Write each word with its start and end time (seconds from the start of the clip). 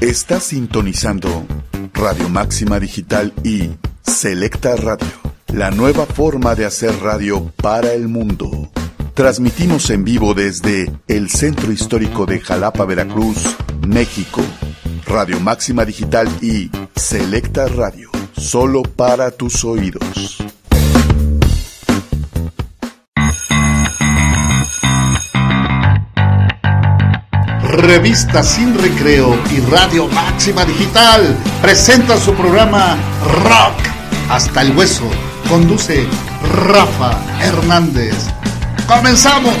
Estás 0.00 0.44
sintonizando 0.44 1.46
Radio 1.94 2.28
Máxima 2.28 2.78
Digital 2.78 3.32
y 3.42 3.70
Selecta 4.02 4.76
Radio, 4.76 5.08
la 5.54 5.70
nueva 5.70 6.04
forma 6.04 6.54
de 6.54 6.66
hacer 6.66 6.94
radio 7.00 7.50
para 7.56 7.94
el 7.94 8.06
mundo. 8.06 8.70
Transmitimos 9.14 9.88
en 9.88 10.04
vivo 10.04 10.34
desde 10.34 10.92
el 11.08 11.30
Centro 11.30 11.72
Histórico 11.72 12.26
de 12.26 12.40
Jalapa, 12.40 12.84
Veracruz, 12.84 13.56
México. 13.88 14.42
Radio 15.06 15.40
Máxima 15.40 15.84
Digital 15.84 16.28
y 16.42 16.70
Selecta 16.94 17.66
Radio, 17.68 18.10
solo 18.36 18.82
para 18.82 19.30
tus 19.30 19.64
oídos. 19.64 20.42
Revista 27.68 28.44
Sin 28.44 28.78
Recreo 28.78 29.36
y 29.50 29.58
Radio 29.70 30.06
Máxima 30.06 30.64
Digital 30.64 31.36
presentan 31.60 32.20
su 32.20 32.32
programa 32.34 32.96
Rock 33.42 33.80
hasta 34.30 34.62
el 34.62 34.76
hueso. 34.76 35.10
Conduce 35.48 36.06
Rafa 36.54 37.18
Hernández. 37.42 38.14
¡Comenzamos! 38.86 39.56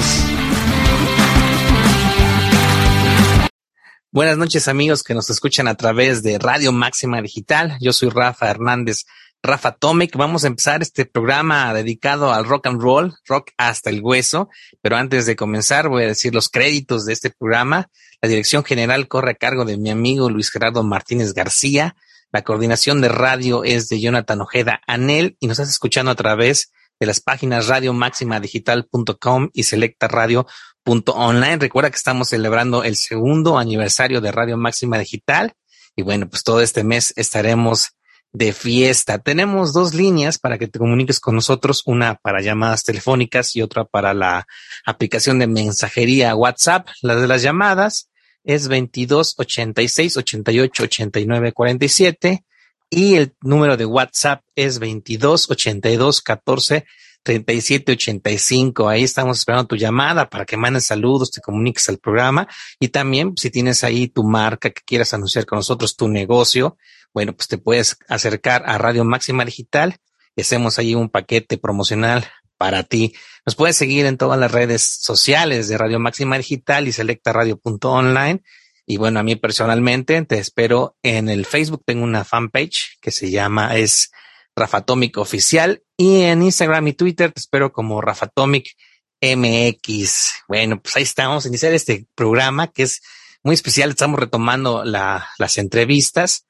Buenas 4.12 4.38
noches 4.38 4.68
amigos 4.68 5.02
que 5.02 5.12
nos 5.12 5.28
escuchan 5.28 5.66
a 5.66 5.74
través 5.74 6.22
de 6.22 6.38
Radio 6.38 6.70
Máxima 6.70 7.20
Digital. 7.20 7.76
Yo 7.80 7.92
soy 7.92 8.08
Rafa 8.08 8.48
Hernández, 8.48 9.04
Rafa 9.46 9.72
Tomic. 9.72 10.16
Vamos 10.16 10.44
a 10.44 10.48
empezar 10.48 10.82
este 10.82 11.06
programa 11.06 11.72
dedicado 11.72 12.32
al 12.32 12.44
rock 12.44 12.66
and 12.66 12.80
roll, 12.80 13.14
rock 13.26 13.52
hasta 13.56 13.90
el 13.90 14.00
hueso. 14.02 14.48
Pero 14.82 14.96
antes 14.96 15.26
de 15.26 15.36
comenzar 15.36 15.88
voy 15.88 16.04
a 16.04 16.08
decir 16.08 16.34
los 16.34 16.48
créditos 16.48 17.06
de 17.06 17.12
este 17.12 17.30
programa. 17.30 17.88
La 18.20 18.28
dirección 18.28 18.64
general 18.64 19.08
corre 19.08 19.30
a 19.32 19.34
cargo 19.34 19.64
de 19.64 19.76
mi 19.76 19.90
amigo 19.90 20.28
Luis 20.30 20.50
Gerardo 20.50 20.82
Martínez 20.82 21.32
García. 21.32 21.96
La 22.32 22.42
coordinación 22.42 23.00
de 23.00 23.08
radio 23.08 23.64
es 23.64 23.88
de 23.88 24.00
Jonathan 24.00 24.40
Ojeda 24.40 24.80
Anel 24.86 25.36
y 25.40 25.46
nos 25.46 25.58
estás 25.58 25.72
escuchando 25.72 26.10
a 26.10 26.16
través 26.16 26.72
de 26.98 27.06
las 27.06 27.20
páginas 27.20 27.68
radiomaximadigital.com 27.68 29.50
y 29.52 29.62
selectaradio.online. 29.62 31.58
Recuerda 31.58 31.90
que 31.90 31.96
estamos 31.96 32.28
celebrando 32.28 32.84
el 32.84 32.96
segundo 32.96 33.58
aniversario 33.58 34.20
de 34.20 34.32
Radio 34.32 34.56
Máxima 34.56 34.98
Digital 34.98 35.54
y 35.94 36.02
bueno, 36.02 36.28
pues 36.28 36.42
todo 36.42 36.60
este 36.60 36.84
mes 36.84 37.14
estaremos 37.16 37.96
de 38.36 38.52
fiesta. 38.52 39.18
Tenemos 39.18 39.72
dos 39.72 39.94
líneas 39.94 40.38
para 40.38 40.58
que 40.58 40.68
te 40.68 40.78
comuniques 40.78 41.20
con 41.20 41.34
nosotros, 41.34 41.82
una 41.86 42.16
para 42.16 42.42
llamadas 42.42 42.84
telefónicas 42.84 43.56
y 43.56 43.62
otra 43.62 43.84
para 43.84 44.12
la 44.12 44.46
aplicación 44.84 45.38
de 45.38 45.46
mensajería 45.46 46.34
WhatsApp. 46.34 46.86
La 47.00 47.16
de 47.16 47.26
las 47.26 47.40
llamadas 47.40 48.10
es 48.44 48.68
22 48.68 49.36
86 49.38 50.18
88 50.18 50.82
89 50.82 51.52
47 51.52 52.44
y 52.90 53.14
el 53.14 53.34
número 53.40 53.78
de 53.78 53.86
WhatsApp 53.86 54.42
es 54.54 54.78
22 54.78 55.50
82 55.50 56.20
14 56.20 56.84
37 57.22 57.92
85. 57.92 58.88
Ahí 58.88 59.02
estamos 59.02 59.38
esperando 59.38 59.66
tu 59.66 59.76
llamada 59.76 60.28
para 60.28 60.44
que 60.44 60.58
mandes 60.58 60.84
saludos, 60.84 61.30
te 61.30 61.40
comuniques 61.40 61.88
al 61.88 61.96
programa 61.96 62.46
y 62.78 62.88
también 62.88 63.32
si 63.36 63.50
tienes 63.50 63.82
ahí 63.82 64.08
tu 64.08 64.24
marca 64.24 64.68
que 64.68 64.82
quieras 64.84 65.14
anunciar 65.14 65.46
con 65.46 65.56
nosotros, 65.56 65.96
tu 65.96 66.06
negocio, 66.06 66.76
bueno, 67.16 67.34
pues 67.34 67.48
te 67.48 67.56
puedes 67.56 67.96
acercar 68.08 68.64
a 68.66 68.76
Radio 68.76 69.02
Máxima 69.02 69.42
Digital 69.46 69.96
y 70.36 70.42
hacemos 70.42 70.78
ahí 70.78 70.94
un 70.94 71.08
paquete 71.08 71.56
promocional 71.56 72.26
para 72.58 72.82
ti. 72.82 73.14
Nos 73.46 73.56
puedes 73.56 73.74
seguir 73.74 74.04
en 74.04 74.18
todas 74.18 74.38
las 74.38 74.52
redes 74.52 74.82
sociales 74.82 75.66
de 75.68 75.78
Radio 75.78 75.98
Máxima 75.98 76.36
Digital 76.36 76.86
y 76.86 76.92
selectaradio.online 76.92 78.42
y 78.84 78.98
bueno, 78.98 79.18
a 79.18 79.22
mí 79.22 79.34
personalmente 79.34 80.20
te 80.26 80.38
espero 80.38 80.98
en 81.02 81.30
el 81.30 81.46
Facebook. 81.46 81.84
Tengo 81.86 82.04
una 82.04 82.22
fanpage 82.22 82.98
que 83.00 83.10
se 83.10 83.30
llama 83.30 83.78
es 83.78 84.10
Rafatomic 84.54 85.16
Oficial 85.16 85.82
y 85.96 86.20
en 86.20 86.42
Instagram 86.42 86.86
y 86.88 86.92
Twitter 86.92 87.32
te 87.32 87.40
espero 87.40 87.72
como 87.72 88.02
Rafatomic 88.02 88.76
MX. 89.22 90.44
Bueno, 90.48 90.82
pues 90.82 90.94
ahí 90.96 91.04
estamos 91.04 91.46
iniciar 91.46 91.72
este 91.72 92.08
programa 92.14 92.66
que 92.66 92.82
es 92.82 93.00
muy 93.42 93.54
especial. 93.54 93.88
Estamos 93.88 94.20
retomando 94.20 94.84
la, 94.84 95.26
las 95.38 95.56
entrevistas 95.56 96.42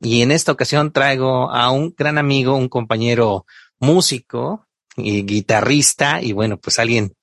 y 0.00 0.22
en 0.22 0.30
esta 0.30 0.52
ocasión 0.52 0.92
traigo 0.92 1.50
a 1.50 1.70
un 1.70 1.94
gran 1.96 2.18
amigo, 2.18 2.56
un 2.56 2.68
compañero 2.68 3.46
músico 3.78 4.66
y 4.96 5.24
guitarrista 5.24 6.22
y 6.22 6.32
bueno, 6.32 6.58
pues 6.58 6.78
alguien 6.78 7.14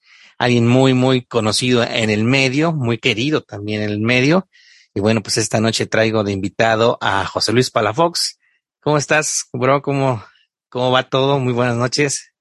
alguien 0.42 0.68
muy, 0.68 0.96
muy 0.96 1.24
conocido 1.24 1.84
en 1.84 2.10
el 2.10 2.24
medio, 2.24 2.72
muy 2.72 2.98
querido 2.98 3.42
también 3.42 3.84
en 3.84 3.92
el 3.92 4.00
medio. 4.00 4.48
Y 4.96 5.00
bueno, 5.00 5.22
pues 5.22 5.38
esta 5.38 5.60
noche 5.60 5.86
traigo 5.86 6.24
de 6.24 6.32
invitado 6.32 6.98
a 7.00 7.26
José 7.26 7.54
Luis 7.54 7.70
Palafox. 7.70 8.40
¿Cómo 8.82 8.98
estás, 8.98 9.48
bro? 9.54 9.84
¿Cómo, 9.84 10.24
cómo 10.70 10.92
va 10.92 11.04
todo? 11.04 11.38
Muy 11.38 11.54
buenas 11.54 11.78
noches. 11.78 12.34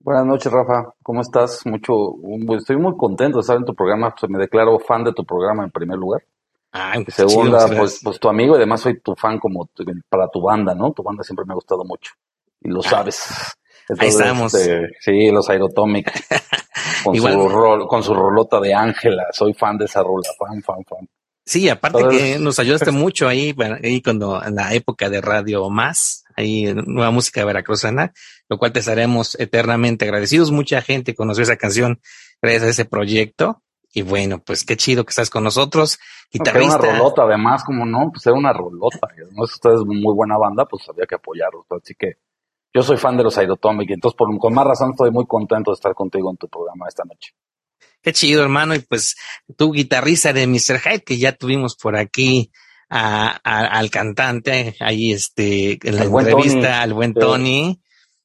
Buenas 0.00 0.24
noches, 0.24 0.50
Rafa. 0.50 0.94
¿Cómo 1.02 1.20
estás? 1.20 1.66
Mucho, 1.66 2.14
estoy 2.56 2.78
muy 2.78 2.96
contento 2.96 3.36
de 3.36 3.42
estar 3.42 3.58
en 3.58 3.66
tu 3.66 3.74
programa. 3.74 4.14
Me 4.28 4.38
declaro 4.38 4.78
fan 4.78 5.04
de 5.04 5.12
tu 5.12 5.26
programa 5.26 5.62
en 5.62 5.70
primer 5.70 5.98
lugar. 5.98 6.22
Ah, 6.78 6.94
segunda, 7.08 7.66
pues, 7.68 8.00
pues 8.02 8.20
tu 8.20 8.28
amigo 8.28 8.54
y 8.54 8.56
además 8.58 8.82
soy 8.82 9.00
tu 9.00 9.14
fan 9.14 9.38
como 9.38 9.68
para 10.08 10.28
tu 10.28 10.42
banda, 10.42 10.74
¿no? 10.74 10.92
Tu 10.92 11.02
banda 11.02 11.22
siempre 11.22 11.46
me 11.46 11.52
ha 11.52 11.54
gustado 11.54 11.84
mucho 11.84 12.12
y 12.60 12.68
lo 12.68 12.82
sabes. 12.82 13.24
Ahí 13.98 14.08
estamos. 14.08 14.52
Este, 14.54 14.90
sí, 15.00 15.30
los 15.30 15.48
Aerotomic. 15.48 16.12
Con, 17.02 17.16
su 17.16 17.48
rol, 17.48 17.86
con 17.86 18.02
su 18.02 18.14
rolota 18.14 18.60
de 18.60 18.74
Ángela. 18.74 19.26
Soy 19.32 19.54
fan 19.54 19.78
de 19.78 19.84
esa 19.84 20.02
rola. 20.02 20.28
Fan, 20.38 20.62
fan, 20.62 20.84
fan. 20.84 21.08
Sí, 21.44 21.68
aparte 21.68 22.02
que 22.10 22.38
nos 22.40 22.58
ayudaste 22.58 22.90
mucho 22.90 23.28
ahí, 23.28 23.54
ahí 23.82 24.02
cuando 24.02 24.42
en 24.42 24.56
la 24.56 24.74
época 24.74 25.08
de 25.08 25.20
Radio 25.20 25.70
Más, 25.70 26.24
ahí 26.36 26.74
nueva 26.74 27.12
música 27.12 27.44
veracruzana, 27.44 28.12
lo 28.48 28.58
cual 28.58 28.72
te 28.72 28.80
estaremos 28.80 29.36
eternamente 29.38 30.04
agradecidos. 30.04 30.50
Mucha 30.50 30.82
gente 30.82 31.14
conoció 31.14 31.44
esa 31.44 31.56
canción 31.56 32.00
gracias 32.42 32.64
a 32.64 32.68
ese 32.70 32.84
proyecto. 32.84 33.62
Y 33.96 34.02
bueno, 34.02 34.40
pues 34.44 34.62
qué 34.66 34.76
chido 34.76 35.06
que 35.06 35.08
estás 35.08 35.30
con 35.30 35.42
nosotros. 35.42 35.98
Guitarrista. 36.30 36.76
Era 36.76 36.88
una 36.88 36.98
rolota, 36.98 37.22
además, 37.22 37.64
como 37.64 37.86
no, 37.86 38.10
pues 38.12 38.26
era 38.26 38.36
una 38.36 38.52
rolota. 38.52 39.08
No 39.32 39.42
es 39.46 39.54
ustedes 39.54 39.80
muy 39.86 40.14
buena 40.14 40.36
banda, 40.36 40.66
pues 40.66 40.86
había 40.90 41.06
que 41.06 41.14
apoyarlos. 41.14 41.64
Así 41.70 41.94
que 41.94 42.16
yo 42.74 42.82
soy 42.82 42.98
fan 42.98 43.16
de 43.16 43.22
los 43.22 43.38
Aerotomic, 43.38 43.88
y 43.88 43.94
entonces 43.94 44.14
por, 44.14 44.38
con 44.38 44.52
más 44.52 44.66
razón 44.66 44.90
estoy 44.90 45.10
muy 45.12 45.24
contento 45.24 45.70
de 45.70 45.76
estar 45.76 45.94
contigo 45.94 46.30
en 46.30 46.36
tu 46.36 46.46
programa 46.46 46.86
esta 46.86 47.04
noche. 47.04 47.32
Qué 48.02 48.12
chido, 48.12 48.42
hermano. 48.42 48.74
Y 48.74 48.80
pues 48.80 49.16
tu 49.56 49.72
guitarrista 49.72 50.34
de 50.34 50.46
Mr. 50.46 50.78
Hyde, 50.78 51.02
que 51.02 51.16
ya 51.16 51.32
tuvimos 51.32 51.74
por 51.74 51.96
aquí 51.96 52.52
a, 52.90 53.28
al 53.44 53.88
cantante, 53.88 54.76
ahí 54.80 55.12
este, 55.12 55.78
en 55.82 55.96
la 55.96 56.04
entrevista 56.04 56.82
al 56.82 56.92
buen 56.92 57.14
Tony, 57.14 57.80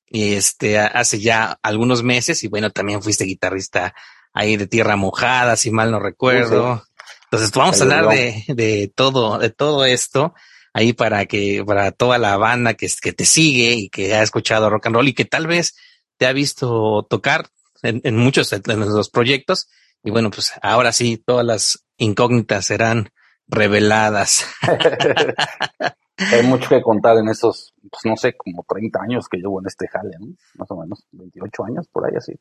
y 0.05 0.33
este, 0.33 0.79
hace 0.79 1.21
ya 1.21 1.57
algunos 1.63 2.03
meses, 2.03 2.43
y 2.43 2.49
bueno, 2.49 2.71
también 2.71 3.01
fuiste 3.01 3.23
guitarrista 3.23 3.95
ahí 4.33 4.57
de 4.57 4.67
Tierra 4.67 4.95
Mojada, 4.95 5.55
si 5.55 5.71
mal 5.71 5.91
no 5.91 5.99
recuerdo. 5.99 6.83
Entonces, 7.25 7.51
vamos 7.51 7.79
a 7.79 7.83
hablar 7.83 8.07
de, 8.09 8.43
de 8.47 8.91
todo, 8.93 9.37
de 9.37 9.49
todo 9.49 9.85
esto 9.85 10.33
ahí 10.73 10.93
para 10.93 11.25
que, 11.25 11.63
para 11.65 11.91
toda 11.91 12.17
la 12.17 12.37
banda 12.37 12.73
que, 12.75 12.87
que 13.01 13.13
te 13.13 13.25
sigue 13.25 13.73
y 13.73 13.89
que 13.89 14.13
ha 14.13 14.21
escuchado 14.21 14.69
rock 14.69 14.87
and 14.87 14.95
roll 14.95 15.07
y 15.07 15.13
que 15.13 15.25
tal 15.25 15.47
vez 15.47 15.75
te 16.17 16.25
ha 16.25 16.33
visto 16.33 17.05
tocar 17.09 17.47
en, 17.81 18.01
en 18.03 18.17
muchos 18.17 18.49
de 18.49 18.61
los 18.75 19.09
proyectos. 19.09 19.69
Y 20.03 20.11
bueno, 20.11 20.31
pues 20.31 20.53
ahora 20.61 20.91
sí, 20.91 21.17
todas 21.17 21.45
las 21.45 21.85
incógnitas 21.97 22.65
serán 22.65 23.11
reveladas. 23.47 24.45
Hay 26.17 26.43
mucho 26.43 26.69
que 26.69 26.81
contar 26.81 27.17
en 27.17 27.29
esos, 27.29 27.73
pues 27.89 28.05
no 28.05 28.15
sé, 28.15 28.35
como 28.37 28.63
30 28.67 29.01
años 29.01 29.27
que 29.27 29.37
llevo 29.37 29.59
en 29.59 29.67
este 29.67 29.87
jale, 29.87 30.17
¿no? 30.19 30.27
Más 30.55 30.69
o 30.69 30.77
menos, 30.77 31.03
28 31.11 31.65
años, 31.65 31.87
por 31.91 32.05
ahí 32.05 32.15
así. 32.15 32.33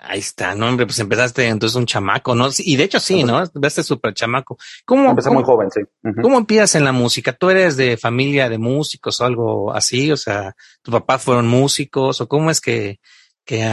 Ahí 0.00 0.20
está, 0.20 0.54
no, 0.54 0.68
hombre, 0.68 0.86
pues 0.86 0.98
empezaste 1.00 1.48
entonces 1.48 1.76
un 1.76 1.86
chamaco, 1.86 2.34
¿no? 2.34 2.48
Y 2.58 2.76
de 2.76 2.84
hecho 2.84 3.00
sí, 3.00 3.24
¿no? 3.24 3.40
Empezaste 3.42 3.82
súper 3.82 4.14
chamaco. 4.14 4.56
¿Cómo, 4.84 5.10
Empecé 5.10 5.30
muy 5.30 5.42
joven, 5.42 5.68
sí. 5.70 5.80
¿Cómo 6.22 6.38
empiezas 6.38 6.76
en 6.76 6.84
la 6.84 6.92
música? 6.92 7.32
¿Tú 7.32 7.50
eres 7.50 7.76
de 7.76 7.96
familia 7.96 8.48
de 8.48 8.58
músicos 8.58 9.20
o 9.20 9.24
algo 9.24 9.72
así? 9.72 10.12
O 10.12 10.16
sea, 10.16 10.54
¿tus 10.80 10.94
papás 10.94 11.22
fueron 11.22 11.48
músicos 11.48 12.20
o 12.20 12.28
cómo 12.28 12.50
es 12.50 12.60
que, 12.60 13.00
que 13.44 13.68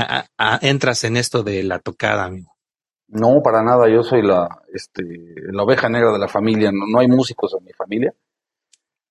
entras 0.62 1.03
en 1.03 1.18
esto 1.18 1.44
de 1.44 1.63
la 1.63 1.80
tocada, 1.80 2.25
amigo? 2.25 2.51
No, 3.07 3.42
para 3.44 3.62
nada. 3.62 3.88
Yo 3.88 4.01
soy 4.01 4.24
la, 4.24 4.63
este, 4.74 5.04
la 5.51 5.63
oveja 5.63 5.88
negra 5.88 6.12
de 6.12 6.19
la 6.19 6.27
familia. 6.27 6.71
No, 6.71 6.88
no 6.88 7.00
hay 7.00 7.07
músicos 7.07 7.56
en 7.59 7.65
mi 7.65 7.74
familia. 7.74 8.13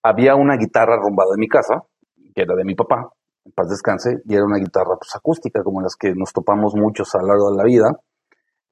Había 0.02 0.34
una 0.34 0.56
guitarra 0.56 0.94
arrumbada 0.94 1.34
en 1.34 1.40
mi 1.40 1.48
casa, 1.48 1.84
que 2.34 2.42
era 2.42 2.54
de 2.56 2.64
mi 2.64 2.74
papá, 2.74 3.10
en 3.44 3.52
paz 3.52 3.68
descanse, 3.68 4.22
y 4.26 4.34
era 4.34 4.44
una 4.44 4.58
guitarra 4.58 4.96
pues, 4.98 5.14
acústica, 5.14 5.62
como 5.62 5.80
las 5.80 5.96
que 5.96 6.14
nos 6.14 6.32
topamos 6.32 6.74
muchos 6.74 7.14
a 7.14 7.20
lo 7.20 7.28
largo 7.28 7.50
de 7.50 7.56
la 7.56 7.64
vida. 7.64 8.00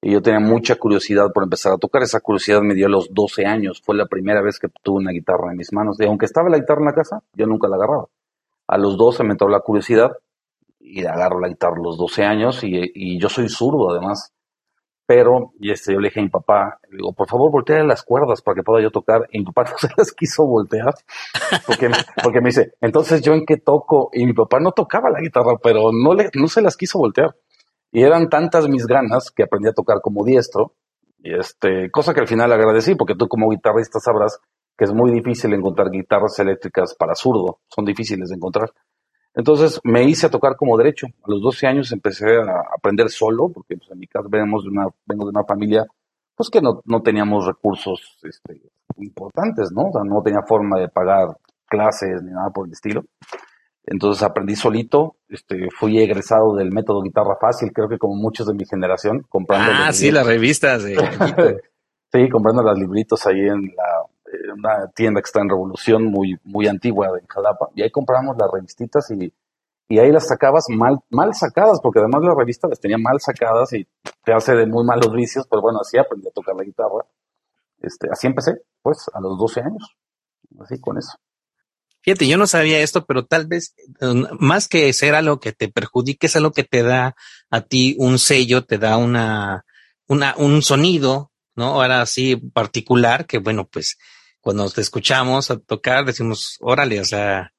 Y 0.01 0.13
yo 0.13 0.23
tenía 0.23 0.39
mucha 0.39 0.77
curiosidad 0.77 1.33
por 1.33 1.43
empezar 1.43 1.73
a 1.73 1.77
tocar. 1.77 2.03
Esa 2.03 2.21
curiosidad 2.21 2.61
me 2.63 2.75
dio 2.75 2.87
a 2.87 2.91
los 2.91 3.13
12 3.13 3.47
años. 3.47 3.83
Fue 3.85 3.97
la 3.97 4.07
primera 4.07 4.41
vez 4.43 4.61
que 4.61 4.69
tuve 4.83 4.99
una 4.99 5.11
guitarra 5.11 5.51
en 5.51 5.57
mis 5.57 5.73
manos. 5.73 5.99
Y 5.99 6.05
aunque 6.05 6.27
estaba 6.27 6.49
la 6.49 6.59
guitarra 6.59 6.81
en 6.81 6.87
la 6.87 6.95
casa, 6.95 7.23
yo 7.33 7.47
nunca 7.47 7.67
la 7.67 7.77
agarraba. 7.77 8.07
A 8.69 8.79
los 8.79 8.97
12 8.97 9.25
me 9.25 9.33
entró 9.33 9.49
la 9.49 9.61
curiosidad 9.61 10.13
y 10.79 11.05
agarro 11.05 11.41
la 11.41 11.49
guitarra 11.49 11.77
a 11.77 11.83
los 11.83 11.99
12 11.99 12.25
años 12.25 12.63
y, 12.63 12.93
y 12.95 13.21
yo 13.21 13.29
soy 13.29 13.49
zurdo 13.49 13.91
además. 13.91 14.33
Pero 15.09 15.55
y 15.59 15.71
este, 15.71 15.95
yo 15.95 16.01
le 16.01 16.09
dije 16.09 16.21
a 16.21 16.23
mi 16.23 16.29
papá, 16.29 16.79
le 16.91 16.99
digo, 16.99 17.15
por 17.15 17.27
favor, 17.27 17.51
voltea 17.51 17.83
las 17.83 18.03
cuerdas 18.03 18.43
para 18.43 18.57
que 18.57 18.63
pueda 18.63 18.83
yo 18.83 18.91
tocar. 18.91 19.27
Y 19.33 19.39
mi 19.39 19.47
papá 19.47 19.65
no 19.71 19.79
se 19.79 19.89
las 19.97 20.13
quiso 20.13 20.47
voltear, 20.47 20.93
porque, 21.67 21.89
porque 22.23 22.43
me 22.43 22.51
dice, 22.51 22.75
entonces 22.83 23.23
yo 23.23 23.33
en 23.33 23.47
qué 23.47 23.57
toco. 23.57 24.11
Y 24.13 24.27
mi 24.27 24.35
papá 24.35 24.61
no 24.61 24.73
tocaba 24.73 25.09
la 25.09 25.21
guitarra, 25.21 25.57
pero 25.63 25.93
no, 25.93 26.13
le, 26.13 26.29
no 26.35 26.47
se 26.47 26.61
las 26.61 26.77
quiso 26.77 26.99
voltear. 26.99 27.35
Y 27.91 28.03
eran 28.03 28.29
tantas 28.29 28.69
mis 28.69 28.87
ganas 28.87 29.31
que 29.31 29.45
aprendí 29.45 29.71
a 29.71 29.73
tocar 29.73 30.03
como 30.03 30.27
diestro. 30.27 30.75
Y 31.21 31.35
este, 31.35 31.91
cosa 31.91 32.13
que 32.13 32.21
al 32.21 32.29
final 32.29 32.53
agradecí, 32.53 32.95
porque 32.95 33.15
tú 33.15 33.29
como 33.29 33.49
guitarrista 33.49 34.01
sabrás 34.01 34.39
que 34.77 34.85
es 34.85 34.93
muy 34.93 35.11
difícil 35.11 35.55
encontrar 35.55 35.91
guitarras 35.91 36.39
eléctricas 36.39 36.95
para 36.95 37.15
zurdo. 37.15 37.61
Son 37.75 37.87
difíciles 37.87 38.29
de 38.29 38.37
encontrar. 38.37 38.73
Entonces 39.35 39.81
me 39.85 40.05
hice 40.05 40.27
a 40.27 40.31
tocar 40.31 40.57
como 40.57 40.77
derecho. 40.77 41.07
A 41.07 41.31
los 41.31 41.41
12 41.43 41.67
años 41.67 41.93
empecé 41.93 42.27
a 42.37 42.63
aprender 42.77 43.09
solo, 43.09 43.49
porque 43.49 43.77
pues, 43.77 43.91
en 43.91 43.99
mi 43.99 44.07
caso 44.07 44.29
venimos 44.29 44.65
de 44.65 44.71
una, 44.71 44.87
vengo 45.07 45.25
de 45.25 45.31
una 45.31 45.45
familia 45.45 45.87
pues 46.39 46.51
que 46.51 46.63
no, 46.63 46.83
no 46.85 47.03
teníamos 47.03 47.47
recursos 47.47 48.17
este, 48.23 48.63
importantes, 48.99 49.73
¿no? 49.73 49.89
O 49.89 49.93
sea, 49.93 50.03
no 50.05 50.23
tenía 50.23 50.43
forma 50.47 50.79
de 50.79 50.89
pagar 50.89 51.37
clases 51.67 52.23
ni 52.23 52.31
nada 52.31 52.51
por 52.51 52.67
el 52.67 52.73
estilo. 52.73 53.03
Entonces 53.85 54.23
aprendí 54.23 54.55
solito, 54.55 55.17
este, 55.29 55.69
fui 55.77 55.99
egresado 55.99 56.55
del 56.55 56.71
método 56.71 57.03
guitarra 57.03 57.37
fácil, 57.41 57.73
creo 57.73 57.89
que 57.89 57.99
como 57.99 58.15
muchos 58.15 58.47
de 58.47 58.55
mi 58.55 58.65
generación, 58.67 59.25
comprando. 59.29 59.73
Ah, 59.75 59.93
sí, 59.93 60.13
las 60.13 60.27
revistas. 60.27 60.85
De... 60.85 60.95
sí, 62.13 62.29
comprando 62.29 62.63
los 62.63 62.79
libritos 62.79 63.27
ahí 63.27 63.41
en 63.41 63.75
la, 63.77 64.05
una 64.53 64.89
tienda 64.95 65.21
que 65.21 65.27
está 65.27 65.41
en 65.41 65.49
Revolución, 65.49 66.05
muy, 66.05 66.39
muy 66.45 66.67
antigua 66.67 67.13
de 67.13 67.23
Jalapa, 67.29 67.71
y 67.75 67.83
ahí 67.83 67.91
compramos 67.91 68.37
las 68.39 68.51
revistitas 68.51 69.11
y, 69.11 69.33
y 69.89 69.99
ahí 69.99 70.13
las 70.13 70.29
sacabas 70.29 70.67
mal, 70.69 70.99
mal 71.11 71.35
sacadas, 71.35 71.81
porque 71.83 72.01
además 72.01 72.23
la 72.23 72.35
revista 72.35 72.69
las 72.69 72.81
tenía 72.81 72.99
mal 72.99 73.21
sacadas 73.21 73.73
y 73.73 73.87
te 74.25 74.33
hace 74.33 74.55
de 74.55 74.67
muy 74.67 74.85
malos 74.85 75.13
vicios, 75.13 75.47
pero 75.49 75.63
bueno, 75.63 75.81
así 75.81 75.99
aprendí 75.99 76.29
a 76.29 76.33
tocar 76.33 76.55
la 76.57 76.65
guitarra. 76.65 77.07
Este, 77.81 78.09
así 78.11 78.27
empecé, 78.27 78.63
pues, 78.83 79.07
a 79.13 79.21
los 79.21 79.39
12 79.39 79.61
años, 79.61 79.97
así 80.61 80.81
con 80.81 80.99
eso. 80.99 81.13
Fíjate, 82.01 82.27
yo 82.27 82.39
no 82.39 82.47
sabía 82.47 82.81
esto, 82.81 83.05
pero 83.05 83.27
tal 83.27 83.47
vez 83.47 83.75
más 84.39 84.69
que 84.69 84.93
ser 84.93 85.15
algo 85.15 85.41
que 85.41 85.53
te 85.53 85.69
perjudique, 85.69 86.27
es 86.27 86.37
algo 86.37 86.53
que 86.53 86.65
te 86.65 86.83
da 86.83 87.17
a 87.51 87.61
ti 87.61 87.97
un 87.99 88.19
sello, 88.19 88.65
te 88.65 88.79
da 88.79 88.97
una, 88.97 89.65
una, 90.07 90.35
un 90.37 90.63
sonido, 90.63 91.33
¿no? 91.55 91.67
Ahora 91.67 92.07
sí 92.07 92.37
particular, 92.37 93.27
que 93.27 93.39
bueno, 93.39 93.67
pues 93.67 93.99
cuando 94.41 94.69
te 94.71 94.81
escuchamos 94.81 95.51
a 95.51 95.59
tocar, 95.59 96.05
decimos, 96.05 96.57
órale, 96.61 97.01
o 97.01 97.05
sea, 97.05 97.53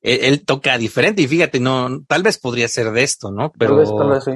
él, 0.00 0.18
él, 0.22 0.44
toca 0.44 0.76
diferente 0.78 1.22
y 1.22 1.28
fíjate, 1.28 1.60
no, 1.60 2.02
tal 2.06 2.22
vez 2.22 2.38
podría 2.38 2.68
ser 2.68 2.90
de 2.90 3.02
esto, 3.02 3.30
¿no? 3.30 3.52
Pero, 3.58 3.76
tal 3.76 3.80
vez, 3.80 3.90
tal 3.96 4.10
vez 4.10 4.24
sí. 4.24 4.32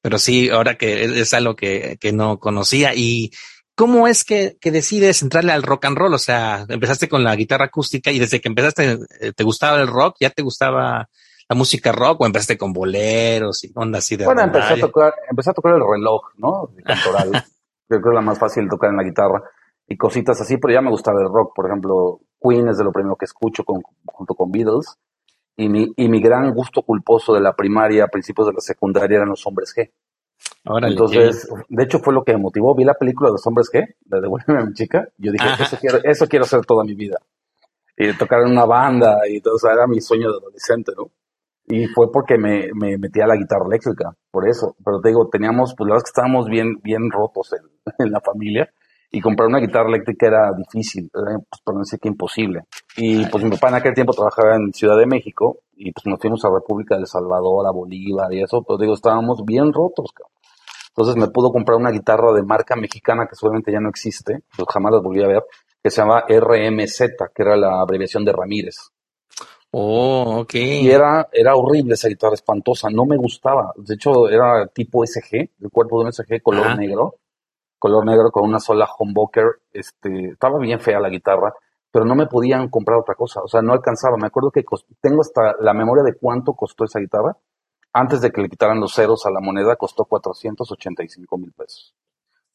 pero 0.00 0.18
sí, 0.18 0.50
ahora 0.50 0.76
que 0.76 1.04
es 1.20 1.34
algo 1.34 1.54
que, 1.54 1.96
que 2.00 2.12
no 2.12 2.38
conocía 2.38 2.94
y 2.94 3.30
¿cómo 3.76 4.08
es 4.08 4.24
que, 4.24 4.56
que, 4.60 4.72
decides 4.72 5.22
entrarle 5.22 5.52
al 5.52 5.62
rock 5.62 5.84
and 5.84 5.96
roll? 5.96 6.14
O 6.14 6.18
sea, 6.18 6.64
empezaste 6.68 7.08
con 7.08 7.22
la 7.22 7.36
guitarra 7.36 7.66
acústica 7.66 8.10
y 8.10 8.18
desde 8.18 8.40
que 8.40 8.48
empezaste, 8.48 8.98
eh, 9.20 9.32
¿te 9.32 9.44
gustaba 9.44 9.80
el 9.80 9.86
rock? 9.86 10.16
¿Ya 10.20 10.30
te 10.30 10.42
gustaba 10.42 11.08
la 11.48 11.56
música 11.56 11.92
rock 11.92 12.22
o 12.22 12.26
empezaste 12.26 12.58
con 12.58 12.72
boleros 12.72 13.62
y 13.62 13.72
ondas 13.74 14.04
así 14.04 14.16
de 14.16 14.24
Bueno, 14.24 14.42
empecé 14.42 14.74
a 14.74 14.80
tocar, 14.80 15.14
empecé 15.30 15.50
a 15.50 15.54
tocar 15.54 15.74
el 15.74 15.82
reloj, 15.88 16.22
¿no? 16.36 16.70
Cantoral. 16.84 17.44
Creo 17.88 18.02
que 18.02 18.08
es 18.08 18.14
la 18.14 18.20
más 18.20 18.38
fácil 18.38 18.68
tocar 18.68 18.90
en 18.90 18.96
la 18.96 19.04
guitarra 19.04 19.42
y 19.88 19.96
cositas 19.96 20.40
así, 20.40 20.56
pero 20.58 20.74
ya 20.74 20.80
me 20.80 20.90
gustaba 20.90 21.20
el 21.20 21.28
rock. 21.28 21.54
Por 21.54 21.66
ejemplo, 21.66 22.20
Queen 22.40 22.68
es 22.68 22.78
de 22.78 22.84
lo 22.84 22.92
primero 22.92 23.16
que 23.16 23.26
escucho 23.26 23.64
con, 23.64 23.82
junto 24.04 24.34
con 24.34 24.50
Beatles. 24.50 24.98
Y 25.56 25.68
mi, 25.68 25.92
y 25.96 26.08
mi 26.08 26.20
gran 26.20 26.52
gusto 26.52 26.82
culposo 26.82 27.32
de 27.32 27.40
la 27.40 27.54
primaria, 27.54 28.04
a 28.04 28.08
principios 28.08 28.48
de 28.48 28.54
la 28.54 28.60
secundaria, 28.60 29.16
eran 29.16 29.28
los 29.28 29.46
hombres 29.46 29.72
G. 29.74 29.90
Órale, 30.66 30.92
Entonces, 30.92 31.48
¿qué? 31.48 31.64
de 31.68 31.84
hecho 31.84 32.00
fue 32.00 32.12
lo 32.12 32.24
que 32.24 32.32
me 32.32 32.38
motivó. 32.38 32.74
Vi 32.74 32.84
la 32.84 32.94
película 32.94 33.30
de 33.30 33.34
los 33.34 33.46
hombres 33.46 33.70
G, 33.72 33.94
de 34.00 34.20
Devuélveme 34.20 34.60
a 34.60 34.64
mi 34.66 34.74
chica. 34.74 35.08
Yo 35.16 35.32
dije, 35.32 35.46
eso 35.58 35.78
quiero, 35.80 35.98
eso 36.02 36.26
quiero 36.26 36.44
hacer 36.44 36.66
toda 36.66 36.84
mi 36.84 36.94
vida. 36.94 37.18
Y 37.96 38.12
tocar 38.18 38.40
en 38.42 38.50
una 38.50 38.66
banda 38.66 39.20
y 39.26 39.40
todo, 39.40 39.54
o 39.54 39.58
sea, 39.58 39.72
era 39.72 39.86
mi 39.86 40.00
sueño 40.00 40.30
de 40.30 40.36
adolescente, 40.36 40.92
¿no? 40.94 41.10
Y 41.68 41.86
fue 41.86 42.12
porque 42.12 42.36
me, 42.36 42.68
me 42.74 42.98
metí 42.98 43.20
a 43.20 43.26
la 43.26 43.36
guitarra 43.36 43.64
eléctrica, 43.66 44.14
por 44.30 44.46
eso. 44.46 44.76
Pero 44.84 45.00
te 45.00 45.08
digo, 45.08 45.28
teníamos, 45.28 45.74
pues 45.74 45.88
la 45.88 45.94
verdad 45.94 46.04
es 46.06 46.12
que 46.12 46.20
estábamos 46.20 46.48
bien, 46.48 46.80
bien 46.82 47.10
rotos 47.10 47.54
en, 47.54 47.94
en 48.06 48.12
la 48.12 48.20
familia 48.20 48.70
y 49.10 49.20
comprar 49.20 49.48
una 49.48 49.60
guitarra 49.60 49.88
eléctrica 49.88 50.26
era 50.26 50.52
difícil, 50.52 51.10
era, 51.14 51.38
pues, 51.38 51.60
por 51.64 51.74
no 51.74 51.80
decir 51.80 51.98
que 51.98 52.08
imposible. 52.08 52.64
Y 52.96 53.24
pues 53.26 53.44
mi 53.44 53.50
papá 53.50 53.68
en 53.68 53.74
aquel 53.76 53.94
tiempo 53.94 54.12
trabajaba 54.12 54.56
en 54.56 54.72
Ciudad 54.72 54.96
de 54.96 55.06
México 55.06 55.60
y 55.76 55.92
pues 55.92 56.06
nos 56.06 56.18
fuimos 56.20 56.44
a 56.44 56.50
República 56.50 56.96
del 56.96 57.06
Salvador, 57.06 57.66
a 57.66 57.70
Bolívar 57.70 58.32
y 58.32 58.42
eso, 58.42 58.62
pero 58.62 58.78
digo, 58.78 58.94
estábamos 58.94 59.44
bien 59.44 59.72
rotos, 59.72 60.12
cabrón. 60.12 60.32
Entonces 60.88 61.16
me 61.16 61.28
pudo 61.28 61.52
comprar 61.52 61.76
una 61.76 61.90
guitarra 61.90 62.32
de 62.32 62.42
marca 62.42 62.74
mexicana 62.74 63.26
que 63.28 63.36
seguramente 63.36 63.70
ya 63.70 63.80
no 63.80 63.90
existe, 63.90 64.44
pues 64.56 64.66
jamás 64.72 64.92
la 64.92 65.00
volví 65.00 65.22
a 65.22 65.26
ver, 65.26 65.44
que 65.82 65.90
se 65.90 66.00
llama 66.00 66.24
RMZ, 66.26 66.98
que 67.34 67.42
era 67.42 67.54
la 67.54 67.80
abreviación 67.80 68.24
de 68.24 68.32
Ramírez. 68.32 68.76
Oh, 69.72 70.38
ok. 70.40 70.54
Y 70.54 70.88
era, 70.88 71.28
era 71.32 71.54
horrible 71.54 71.94
esa 71.94 72.08
guitarra 72.08 72.32
espantosa, 72.32 72.88
no 72.90 73.04
me 73.04 73.18
gustaba. 73.18 73.74
De 73.76 73.94
hecho, 73.94 74.26
era 74.30 74.66
tipo 74.68 75.04
SG, 75.04 75.50
el 75.60 75.70
cuerpo 75.70 75.98
de 75.98 76.06
un 76.06 76.12
SG 76.12 76.40
color 76.42 76.68
Ajá. 76.68 76.76
negro, 76.76 77.16
color 77.78 78.04
negro 78.06 78.30
con 78.30 78.44
una 78.44 78.60
sola 78.60 78.88
humbucker. 78.98 79.60
Este, 79.72 80.30
estaba 80.30 80.58
bien 80.58 80.80
fea 80.80 81.00
la 81.00 81.08
guitarra, 81.08 81.52
pero 81.90 82.04
no 82.04 82.14
me 82.14 82.26
podían 82.26 82.68
comprar 82.68 82.98
otra 82.98 83.14
cosa, 83.14 83.40
o 83.42 83.48
sea, 83.48 83.62
no 83.62 83.72
alcanzaba. 83.72 84.16
Me 84.16 84.26
acuerdo 84.26 84.50
que 84.50 84.64
cost, 84.64 84.88
tengo 85.00 85.20
hasta 85.20 85.54
la 85.60 85.74
memoria 85.74 86.04
de 86.04 86.14
cuánto 86.14 86.54
costó 86.54 86.84
esa 86.84 87.00
guitarra 87.00 87.36
antes 87.96 88.20
de 88.20 88.30
que 88.30 88.42
le 88.42 88.48
quitaran 88.48 88.78
los 88.78 88.92
ceros 88.92 89.24
a 89.24 89.30
la 89.30 89.40
moneda, 89.40 89.74
costó 89.76 90.04
485 90.04 91.38
mil 91.38 91.52
pesos. 91.52 91.94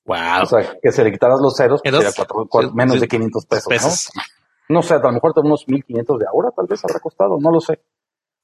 Wow. 0.06 0.44
O 0.44 0.46
sea, 0.46 0.78
que 0.82 0.92
se 0.92 1.04
le 1.04 1.12
quitaras 1.12 1.40
los 1.42 1.56
ceros, 1.56 1.82
pues 1.84 1.96
sería 1.96 2.12
cuatro, 2.16 2.48
cuatro, 2.48 2.72
menos 2.74 3.00
de 3.00 3.08
500 3.08 3.46
pesos, 3.48 3.68
pesos, 3.68 4.12
¿no? 4.16 4.22
No 4.70 4.82
sé, 4.84 4.94
a 4.94 5.00
lo 5.00 5.12
mejor 5.12 5.34
unos 5.38 5.68
1500 5.68 6.20
de 6.20 6.26
ahora, 6.28 6.52
tal 6.56 6.68
vez 6.68 6.84
habrá 6.86 7.00
costado, 7.00 7.38
no 7.40 7.52
lo 7.52 7.60
sé. 7.60 7.82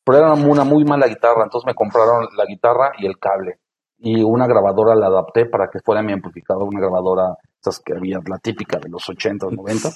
Pero 0.04 0.18
era 0.18 0.34
una 0.34 0.64
muy 0.64 0.84
mala 0.86 1.08
guitarra, 1.08 1.44
entonces 1.44 1.68
me 1.68 1.76
compraron 1.76 2.28
la 2.36 2.46
guitarra 2.46 2.94
y 2.98 3.06
el 3.06 3.20
cable. 3.20 3.60
Y 4.00 4.22
una 4.22 4.48
grabadora 4.48 4.96
la 4.96 5.08
adapté 5.08 5.46
para 5.46 5.70
que 5.70 5.80
fuera 5.80 6.04
mi 6.04 6.14
amplificador, 6.14 6.64
una 6.64 6.80
grabadora, 6.80 7.36
esas 7.60 7.80
que 7.80 7.94
había, 7.94 8.20
la 8.28 8.38
típica 8.38 8.80
de 8.80 8.90
los 8.90 9.08
80, 9.10 9.48
90. 9.52 9.90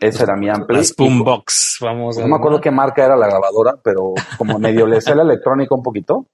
Ese 0.00 0.22
era 0.22 0.36
mi 0.36 0.48
ampli. 0.48 0.76
Las 0.76 0.94
boombox, 0.96 1.78
vamos. 1.80 2.18
a 2.18 2.22
No 2.22 2.28
me 2.28 2.36
acuerdo 2.36 2.60
qué 2.60 2.70
marca 2.70 3.04
era 3.04 3.16
la 3.16 3.26
grabadora, 3.26 3.74
pero 3.82 4.14
como 4.36 4.58
medio 4.58 4.86
le 4.86 5.00
sé 5.00 5.14
la 5.14 5.22
electrónica 5.22 5.74
un 5.74 5.82
poquito, 5.82 6.26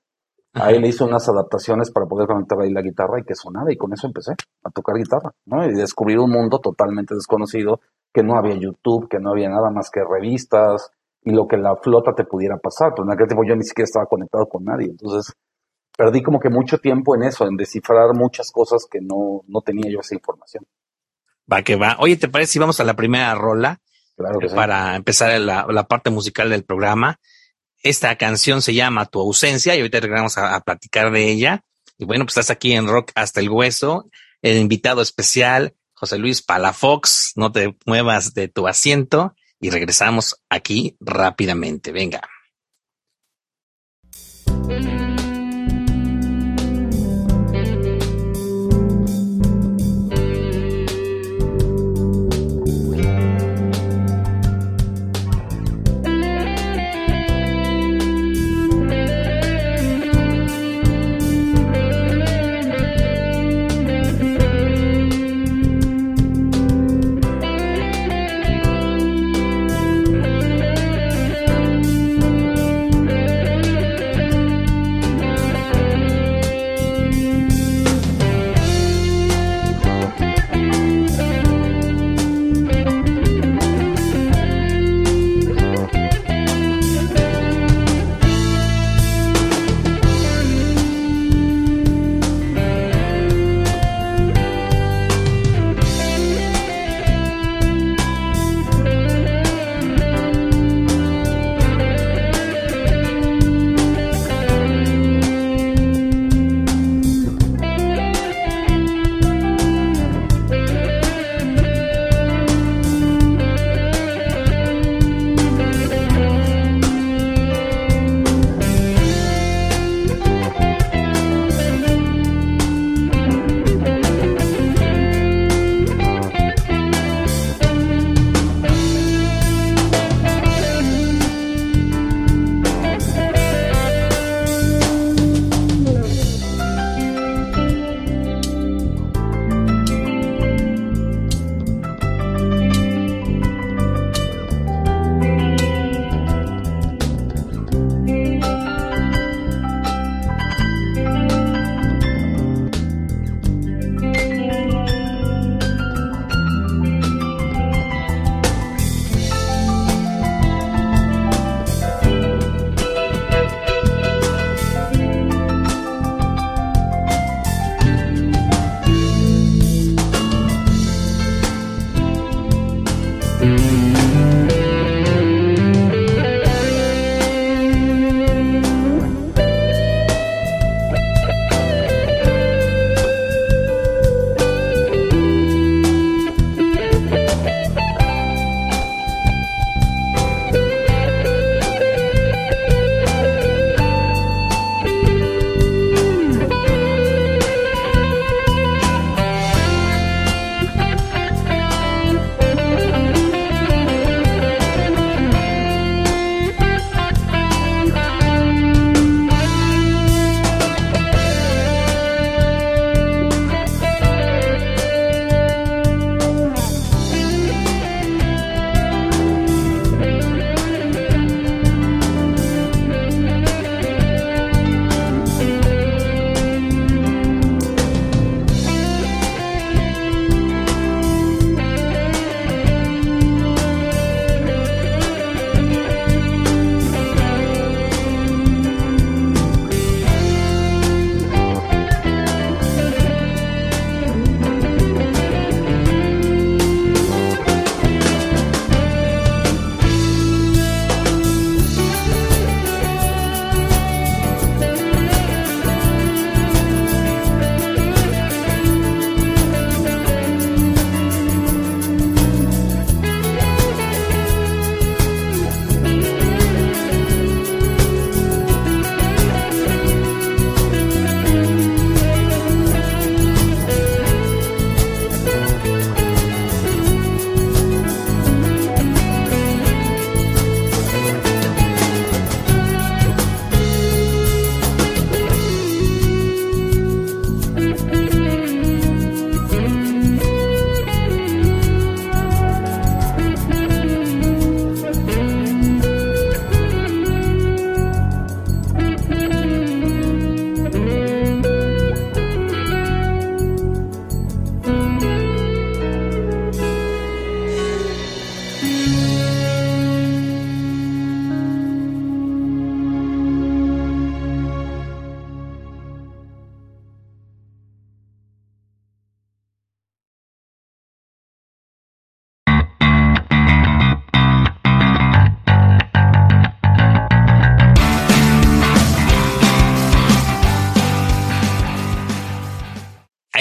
ahí 0.54 0.78
le 0.78 0.88
hice 0.88 1.04
unas 1.04 1.28
adaptaciones 1.28 1.90
para 1.90 2.06
poder 2.06 2.26
conectar 2.26 2.58
ahí 2.60 2.70
la 2.70 2.82
guitarra 2.82 3.20
y 3.20 3.24
que 3.24 3.34
sonara, 3.34 3.72
y 3.72 3.76
con 3.76 3.92
eso 3.92 4.06
empecé 4.06 4.32
a 4.62 4.70
tocar 4.70 4.96
guitarra, 4.96 5.32
¿no? 5.46 5.64
Y 5.64 5.74
descubrir 5.74 6.18
un 6.18 6.30
mundo 6.30 6.58
totalmente 6.58 7.14
desconocido, 7.14 7.80
que 8.12 8.22
no 8.22 8.36
había 8.36 8.54
YouTube, 8.54 9.08
que 9.08 9.18
no 9.18 9.30
había 9.30 9.48
nada 9.48 9.70
más 9.70 9.90
que 9.90 10.00
revistas, 10.04 10.90
y 11.22 11.32
lo 11.32 11.46
que 11.48 11.56
la 11.56 11.74
flota 11.76 12.12
te 12.14 12.24
pudiera 12.24 12.58
pasar, 12.58 12.92
pero 12.94 13.04
en 13.04 13.12
aquel 13.12 13.28
tiempo 13.28 13.44
yo 13.48 13.56
ni 13.56 13.64
siquiera 13.64 13.86
estaba 13.86 14.06
conectado 14.06 14.46
con 14.46 14.62
nadie, 14.64 14.90
entonces 14.90 15.32
perdí 15.96 16.22
como 16.22 16.40
que 16.40 16.50
mucho 16.50 16.78
tiempo 16.78 17.14
en 17.14 17.24
eso, 17.24 17.46
en 17.46 17.56
descifrar 17.56 18.14
muchas 18.14 18.50
cosas 18.50 18.86
que 18.90 19.00
no, 19.00 19.42
no 19.46 19.60
tenía 19.60 19.90
yo 19.90 20.00
esa 20.00 20.14
información. 20.14 20.66
Va 21.50 21.62
que 21.62 21.76
va. 21.76 21.96
Oye, 22.00 22.16
¿te 22.16 22.28
parece 22.28 22.52
si 22.52 22.58
vamos 22.58 22.80
a 22.80 22.84
la 22.84 22.94
primera 22.94 23.34
rola? 23.34 23.80
Claro 24.16 24.38
que 24.38 24.48
sí. 24.48 24.54
Para 24.54 24.96
empezar 24.96 25.38
la, 25.40 25.66
la, 25.68 25.84
parte 25.86 26.10
musical 26.10 26.50
del 26.50 26.64
programa. 26.64 27.18
Esta 27.82 28.16
canción 28.16 28.62
se 28.62 28.72
llama 28.72 29.06
Tu 29.06 29.20
ausencia 29.20 29.74
y 29.74 29.80
ahorita 29.80 30.00
regresamos 30.00 30.38
a, 30.38 30.54
a, 30.54 30.60
platicar 30.60 31.10
de 31.10 31.30
ella. 31.30 31.64
Y 31.98 32.06
bueno, 32.06 32.24
pues 32.24 32.36
estás 32.36 32.50
aquí 32.50 32.72
en 32.72 32.88
Rock 32.88 33.10
hasta 33.14 33.40
el 33.40 33.50
hueso. 33.50 34.08
El 34.40 34.58
invitado 34.58 35.02
especial, 35.02 35.74
José 35.92 36.18
Luis 36.18 36.42
Palafox. 36.42 37.32
No 37.36 37.52
te 37.52 37.76
muevas 37.84 38.32
de 38.34 38.48
tu 38.48 38.66
asiento 38.66 39.34
y 39.60 39.70
regresamos 39.70 40.42
aquí 40.48 40.96
rápidamente. 41.00 41.92
Venga. 41.92 42.22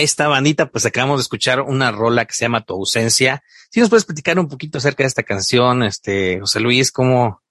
Está, 0.03 0.27
bandita, 0.27 0.69
pues 0.69 0.85
acabamos 0.85 1.19
de 1.19 1.21
escuchar 1.21 1.61
una 1.61 1.91
rola 1.91 2.25
que 2.25 2.33
se 2.33 2.45
llama 2.45 2.65
Tu 2.65 2.73
ausencia. 2.73 3.41
Si 3.69 3.79
nos 3.79 3.89
puedes 3.89 4.05
platicar 4.05 4.37
un 4.37 4.49
poquito 4.49 4.77
acerca 4.77 5.03
de 5.03 5.07
esta 5.07 5.23
canción, 5.23 5.83
este, 5.83 6.39
José 6.41 6.59
Luis, 6.59 6.91
cómo, 6.91 7.41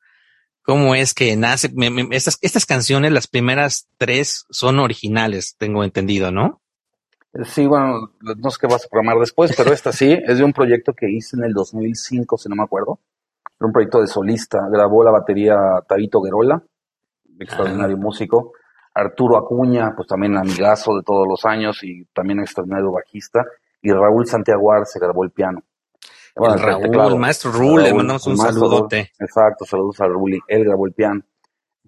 cómo 0.63 0.95
es 0.95 1.15
que 1.15 1.35
nace. 1.37 1.73
estas, 2.11 2.39
estas 2.43 2.67
canciones, 2.67 3.11
las 3.13 3.27
primeras 3.27 3.89
tres 3.97 4.45
son 4.51 4.79
originales, 4.79 5.57
tengo 5.57 5.83
entendido, 5.83 6.31
¿no? 6.31 6.61
Sí, 7.45 7.67
bueno, 7.67 8.13
no 8.21 8.51
sé 8.51 8.59
qué 8.61 8.67
vas 8.67 8.85
a 8.85 8.89
programar 8.89 9.19
después, 9.19 9.55
pero 9.57 9.73
esta 9.73 9.91
sí, 9.91 10.13
es 10.27 10.39
de 10.39 10.45
un 10.45 10.53
proyecto 10.53 10.93
que 10.93 11.11
hice 11.11 11.37
en 11.37 11.45
el 11.45 11.55
2005, 11.55 12.37
si 12.37 12.49
no 12.49 12.57
me 12.57 12.65
acuerdo. 12.65 13.01
Era 13.59 13.67
un 13.67 13.73
proyecto 13.73 14.01
de 14.01 14.07
solista. 14.07 14.69
Grabó 14.71 15.03
la 15.03 15.11
batería 15.11 15.57
Tabito 15.89 16.21
Guerola, 16.21 16.63
extraordinario 17.39 17.97
músico. 17.97 18.53
Arturo 18.95 19.39
Acuña, 19.39 19.93
pues 19.97 20.07
también 20.09 20.37
amigazo 20.37 20.95
de 20.95 21.03
todos 21.03 21.27
los 21.29 21.45
años 21.45 21.83
y 21.83 22.05
también 22.13 22.41
extraordinario 22.41 22.93
bajista. 22.93 23.45
Y 23.81 23.91
Raúl 23.91 24.27
Santiago 24.27 24.71
se 24.85 24.99
grabó 25.01 25.25
el 25.25 25.31
piano. 25.31 25.61
Bueno, 26.37 26.55
el 26.55 26.61
Raúl, 26.61 27.13
el 27.13 27.19
maestro 27.19 27.53
Raúl, 27.53 27.83
le 27.83 27.93
mandamos 27.93 28.27
un 28.27 28.39
saludote. 28.39 29.11
exacto, 29.19 29.65
saludos 29.65 30.01
a 30.01 30.07
Raúl. 30.07 30.39
Él 30.47 30.65
grabó 30.65 30.87
el 30.87 30.93
piano. 30.93 31.21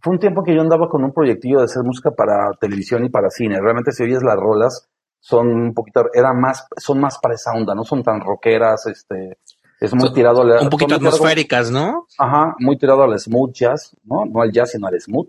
Fue 0.00 0.12
un 0.12 0.18
tiempo 0.18 0.42
que 0.42 0.54
yo 0.54 0.61
andaba 0.61 0.88
con 0.88 1.02
un 1.02 1.12
proyectillo 1.12 1.58
de 1.58 1.64
hacer 1.64 1.82
música 1.82 2.11
para 2.11 2.50
televisión 2.61 3.04
y 3.04 3.08
para 3.08 3.30
cine. 3.30 3.58
Realmente 3.61 3.92
si 3.92 4.02
oyes 4.02 4.23
las 4.23 4.37
rolas, 4.37 4.90
son 5.18 5.49
un 5.49 5.73
poquito, 5.73 6.04
era 6.12 6.34
más, 6.34 6.66
son 6.76 7.00
más 7.00 7.18
para 7.18 7.34
esa 7.34 7.52
onda, 7.52 7.75
no 7.75 7.84
son 7.84 8.02
tan 8.02 8.20
rockeras, 8.20 8.87
este, 8.87 9.38
es 9.80 9.94
muy 9.94 10.12
tirado 10.12 10.42
a 10.42 10.44
la, 10.44 10.61
Un 10.61 10.68
poquito 10.68 10.94
atmosféricas, 10.94 11.70
¿no? 11.70 12.06
Ajá, 12.18 12.54
muy 12.58 12.76
tirado 12.76 13.02
al 13.02 13.18
smooth 13.18 13.52
jazz, 13.54 13.96
¿no? 14.04 14.26
No 14.26 14.42
al 14.42 14.52
jazz, 14.52 14.73
sino 14.73 14.87
al 14.87 15.00
smooth. 15.00 15.28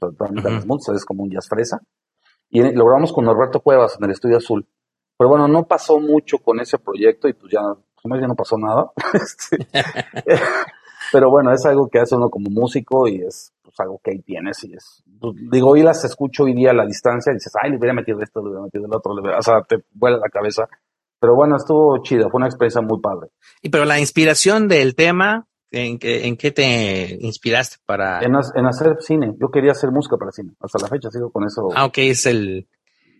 O 0.00 0.42
sea, 0.42 0.60
smooth, 0.60 0.94
es 0.94 1.04
como 1.04 1.22
un 1.22 1.30
jazz 1.30 1.48
fresa. 1.48 1.80
Y 2.50 2.62
logramos 2.72 3.12
con 3.12 3.24
Norberto 3.24 3.60
Cuevas 3.60 3.96
en 3.98 4.04
el 4.04 4.10
Estudio 4.10 4.36
Azul. 4.36 4.66
Pero 5.16 5.30
bueno, 5.30 5.48
no 5.48 5.64
pasó 5.64 6.00
mucho 6.00 6.38
con 6.38 6.60
ese 6.60 6.78
proyecto 6.78 7.28
y 7.28 7.32
pues 7.34 7.52
ya, 7.52 7.62
pues 8.02 8.20
ya 8.20 8.26
no 8.26 8.34
pasó 8.34 8.56
nada. 8.58 8.90
Este, 9.14 9.66
pero 11.12 11.30
bueno, 11.30 11.52
es 11.52 11.64
algo 11.66 11.88
que 11.88 12.00
hace 12.00 12.16
uno 12.16 12.28
como 12.28 12.50
músico 12.50 13.06
y 13.06 13.22
es 13.22 13.52
pues, 13.62 13.74
algo 13.78 14.00
que 14.02 14.12
ahí 14.12 14.20
tienes 14.20 14.62
y 14.64 14.74
es, 14.74 15.02
pues, 15.20 15.34
digo, 15.50 15.70
hoy 15.70 15.82
las 15.82 16.04
escucho 16.04 16.44
hoy 16.44 16.54
día 16.54 16.70
a 16.70 16.74
la 16.74 16.86
distancia 16.86 17.30
y 17.30 17.34
dices, 17.34 17.52
ay, 17.62 17.70
le 17.70 17.78
hubiera 17.78 17.94
metido 17.94 18.20
esto, 18.20 18.40
le 18.40 18.48
hubiera 18.48 18.62
metido 18.64 18.86
el 18.86 18.94
otro, 18.94 19.12
o 19.12 19.42
sea, 19.42 19.62
te 19.62 19.84
vuela 19.92 20.18
la 20.18 20.28
cabeza. 20.28 20.68
Pero 21.20 21.34
bueno, 21.34 21.56
estuvo 21.56 22.02
chido, 22.02 22.28
fue 22.28 22.38
una 22.38 22.46
experiencia 22.46 22.82
muy 22.82 23.00
padre. 23.00 23.30
Y 23.62 23.70
pero 23.70 23.84
la 23.84 23.98
inspiración 23.98 24.68
del 24.68 24.94
tema, 24.94 25.46
¿en 25.74 25.98
qué, 25.98 26.26
en 26.26 26.36
qué 26.36 26.50
te 26.50 27.16
inspiraste 27.20 27.76
para...? 27.84 28.20
En, 28.20 28.32
en 28.34 28.66
hacer 28.66 28.96
cine, 29.00 29.34
yo 29.40 29.48
quería 29.50 29.72
hacer 29.72 29.90
música 29.90 30.16
para 30.16 30.32
cine, 30.32 30.52
hasta 30.60 30.78
la 30.80 30.88
fecha 30.88 31.10
sigo 31.10 31.30
con 31.30 31.44
eso. 31.44 31.68
Ah, 31.74 31.86
ok, 31.86 31.98
es 31.98 32.26
el, 32.26 32.66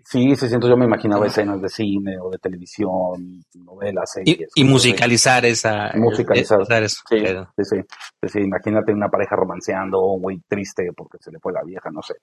Sí, 0.06 0.36
sí, 0.36 0.48
siento, 0.48 0.68
yo 0.68 0.76
me 0.76 0.84
imaginaba 0.84 1.26
escenas 1.26 1.62
de 1.62 1.68
cine 1.70 2.18
o 2.20 2.28
de 2.28 2.38
televisión, 2.38 3.42
novelas, 3.54 4.12
series. 4.12 4.50
Y, 4.54 4.64
musicalizar 4.64 5.46
esa. 5.46 5.92
Musicalizar. 5.94 6.60
eso. 6.82 7.02
Sí, 7.08 7.24
sí, 7.64 7.80
sí, 8.28 8.38
Imagínate 8.40 8.92
una 8.92 9.08
pareja 9.08 9.34
romanceando, 9.34 10.18
muy 10.18 10.40
triste 10.46 10.90
porque 10.94 11.16
se 11.20 11.32
le 11.32 11.38
fue 11.38 11.54
la 11.54 11.62
vieja, 11.62 11.90
no 11.90 12.02
sé. 12.02 12.16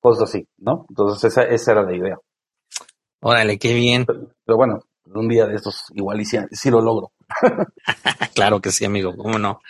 Cosas 0.00 0.28
así, 0.28 0.46
¿no? 0.58 0.86
Entonces 0.88 1.30
esa, 1.30 1.44
esa 1.44 1.72
era 1.72 1.82
la 1.82 1.96
idea. 1.96 2.18
Órale, 3.20 3.58
qué 3.58 3.74
bien. 3.74 4.06
Pero, 4.06 4.56
bueno, 4.56 4.80
un 5.04 5.28
día 5.28 5.46
de 5.46 5.54
estos 5.54 5.84
igual 5.94 6.20
y 6.20 6.24
sí 6.24 6.70
lo 6.70 6.80
logro. 6.80 7.12
claro 8.34 8.60
que 8.60 8.72
sí, 8.72 8.84
amigo, 8.84 9.16
cómo 9.16 9.38
no. 9.38 9.60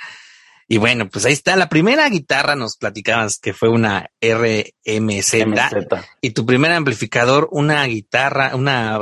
Y 0.68 0.78
bueno, 0.78 1.08
pues 1.08 1.24
ahí 1.24 1.32
está. 1.32 1.56
La 1.56 1.68
primera 1.68 2.08
guitarra 2.08 2.54
nos 2.54 2.76
platicabas 2.76 3.38
que 3.40 3.52
fue 3.52 3.68
una 3.68 4.08
RMZ. 4.20 5.34
Y 6.20 6.30
tu 6.30 6.46
primer 6.46 6.70
amplificador, 6.70 7.48
una 7.50 7.84
guitarra, 7.86 8.54
una 8.54 9.00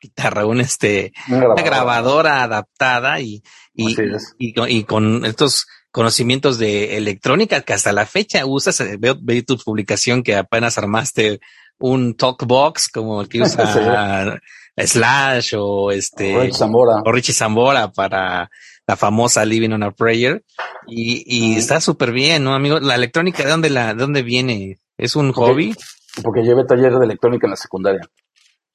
guitarra, 0.00 0.44
un 0.44 0.60
este, 0.60 1.12
una 1.28 1.54
grabadora, 1.62 2.42
adaptada 2.42 3.20
y, 3.20 3.44
y, 3.74 3.96
y, 4.38 4.84
con 4.84 5.24
estos 5.24 5.68
conocimientos 5.92 6.58
de 6.58 6.96
electrónica 6.96 7.60
que 7.60 7.74
hasta 7.74 7.92
la 7.92 8.06
fecha 8.06 8.44
usas. 8.44 8.80
Eh, 8.80 8.96
veo, 8.98 9.16
veo 9.20 9.44
tu 9.44 9.56
publicación 9.58 10.24
que 10.24 10.34
apenas 10.34 10.78
armaste 10.78 11.38
un 11.78 12.16
talkbox 12.16 12.88
como 12.88 13.20
el 13.20 13.28
que 13.28 13.40
usa 13.42 14.40
Slash 14.76 15.54
o 15.56 15.90
este 15.92 16.36
Richie 16.38 16.54
Zambora. 16.54 17.02
o 17.04 17.12
Richie 17.12 17.34
Zambora 17.34 17.92
para 17.92 18.50
la 18.86 18.96
famosa 18.96 19.44
Living 19.44 19.70
on 19.70 19.82
a 19.82 19.90
Prayer. 19.90 20.44
Y, 20.86 21.56
está 21.56 21.80
súper 21.80 22.12
bien, 22.12 22.44
¿no, 22.44 22.54
amigo? 22.54 22.80
La 22.80 22.94
electrónica, 22.94 23.44
¿de 23.44 23.50
dónde, 23.50 23.70
la, 23.70 23.94
de 23.94 24.00
dónde 24.00 24.22
viene? 24.22 24.78
¿Es 24.98 25.16
un 25.16 25.32
hobby? 25.32 25.74
Porque 26.22 26.42
llevé 26.42 26.64
talleres 26.64 26.98
de 26.98 27.04
electrónica 27.04 27.46
en 27.46 27.50
la 27.52 27.56
secundaria. 27.56 28.00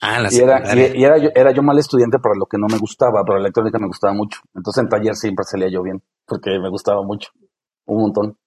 Ah, 0.02 0.20
la 0.20 0.34
y 0.34 0.38
Era, 0.38 0.76
y, 0.76 1.04
era, 1.04 1.18
yo, 1.18 1.30
era 1.36 1.52
yo 1.52 1.62
mal 1.62 1.78
estudiante 1.78 2.20
para 2.20 2.36
lo 2.36 2.46
que 2.46 2.58
no 2.58 2.68
me 2.68 2.78
gustaba, 2.78 3.24
pero 3.26 3.38
la 3.38 3.46
electrónica 3.46 3.80
me 3.80 3.88
gustaba 3.88 4.14
mucho. 4.14 4.40
Entonces 4.56 4.82
en 4.82 4.90
taller 4.90 5.16
siempre 5.16 5.46
salía 5.46 5.70
yo 5.70 5.84
bien, 5.84 6.02
porque 6.26 6.52
me 6.60 6.70
gustaba 6.70 7.04
mucho, 7.04 7.30
un 7.86 8.02
montón. 8.02 8.38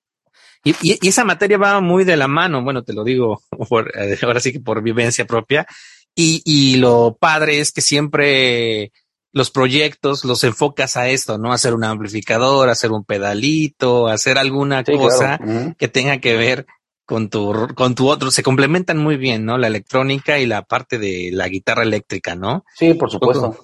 Y, 0.64 0.74
y, 0.81 1.09
esa 1.09 1.24
materia 1.24 1.59
va 1.59 1.81
muy 1.81 2.05
de 2.05 2.16
la 2.16 2.29
mano, 2.29 2.62
bueno, 2.62 2.83
te 2.83 2.92
lo 2.92 3.05
digo 3.05 3.40
por, 3.68 3.90
eh, 3.96 4.18
ahora 4.22 4.40
sí 4.40 4.53
que 4.53 4.61
por 4.61 4.83
vivencia 4.83 5.26
propia. 5.26 5.66
Y, 6.14 6.42
y 6.44 6.77
lo 6.77 7.16
padre 7.18 7.61
es 7.61 7.72
que 7.72 7.81
siempre 7.81 8.92
los 9.33 9.51
proyectos 9.51 10.25
los 10.25 10.44
enfocas 10.44 10.96
a 10.96 11.09
esto, 11.09 11.38
¿no? 11.38 11.53
Hacer 11.53 11.75
un 11.75 11.85
amplificador, 11.85 12.68
hacer 12.68 12.92
un 12.92 13.05
pedalito, 13.05 14.09
hacer 14.09 14.38
alguna 14.38 14.85
cosa 14.85 15.40
que 15.79 15.88
tenga 15.88 16.18
que 16.18 16.37
ver 16.37 16.66
con 17.07 17.31
tu, 17.31 17.68
con 17.75 17.94
tu 17.94 18.09
otro. 18.09 18.31
Se 18.31 18.42
complementan 18.42 18.98
muy 18.98 19.16
bien, 19.16 19.44
¿no? 19.44 19.57
La 19.57 19.68
electrónica 19.68 20.38
y 20.38 20.46
la 20.46 20.62
parte 20.62 20.98
de 20.98 21.31
la 21.33 21.48
guitarra 21.48 21.83
eléctrica, 21.83 22.35
¿no? 22.35 22.64
Sí, 22.75 22.94
por 22.94 23.11
supuesto. 23.11 23.57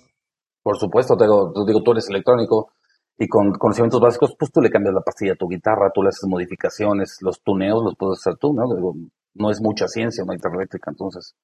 Por 0.63 0.79
supuesto, 0.79 1.17
te 1.17 1.25
digo, 1.25 1.53
te 1.53 1.71
digo, 1.71 1.83
tú 1.83 1.93
eres 1.93 2.09
electrónico 2.09 2.73
y 3.19 3.27
con 3.27 3.53
conocimientos 3.53 4.01
básicos, 4.01 4.35
pues 4.39 4.53
tú 4.53 4.61
le 4.61 4.71
cambias 4.71 4.95
la 4.95 5.01
pastilla 5.01 5.33
a 5.33 5.37
tu 5.37 5.49
guitarra, 5.49 5.91
tú 5.95 6.03
le 6.03 6.11
haces 6.11 6.29
modificaciones, 6.29 7.19
los 7.21 7.43
tuneos 7.43 7.83
los 7.83 7.95
puedes 7.97 8.21
hacer 8.21 8.37
tú, 8.37 8.53
¿no? 8.53 8.63
Digo, 8.75 8.95
no 9.35 9.51
es 9.51 9.61
mucha 9.61 9.89
ciencia 9.89 10.25
una 10.25 10.35
guitarra 10.35 10.57
eléctrica, 10.57 10.91
entonces 10.91 11.35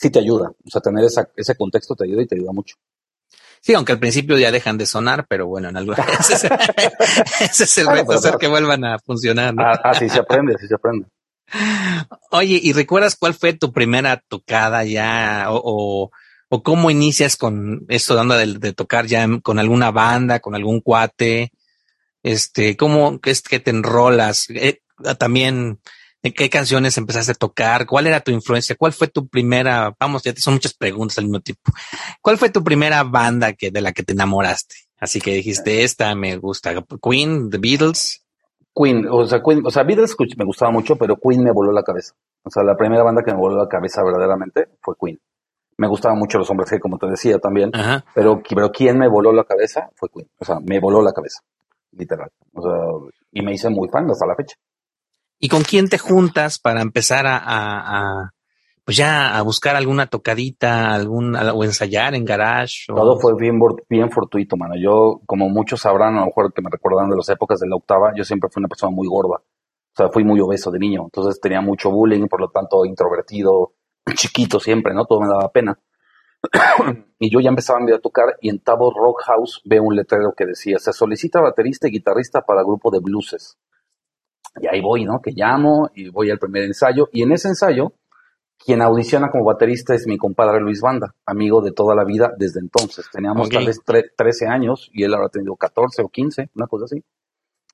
sí 0.00 0.10
te 0.10 0.18
ayuda. 0.18 0.50
O 0.64 0.70
sea, 0.70 0.80
tener 0.80 1.04
esa, 1.04 1.28
ese 1.36 1.54
contexto 1.54 1.94
te 1.94 2.04
ayuda 2.04 2.22
y 2.22 2.26
te 2.26 2.36
ayuda 2.36 2.52
mucho. 2.52 2.76
Sí, 3.60 3.74
aunque 3.74 3.92
al 3.92 3.98
principio 3.98 4.38
ya 4.38 4.50
dejan 4.50 4.78
de 4.78 4.86
sonar, 4.86 5.26
pero 5.28 5.46
bueno, 5.46 5.68
en 5.68 5.76
algo 5.76 5.92
ese, 6.20 6.48
es 7.40 7.78
el 7.78 7.86
reto, 7.86 8.12
hacer 8.12 8.36
que 8.38 8.48
vuelvan 8.48 8.84
a 8.84 8.98
funcionar. 8.98 9.54
¿no? 9.54 9.62
Así 9.84 10.08
se 10.08 10.18
aprende, 10.18 10.54
así 10.54 10.66
se 10.66 10.74
aprende. 10.74 11.06
Oye, 12.30 12.58
¿y 12.62 12.72
recuerdas 12.72 13.16
cuál 13.16 13.34
fue 13.34 13.52
tu 13.52 13.72
primera 13.72 14.22
tocada 14.26 14.84
ya 14.84 15.48
o, 15.50 16.10
o, 16.48 16.62
cómo 16.62 16.90
inicias 16.90 17.36
con 17.36 17.84
esto 17.88 18.16
de, 18.16 18.46
de, 18.46 18.58
de, 18.58 18.72
tocar 18.72 19.06
ya 19.06 19.26
con 19.42 19.58
alguna 19.58 19.90
banda, 19.90 20.40
con 20.40 20.54
algún 20.54 20.80
cuate? 20.80 21.52
Este, 22.22 22.76
¿cómo 22.76 23.18
es 23.22 23.42
que 23.42 23.60
te 23.60 23.70
enrolas? 23.70 24.48
Eh, 24.50 24.80
también 25.18 25.80
¿En 26.22 26.32
qué 26.32 26.50
canciones 26.50 26.98
empezaste 26.98 27.32
a 27.32 27.34
tocar? 27.34 27.86
¿Cuál 27.86 28.06
era 28.06 28.20
tu 28.20 28.30
influencia? 28.30 28.76
¿Cuál 28.76 28.92
fue 28.92 29.08
tu 29.08 29.26
primera? 29.26 29.94
Vamos, 29.98 30.22
ya 30.22 30.34
te 30.34 30.40
son 30.40 30.54
muchas 30.54 30.74
preguntas 30.74 31.16
al 31.18 31.24
mismo 31.24 31.40
tiempo. 31.40 31.72
¿Cuál 32.20 32.36
fue 32.36 32.50
tu 32.50 32.62
primera 32.62 33.02
banda 33.04 33.54
que 33.54 33.70
de 33.70 33.80
la 33.80 33.92
que 33.92 34.02
te 34.02 34.12
enamoraste? 34.12 34.74
Así 34.98 35.20
que 35.20 35.32
dijiste, 35.32 35.82
esta 35.82 36.14
me 36.14 36.36
gusta. 36.36 36.74
Queen, 37.02 37.48
The 37.48 37.56
Beatles. 37.56 38.22
Queen, 38.74 39.06
o 39.10 39.26
sea, 39.26 39.42
Queen, 39.42 39.62
o 39.64 39.70
sea, 39.70 39.82
Beatles 39.82 40.14
me 40.36 40.44
gustaba 40.44 40.70
mucho, 40.70 40.96
pero 40.96 41.16
Queen 41.16 41.42
me 41.42 41.52
voló 41.52 41.72
la 41.72 41.82
cabeza. 41.82 42.14
O 42.42 42.50
sea, 42.50 42.62
la 42.62 42.76
primera 42.76 43.02
banda 43.02 43.22
que 43.22 43.32
me 43.32 43.38
voló 43.38 43.56
la 43.56 43.68
cabeza 43.68 44.02
verdaderamente 44.02 44.68
fue 44.82 44.94
Queen. 45.00 45.18
Me 45.78 45.88
gustaban 45.88 46.18
mucho 46.18 46.36
los 46.36 46.50
hombres 46.50 46.68
que, 46.68 46.78
como 46.78 46.98
te 46.98 47.06
decía 47.06 47.38
también, 47.38 47.72
pero, 48.14 48.42
pero 48.46 48.70
quien 48.70 48.98
me 48.98 49.08
voló 49.08 49.32
la 49.32 49.44
cabeza 49.44 49.88
fue 49.96 50.10
Queen. 50.10 50.28
O 50.38 50.44
sea, 50.44 50.60
me 50.60 50.78
voló 50.78 51.00
la 51.00 51.12
cabeza, 51.12 51.40
literal. 51.92 52.30
O 52.52 52.60
sea, 52.60 53.18
y 53.32 53.40
me 53.40 53.54
hice 53.54 53.70
muy 53.70 53.88
fan 53.88 54.10
hasta 54.10 54.26
la 54.26 54.36
fecha. 54.36 54.56
¿Y 55.40 55.48
con 55.48 55.62
quién 55.62 55.88
te 55.88 55.96
juntas 55.96 56.58
para 56.58 56.82
empezar 56.82 57.26
a, 57.26 57.38
a, 57.38 58.34
pues 58.84 58.98
ya 58.98 59.38
a 59.38 59.42
buscar 59.42 59.74
alguna 59.74 60.06
tocadita, 60.06 60.94
algún, 60.94 61.34
o 61.34 61.64
ensayar 61.64 62.14
en 62.14 62.26
garage? 62.26 62.84
Todo 62.88 63.18
fue 63.18 63.34
bien, 63.38 63.58
bien 63.88 64.10
fortuito, 64.10 64.58
mano. 64.58 64.74
Yo, 64.76 65.22
como 65.24 65.48
muchos 65.48 65.80
sabrán, 65.80 66.16
a 66.16 66.20
lo 66.20 66.26
mejor 66.26 66.52
que 66.52 66.60
me 66.60 66.68
recordan 66.70 67.08
de 67.08 67.16
las 67.16 67.28
épocas 67.30 67.58
de 67.58 67.68
la 67.68 67.76
octava, 67.76 68.12
yo 68.14 68.22
siempre 68.22 68.50
fui 68.52 68.60
una 68.60 68.68
persona 68.68 68.92
muy 68.92 69.08
gorda. 69.08 69.36
O 69.36 69.96
sea, 69.96 70.10
fui 70.10 70.24
muy 70.24 70.40
obeso 70.40 70.70
de 70.70 70.78
niño. 70.78 71.04
Entonces 71.04 71.40
tenía 71.40 71.62
mucho 71.62 71.90
bullying, 71.90 72.28
por 72.28 72.42
lo 72.42 72.50
tanto, 72.50 72.84
introvertido, 72.84 73.72
chiquito 74.14 74.60
siempre, 74.60 74.92
¿no? 74.92 75.06
Todo 75.06 75.22
me 75.22 75.28
daba 75.28 75.50
pena. 75.50 75.80
y 77.18 77.30
yo 77.30 77.40
ya 77.40 77.48
empezaba 77.48 77.78
a, 77.78 77.94
a 77.96 77.98
tocar 77.98 78.36
y 78.42 78.50
en 78.50 78.58
Tabo 78.58 78.92
Rock 78.92 79.22
House 79.24 79.62
veo 79.64 79.84
un 79.84 79.96
letrero 79.96 80.34
que 80.36 80.44
decía, 80.44 80.78
se 80.78 80.92
solicita 80.92 81.40
baterista 81.40 81.88
y 81.88 81.92
guitarrista 81.92 82.42
para 82.42 82.62
grupo 82.62 82.90
de 82.90 83.00
blueses. 83.00 83.58
Y 84.56 84.66
ahí 84.66 84.80
voy, 84.80 85.04
¿no? 85.04 85.20
Que 85.22 85.32
llamo 85.34 85.90
y 85.94 86.08
voy 86.10 86.30
al 86.30 86.38
primer 86.38 86.64
ensayo. 86.64 87.08
Y 87.12 87.22
en 87.22 87.32
ese 87.32 87.48
ensayo, 87.48 87.92
quien 88.58 88.82
audiciona 88.82 89.30
como 89.30 89.44
baterista 89.44 89.94
es 89.94 90.06
mi 90.06 90.18
compadre 90.18 90.60
Luis 90.60 90.80
Banda, 90.80 91.14
amigo 91.24 91.62
de 91.62 91.72
toda 91.72 91.94
la 91.94 92.04
vida 92.04 92.32
desde 92.36 92.60
entonces. 92.60 93.06
Teníamos 93.10 93.48
tal 93.48 93.66
vez 93.66 93.80
13 93.84 94.46
años 94.48 94.90
y 94.92 95.04
él 95.04 95.14
habrá 95.14 95.28
tenido 95.28 95.56
14 95.56 96.02
o 96.02 96.08
15, 96.08 96.50
una 96.54 96.66
cosa 96.66 96.84
así. 96.84 97.02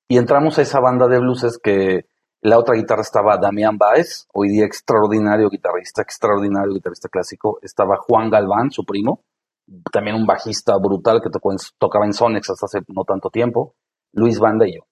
Y 0.08 0.18
entramos 0.18 0.58
a 0.58 0.62
esa 0.62 0.80
banda 0.80 1.08
de 1.08 1.18
blues 1.18 1.58
que 1.62 2.06
La 2.40 2.58
otra 2.58 2.76
guitarra 2.76 3.02
estaba 3.02 3.38
Damián 3.38 3.76
Baez, 3.76 4.28
hoy 4.32 4.50
día 4.50 4.64
extraordinario 4.64 5.48
guitarrista, 5.48 6.02
extraordinario 6.02 6.72
guitarrista 6.74 7.08
clásico. 7.08 7.58
Estaba 7.62 7.96
Juan 7.96 8.30
Galván, 8.30 8.70
su 8.70 8.84
primo, 8.84 9.24
también 9.92 10.14
un 10.14 10.26
bajista 10.26 10.76
brutal 10.76 11.20
que 11.20 11.30
tocó 11.30 11.54
tocaba 11.78 12.04
en 12.04 12.12
Sonex 12.12 12.50
hasta 12.50 12.66
hace 12.66 12.78
no 12.88 13.02
tanto 13.04 13.30
tiempo. 13.30 13.74
Luis 14.12 14.38
Banda 14.38 14.68
y 14.68 14.76
yo. 14.76 14.82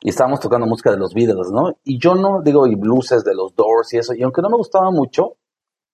Y 0.00 0.10
estábamos 0.10 0.40
tocando 0.40 0.66
música 0.66 0.90
de 0.90 0.98
los 0.98 1.14
Beatles, 1.14 1.50
¿no? 1.50 1.78
Y 1.84 1.98
yo 1.98 2.14
no 2.14 2.42
digo, 2.42 2.66
y 2.66 2.74
blueses 2.74 3.24
de 3.24 3.34
los 3.34 3.54
Doors 3.54 3.92
y 3.94 3.98
eso. 3.98 4.14
Y 4.14 4.22
aunque 4.22 4.42
no 4.42 4.50
me 4.50 4.56
gustaba 4.56 4.90
mucho, 4.90 5.36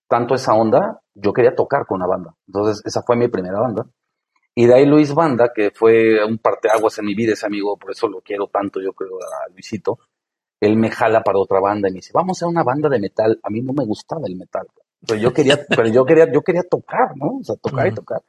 tanto 0.07 0.35
esa 0.35 0.53
onda, 0.53 1.01
yo 1.15 1.33
quería 1.33 1.55
tocar 1.55 1.85
con 1.85 1.97
una 1.97 2.07
banda. 2.07 2.35
Entonces, 2.47 2.81
esa 2.85 3.01
fue 3.01 3.15
mi 3.15 3.27
primera 3.29 3.59
banda. 3.59 3.85
Y 4.55 4.67
de 4.67 4.75
ahí 4.75 4.85
Luis 4.85 5.13
Banda, 5.13 5.51
que 5.53 5.71
fue 5.71 6.23
un 6.23 6.37
parteaguas 6.37 6.99
en 6.99 7.05
mi 7.05 7.15
vida, 7.15 7.33
ese 7.33 7.47
amigo, 7.47 7.75
por 7.77 7.91
eso 7.91 8.07
lo 8.07 8.21
quiero 8.21 8.47
tanto, 8.47 8.79
yo 8.79 8.93
creo, 8.93 9.17
a 9.17 9.49
Luisito. 9.51 9.97
Él 10.59 10.77
me 10.77 10.91
jala 10.91 11.23
para 11.23 11.39
otra 11.39 11.59
banda 11.59 11.89
y 11.89 11.91
me 11.91 11.97
dice, 11.97 12.11
vamos 12.13 12.41
a 12.43 12.47
una 12.47 12.63
banda 12.63 12.87
de 12.89 12.99
metal. 12.99 13.39
A 13.41 13.49
mí 13.49 13.61
no 13.61 13.73
me 13.73 13.85
gustaba 13.85 14.21
el 14.27 14.35
metal. 14.35 14.67
Pero 15.05 15.19
yo 15.19 15.33
quería, 15.33 15.57
pero 15.69 15.87
yo 15.87 16.05
quería, 16.05 16.31
yo 16.31 16.41
quería 16.41 16.63
tocar, 16.63 17.15
¿no? 17.15 17.39
O 17.39 17.43
sea, 17.43 17.55
tocar 17.55 17.87
y 17.87 17.93
tocar. 17.93 18.21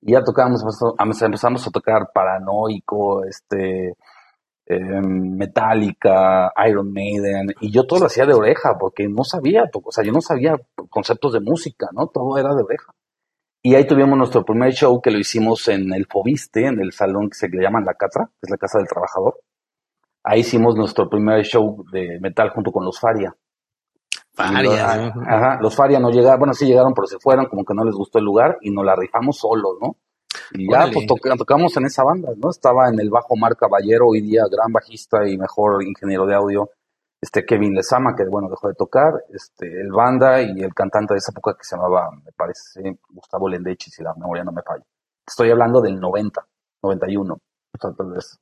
Y 0.00 0.12
ya 0.12 0.22
tocábamos, 0.22 0.62
empezamos 0.98 1.66
a 1.66 1.70
tocar 1.70 2.10
Paranoico, 2.12 3.24
este, 3.24 3.94
em, 4.68 5.36
Metallica, 5.36 6.52
Iron 6.68 6.92
Maiden, 6.92 7.54
y 7.60 7.72
yo 7.72 7.86
todo 7.86 8.00
lo 8.00 8.06
hacía 8.06 8.26
de 8.26 8.34
oreja, 8.34 8.76
porque 8.78 9.08
no 9.08 9.24
sabía, 9.24 9.64
o 9.72 9.92
sea, 9.92 10.04
yo 10.04 10.12
no 10.12 10.20
sabía 10.20 10.56
conceptos 10.90 11.32
de 11.32 11.40
música, 11.40 11.88
¿no? 11.92 12.08
Todo 12.08 12.38
era 12.38 12.54
de 12.54 12.62
oreja. 12.62 12.92
Y 13.62 13.74
ahí 13.74 13.86
tuvimos 13.86 14.16
nuestro 14.16 14.44
primer 14.44 14.72
show 14.72 15.00
que 15.00 15.10
lo 15.10 15.18
hicimos 15.18 15.66
en 15.68 15.92
el 15.92 16.06
Fobiste, 16.06 16.66
en 16.66 16.80
el 16.80 16.92
salón 16.92 17.28
que 17.28 17.34
se 17.34 17.48
le 17.48 17.62
llama 17.62 17.80
La 17.80 17.94
Catra, 17.94 18.26
que 18.26 18.42
es 18.42 18.50
la 18.50 18.56
Casa 18.56 18.78
del 18.78 18.86
Trabajador. 18.86 19.40
Ahí 20.22 20.40
hicimos 20.40 20.76
nuestro 20.76 21.08
primer 21.08 21.44
show 21.44 21.84
de 21.90 22.18
metal 22.20 22.50
junto 22.50 22.70
con 22.70 22.84
los 22.84 23.00
Faria. 23.00 23.34
Faria. 24.32 25.12
Ajá, 25.26 25.58
los 25.60 25.74
Faria 25.74 25.98
no 25.98 26.10
llegaron, 26.10 26.38
bueno, 26.38 26.54
sí 26.54 26.66
llegaron, 26.66 26.94
pero 26.94 27.06
se 27.06 27.18
fueron, 27.18 27.46
como 27.46 27.64
que 27.64 27.74
no 27.74 27.84
les 27.84 27.94
gustó 27.94 28.18
el 28.18 28.24
lugar 28.24 28.58
y 28.60 28.70
nos 28.70 28.84
la 28.84 28.94
rifamos 28.94 29.38
solos, 29.38 29.76
¿no? 29.80 29.96
Y 30.52 30.70
ya, 30.70 30.88
pues 30.92 31.06
tocamos 31.06 31.76
en 31.76 31.86
esa 31.86 32.02
banda, 32.04 32.30
¿no? 32.36 32.50
Estaba 32.50 32.88
en 32.88 33.00
el 33.00 33.10
bajo 33.10 33.36
Mar 33.36 33.56
Caballero, 33.56 34.08
hoy 34.08 34.20
día 34.20 34.42
gran 34.50 34.72
bajista 34.72 35.28
y 35.28 35.36
mejor 35.36 35.82
ingeniero 35.82 36.26
de 36.26 36.34
audio, 36.34 36.70
este 37.20 37.44
Kevin 37.44 37.74
Lezama, 37.74 38.14
que 38.16 38.24
bueno, 38.24 38.48
dejó 38.48 38.68
de 38.68 38.74
tocar, 38.74 39.24
este, 39.32 39.66
el 39.66 39.90
banda 39.90 40.40
y 40.40 40.60
el 40.60 40.72
cantante 40.74 41.14
de 41.14 41.18
esa 41.18 41.32
época 41.32 41.54
que 41.54 41.64
se 41.64 41.76
llamaba, 41.76 42.10
me 42.12 42.32
parece, 42.32 42.98
Gustavo 43.10 43.48
Lendechi, 43.48 43.90
si 43.90 44.02
la 44.02 44.14
memoria 44.14 44.44
no 44.44 44.52
me 44.52 44.62
falla. 44.62 44.84
Estoy 45.26 45.50
hablando 45.50 45.80
del 45.80 45.98
90, 45.98 46.46
91, 46.82 47.34
o 47.34 47.40
sea, 47.80 47.92
tal 47.92 48.12
vez. 48.12 48.38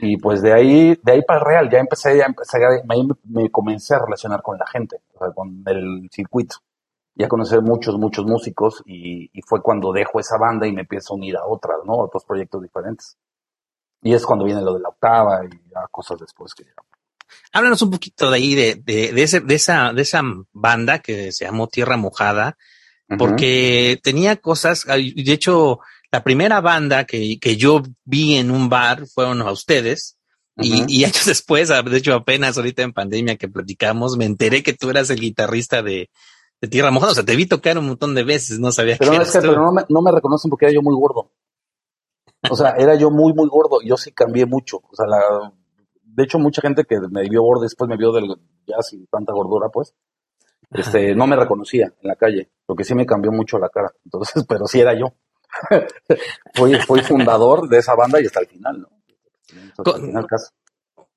Y 0.00 0.16
pues 0.16 0.42
de 0.42 0.52
ahí, 0.52 0.98
de 1.02 1.12
ahí 1.12 1.22
para 1.22 1.40
el 1.40 1.46
real, 1.46 1.70
ya 1.70 1.78
empecé, 1.78 2.16
ya 2.16 2.26
empecé, 2.26 2.58
me, 2.84 2.96
me 3.24 3.50
comencé 3.50 3.94
a 3.94 4.00
relacionar 4.00 4.42
con 4.42 4.58
la 4.58 4.66
gente, 4.66 4.96
o 5.14 5.18
sea, 5.18 5.32
con 5.32 5.62
el 5.66 6.08
circuito. 6.10 6.56
Ya 7.16 7.28
conocer 7.28 7.62
muchos, 7.62 7.96
muchos 7.96 8.26
músicos 8.26 8.82
y, 8.86 9.30
y, 9.32 9.42
fue 9.42 9.62
cuando 9.62 9.92
dejo 9.92 10.18
esa 10.18 10.36
banda 10.36 10.66
y 10.66 10.72
me 10.72 10.80
empiezo 10.80 11.14
a 11.14 11.16
unir 11.16 11.36
a 11.36 11.46
otras, 11.46 11.78
¿no? 11.84 11.94
A 11.94 12.04
otros 12.04 12.24
proyectos 12.24 12.60
diferentes. 12.62 13.16
Y 14.02 14.12
es 14.14 14.26
cuando 14.26 14.44
viene 14.44 14.62
lo 14.62 14.74
de 14.74 14.80
la 14.80 14.88
octava 14.88 15.44
y 15.44 15.48
a 15.76 15.86
cosas 15.88 16.18
después 16.18 16.52
que 16.54 16.64
ya. 16.64 16.72
Háblanos 17.52 17.82
un 17.82 17.90
poquito 17.90 18.30
de 18.30 18.36
ahí, 18.36 18.54
de, 18.54 18.74
de, 18.74 19.12
de, 19.12 19.22
ese, 19.22 19.40
de, 19.40 19.54
esa, 19.54 19.92
de 19.92 20.02
esa 20.02 20.22
banda 20.52 20.98
que 20.98 21.32
se 21.32 21.44
llamó 21.44 21.68
Tierra 21.68 21.96
Mojada, 21.96 22.56
porque 23.18 24.00
tenía 24.02 24.36
cosas, 24.36 24.84
de 24.86 25.32
hecho, 25.32 25.78
la 26.10 26.24
primera 26.24 26.60
banda 26.60 27.04
que, 27.04 27.38
que 27.38 27.56
yo 27.56 27.82
vi 28.04 28.36
en 28.36 28.50
un 28.50 28.68
bar 28.68 29.06
fueron 29.06 29.42
a 29.42 29.52
ustedes. 29.52 30.18
y, 30.56 30.84
y, 30.88 31.04
años 31.04 31.26
después, 31.26 31.68
de 31.68 31.96
hecho 31.96 32.14
apenas 32.14 32.56
ahorita 32.56 32.82
en 32.82 32.92
pandemia 32.92 33.36
que 33.36 33.48
platicamos, 33.48 34.16
me 34.16 34.24
enteré 34.24 34.62
que 34.62 34.72
tú 34.72 34.90
eras 34.90 35.10
el 35.10 35.20
guitarrista 35.20 35.82
de, 35.82 36.10
de 36.60 36.68
Tierra 36.68 36.90
Mojada. 36.90 37.12
O 37.12 37.14
sea, 37.14 37.24
te 37.24 37.36
vi 37.36 37.46
tocar 37.46 37.78
un 37.78 37.86
montón 37.86 38.14
de 38.14 38.24
veces, 38.24 38.58
no 38.58 38.72
sabía 38.72 38.96
pero 38.98 39.12
que 39.12 39.16
no, 39.18 39.22
es 39.22 39.32
que, 39.32 39.40
pero 39.40 39.62
no 39.62 39.72
me, 39.72 39.82
no 39.88 40.02
me 40.02 40.12
reconocen 40.12 40.50
porque 40.50 40.66
era 40.66 40.74
yo 40.74 40.82
muy 40.82 40.94
gordo. 40.94 41.30
O 42.50 42.56
sea, 42.56 42.74
era 42.78 42.94
yo 42.94 43.10
muy, 43.10 43.32
muy 43.32 43.48
gordo. 43.48 43.80
Yo 43.82 43.96
sí 43.96 44.12
cambié 44.12 44.46
mucho. 44.46 44.78
O 44.78 44.94
sea, 44.94 45.06
la, 45.06 45.52
de 46.02 46.22
hecho, 46.22 46.38
mucha 46.38 46.62
gente 46.62 46.84
que 46.84 47.00
me 47.10 47.28
vio 47.28 47.42
gordo 47.42 47.62
después 47.62 47.88
me 47.88 47.96
vio 47.96 48.12
del, 48.12 48.28
ya 48.66 48.80
sin 48.82 49.06
tanta 49.06 49.32
gordura, 49.32 49.68
pues, 49.68 49.94
este, 50.70 51.14
no 51.14 51.26
me 51.26 51.36
reconocía 51.36 51.86
en 51.86 52.08
la 52.08 52.16
calle. 52.16 52.50
Lo 52.68 52.74
que 52.74 52.84
sí 52.84 52.94
me 52.94 53.06
cambió 53.06 53.32
mucho 53.32 53.58
la 53.58 53.68
cara. 53.68 53.92
Entonces, 54.04 54.44
pero 54.48 54.66
sí 54.66 54.80
era 54.80 54.94
yo. 54.98 55.14
fui, 56.54 56.74
fui 56.80 57.00
fundador 57.02 57.68
de 57.68 57.78
esa 57.78 57.94
banda 57.94 58.20
y 58.20 58.26
hasta 58.26 58.40
el 58.40 58.46
final, 58.46 58.80
¿no? 58.80 58.88
El 59.84 60.02
final 60.02 60.26
caso. 60.26 60.52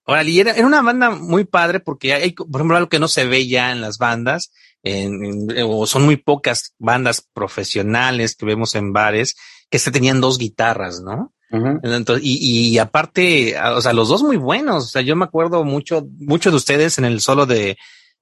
Órale, 0.06 0.30
y 0.30 0.40
era, 0.40 0.52
era, 0.52 0.66
una 0.66 0.82
banda 0.82 1.10
muy 1.10 1.44
padre 1.44 1.80
porque 1.80 2.14
hay, 2.14 2.32
por 2.32 2.56
ejemplo, 2.56 2.78
algo 2.78 2.90
que 2.90 3.00
no 3.00 3.08
se 3.08 3.26
ve 3.26 3.48
ya 3.48 3.72
en 3.72 3.82
las 3.82 3.98
bandas, 3.98 4.52
en, 4.84 5.52
en, 5.52 5.66
o 5.66 5.86
son 5.86 6.06
muy 6.06 6.18
pocas 6.18 6.74
bandas 6.80 7.26
profesionales 7.34 8.36
que 8.36 8.46
vemos 8.46 8.76
en 8.76 8.94
bares, 8.94 9.36
que 9.70 9.80
se 9.80 9.92
tenían 9.92 10.22
dos 10.22 10.38
guitarras, 10.38 11.02
¿no? 11.02 11.34
Uh 11.50 11.58
-huh. 11.58 11.80
Entonces, 11.84 12.26
y, 12.26 12.74
y, 12.74 12.78
aparte, 12.78 13.56
o 13.60 13.82
sea, 13.82 13.94
los 13.94 14.10
dos 14.10 14.22
muy 14.22 14.36
buenos. 14.38 14.86
O 14.86 14.88
sea, 14.88 15.02
yo 15.02 15.16
me 15.16 15.26
acuerdo 15.26 15.64
mucho, 15.64 16.06
mucho 16.20 16.52
de 16.52 16.58
ustedes 16.58 16.98
en 16.98 17.06
el 17.06 17.22
solo 17.22 17.46
de, 17.46 17.78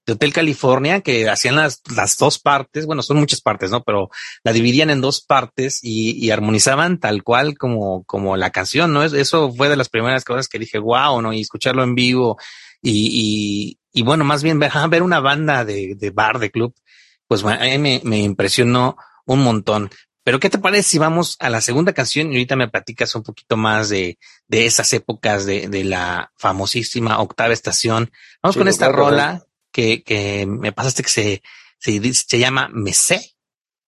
de 0.06 0.14
Hotel 0.14 0.32
California 0.32 1.02
que 1.02 1.28
hacían 1.28 1.56
las, 1.56 1.82
las 1.96 2.18
dos 2.18 2.38
partes. 2.38 2.86
Bueno, 2.86 3.02
son 3.02 3.18
muchas 3.18 3.42
partes, 3.42 3.72
¿no? 3.72 3.84
Pero 3.84 4.10
la 4.44 4.54
dividían 4.54 4.92
en 4.92 5.02
dos 5.02 5.22
partes 5.22 5.80
y, 5.82 6.12
y 6.24 6.30
armonizaban 6.30 7.00
tal 7.00 7.24
cual 7.24 7.58
como, 7.58 8.04
como 8.04 8.38
la 8.38 8.52
canción, 8.52 8.94
¿no? 8.94 9.04
Eso 9.04 9.52
fue 9.52 9.70
de 9.70 9.76
las 9.76 9.90
primeras 9.90 10.24
cosas 10.24 10.48
que 10.48 10.60
dije, 10.60 10.78
wow, 10.78 11.20
¿no? 11.20 11.34
Y 11.34 11.42
escucharlo 11.42 11.82
en 11.84 11.96
vivo 11.96 12.38
y, 12.84 13.80
y, 13.96 14.04
bueno, 14.04 14.24
más 14.24 14.44
bien 14.44 14.60
ver, 14.60 14.72
ver 14.90 15.02
una 15.02 15.20
banda 15.20 15.66
de, 15.66 15.96
de 15.96 16.10
bar, 16.12 16.40
de 16.40 16.52
club, 16.52 16.76
pues 17.28 17.44
a 17.44 17.58
mí 17.58 17.78
me, 17.78 18.02
me 18.04 18.20
impresionó 18.20 18.98
un 19.26 19.40
montón. 19.44 19.90
Pero 20.24 20.40
¿qué 20.40 20.50
te 20.50 20.58
parece 20.58 20.90
si 20.90 20.98
vamos 20.98 21.38
a 21.40 21.50
la 21.52 21.62
segunda 21.62 21.94
canción 21.94 22.28
y 22.28 22.36
ahorita 22.36 22.56
me 22.56 22.68
platicas 22.68 23.14
un 23.14 23.22
poquito 23.22 23.58
más 23.58 23.90
de, 23.90 24.18
de 24.48 24.66
esas 24.66 24.92
épocas 24.94 25.46
de, 25.46 25.68
de 25.68 25.84
la 25.84 26.32
famosísima 26.36 27.20
octava 27.20 27.54
estación? 27.54 28.12
Vamos 28.42 28.56
sí, 28.56 28.60
con 28.60 28.68
esta 28.68 28.90
rola 28.90 29.46
que, 29.72 30.02
que 30.04 30.48
me 30.48 30.72
pasaste 30.72 31.04
que 31.04 31.10
se, 31.10 31.44
se, 31.78 32.14
se 32.14 32.40
llama 32.40 32.70
Mesé. 32.74 33.36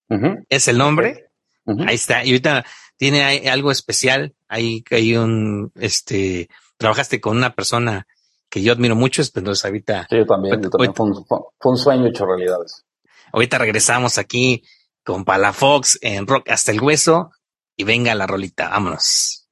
Uh 0.10 0.16
-huh. 0.16 0.46
Es 0.48 0.68
el 0.68 0.78
nombre. 0.78 1.32
Uh 1.66 1.74
-huh. 1.74 1.90
Ahí 1.90 1.96
está. 1.96 2.24
Y 2.24 2.30
ahorita 2.30 2.66
tiene 2.98 3.50
algo 3.50 3.72
especial. 3.72 4.36
Ahí 4.48 4.84
hay 4.92 5.16
un, 5.16 5.72
este, 5.76 6.50
trabajaste 6.78 7.20
con 7.20 7.36
una 7.38 7.56
persona 7.56 8.06
que 8.50 8.62
yo 8.62 8.74
admiro 8.74 8.96
mucho, 8.96 9.22
entonces 9.22 9.64
ahorita. 9.66 10.08
Sí, 10.10 10.18
yo 10.18 10.26
también, 10.26 10.62
yo 10.62 10.70
también. 10.70 10.94
Fue, 10.94 11.06
un, 11.06 11.26
fue 11.26 11.72
un 11.72 11.78
sueño 11.78 12.08
hecho 12.08 12.26
realidades. 12.26 12.86
Ahorita 13.32 13.58
regresamos 13.58 14.18
aquí 14.18 14.64
con 15.04 15.26
Palafox 15.26 16.00
en 16.02 16.28
Rock 16.28 16.50
hasta 16.50 16.72
el 16.72 16.82
hueso 16.82 17.32
y 17.76 17.84
venga 17.84 18.14
la 18.16 18.28
rolita, 18.28 18.70
vámonos. 18.70 19.47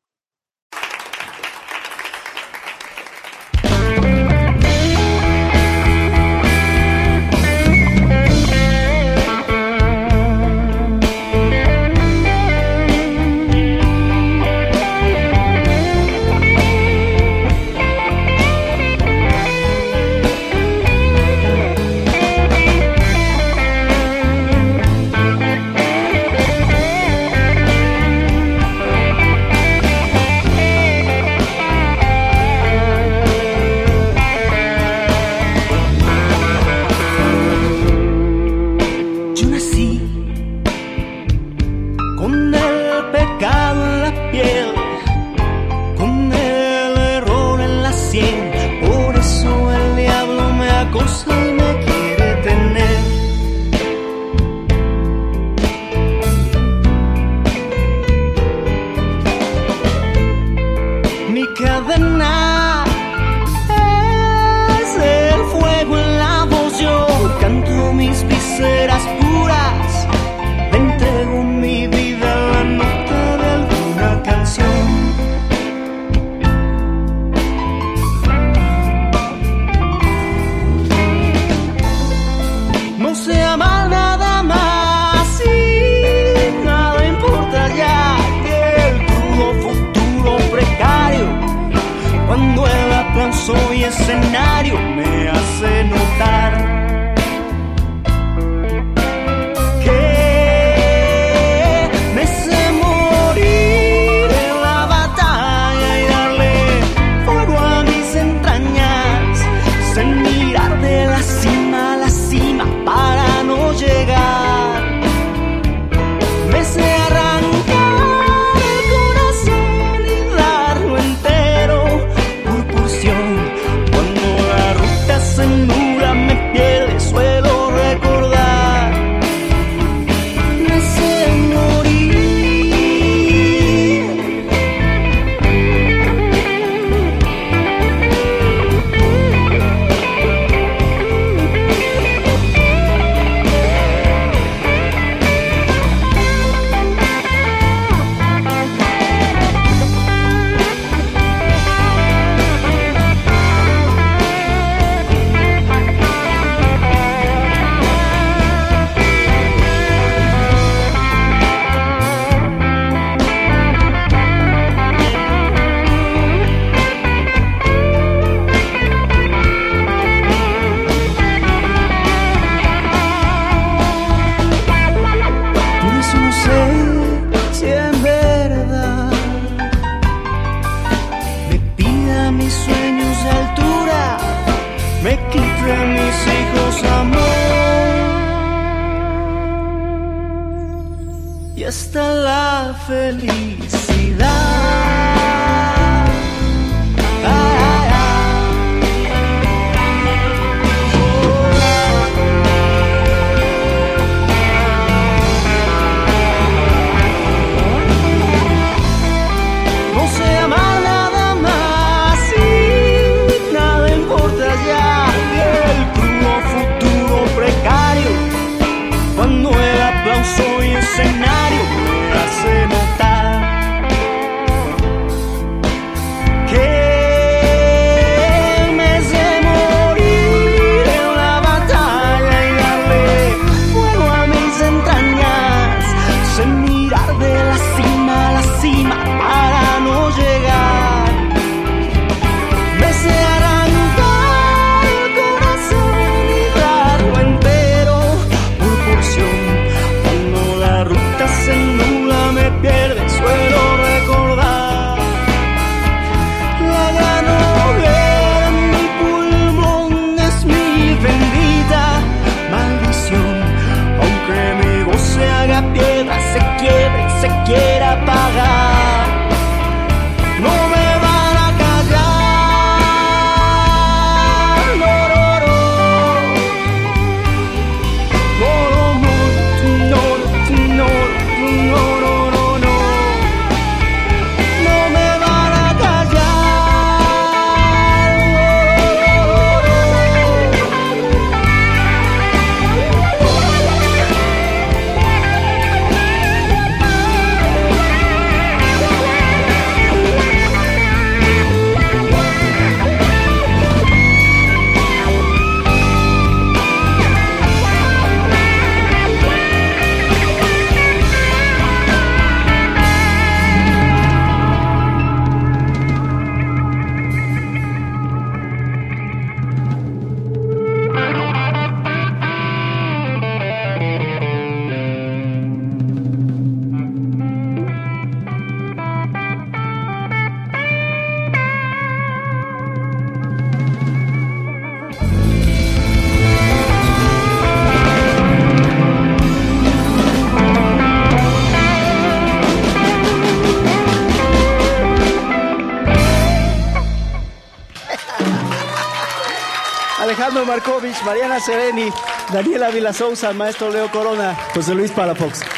Markovich, 350.46 351.02
Mariana 351.04 351.40
Sereni, 351.40 351.92
Daniela 352.32 352.70
Vila 352.70 352.94
Souza, 352.94 353.34
maestro 353.34 353.70
Leo 353.70 353.90
Corona, 353.90 354.36
José 354.54 354.76
Luis 354.76 354.92
Palafox. 354.92 355.55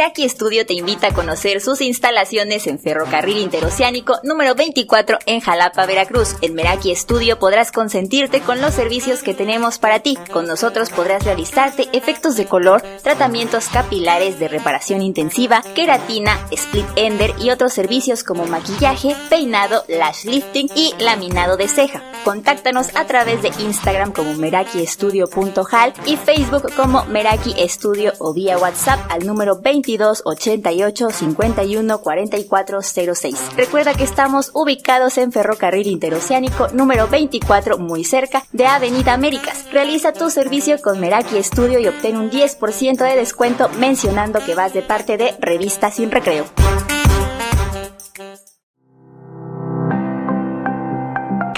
Meraki 0.00 0.26
Studio 0.30 0.64
te 0.64 0.72
invita 0.72 1.08
a 1.08 1.12
conocer 1.12 1.60
sus 1.60 1.82
instalaciones 1.82 2.66
en 2.66 2.78
Ferrocarril 2.78 3.36
Interoceánico 3.36 4.18
número 4.22 4.54
24 4.54 5.18
en 5.26 5.40
Jalapa, 5.40 5.84
Veracruz. 5.84 6.36
En 6.40 6.54
Meraki 6.54 6.96
Studio 6.96 7.38
podrás 7.38 7.70
consentirte 7.70 8.40
con 8.40 8.62
los 8.62 8.72
servicios 8.72 9.22
que 9.22 9.34
tenemos 9.34 9.78
para 9.78 10.00
ti. 10.00 10.16
Con 10.32 10.46
nosotros 10.46 10.88
podrás 10.88 11.24
realizarte 11.24 11.86
efectos 11.92 12.38
de 12.38 12.46
color, 12.46 12.80
tratamientos 13.02 13.68
capilares 13.68 14.38
de 14.38 14.48
reparación 14.48 15.02
intensiva, 15.02 15.62
queratina, 15.74 16.48
split 16.50 16.86
ender 16.96 17.34
y 17.38 17.50
otros 17.50 17.74
servicios 17.74 18.24
como 18.24 18.46
maquillaje, 18.46 19.14
peinado, 19.28 19.84
lash 19.86 20.24
lifting 20.24 20.70
y 20.74 20.94
laminado 20.98 21.58
de 21.58 21.68
ceja. 21.68 22.02
Contáctanos 22.24 22.88
a 22.96 23.06
través 23.06 23.42
de 23.42 23.52
Instagram 23.58 24.12
como 24.12 24.32
merakiestudio.hal 24.34 25.92
y 26.06 26.16
Facebook 26.16 26.74
como 26.74 27.04
Meraki 27.04 27.54
Studio 27.68 28.14
o 28.18 28.32
vía 28.32 28.56
WhatsApp 28.56 29.00
al 29.10 29.26
número 29.26 29.60
20 29.60 29.89
22 29.90 30.22
88 30.24 31.10
51 31.10 31.98
44 31.98 32.82
06. 32.82 33.56
Recuerda 33.56 33.94
que 33.94 34.04
estamos 34.04 34.50
ubicados 34.54 35.18
en 35.18 35.32
Ferrocarril 35.32 35.86
Interoceánico 35.86 36.68
número 36.68 37.08
24, 37.08 37.78
muy 37.78 38.04
cerca 38.04 38.44
de 38.52 38.66
Avenida 38.66 39.14
Américas. 39.14 39.64
Realiza 39.72 40.12
tu 40.12 40.30
servicio 40.30 40.80
con 40.80 41.00
Meraki 41.00 41.42
Studio 41.42 41.78
y 41.78 41.88
obtén 41.88 42.16
un 42.16 42.30
10% 42.30 42.96
de 42.96 43.16
descuento 43.16 43.68
mencionando 43.78 44.44
que 44.44 44.54
vas 44.54 44.72
de 44.72 44.82
parte 44.82 45.16
de 45.16 45.34
Revista 45.40 45.90
Sin 45.90 46.10
Recreo. 46.10 46.44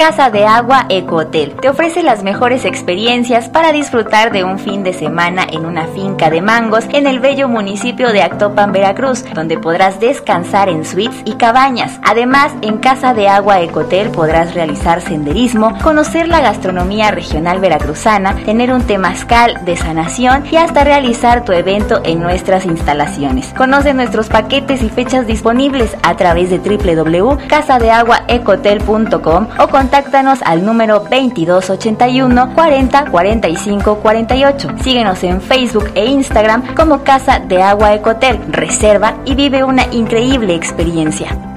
Casa 0.02 0.30
de 0.30 0.44
Agua 0.44 0.86
Ecohotel 0.88 1.54
te 1.60 1.68
ofrece 1.68 2.02
las 2.02 2.24
mejores 2.24 2.64
experiencias 2.64 3.48
para 3.48 3.70
disfrutar 3.70 4.32
de 4.32 4.42
un 4.42 4.58
fin 4.58 4.82
de 4.82 4.92
semana 4.92 5.46
en 5.48 5.64
una 5.64 5.86
finca 5.86 6.28
de 6.28 6.42
mangos 6.42 6.86
en 6.92 7.06
el 7.06 7.20
bello 7.20 7.48
municipio 7.48 8.12
de 8.12 8.20
Actopan, 8.20 8.72
Veracruz, 8.72 9.24
donde 9.32 9.58
podrás 9.58 10.00
descansar 10.00 10.68
en 10.68 10.84
suites 10.84 11.22
y 11.24 11.34
cabañas. 11.34 12.00
Además, 12.02 12.52
en 12.62 12.78
Casa 12.78 13.14
de 13.14 13.28
Agua 13.28 13.60
Ecohotel 13.60 14.10
podrás 14.10 14.54
realizar 14.54 15.02
senderismo, 15.02 15.78
conocer 15.84 16.26
la 16.26 16.40
gastronomía 16.40 17.12
regional 17.12 17.60
veracruzana, 17.60 18.34
tener 18.44 18.72
un 18.72 18.82
temazcal 18.82 19.64
de 19.64 19.76
sanación 19.76 20.42
y 20.50 20.56
hasta 20.56 20.82
realizar 20.82 21.44
tu 21.44 21.52
evento 21.52 22.00
en 22.02 22.18
nuestras 22.18 22.66
instalaciones. 22.66 23.54
Conoce 23.56 23.94
nuestros 23.94 24.28
paquetes 24.28 24.82
y 24.82 24.88
fechas 24.88 25.28
disponibles 25.28 25.96
a 26.02 26.16
través 26.16 26.50
de 26.50 26.58
www.casadeaguaecotel.com 26.58 29.46
o 29.60 29.68
con 29.68 29.91
contáctanos 29.92 30.38
al 30.46 30.64
número 30.64 31.00
2281 31.00 32.54
40 32.54 33.10
45 33.10 33.96
48. 33.96 34.68
Síguenos 34.82 35.22
en 35.22 35.42
Facebook 35.42 35.90
e 35.94 36.06
Instagram 36.06 36.74
como 36.74 37.04
Casa 37.04 37.40
de 37.40 37.62
Agua 37.62 37.92
Ecotel. 37.92 38.40
Reserva 38.48 39.18
y 39.26 39.34
vive 39.34 39.64
una 39.64 39.84
increíble 39.92 40.54
experiencia. 40.54 41.51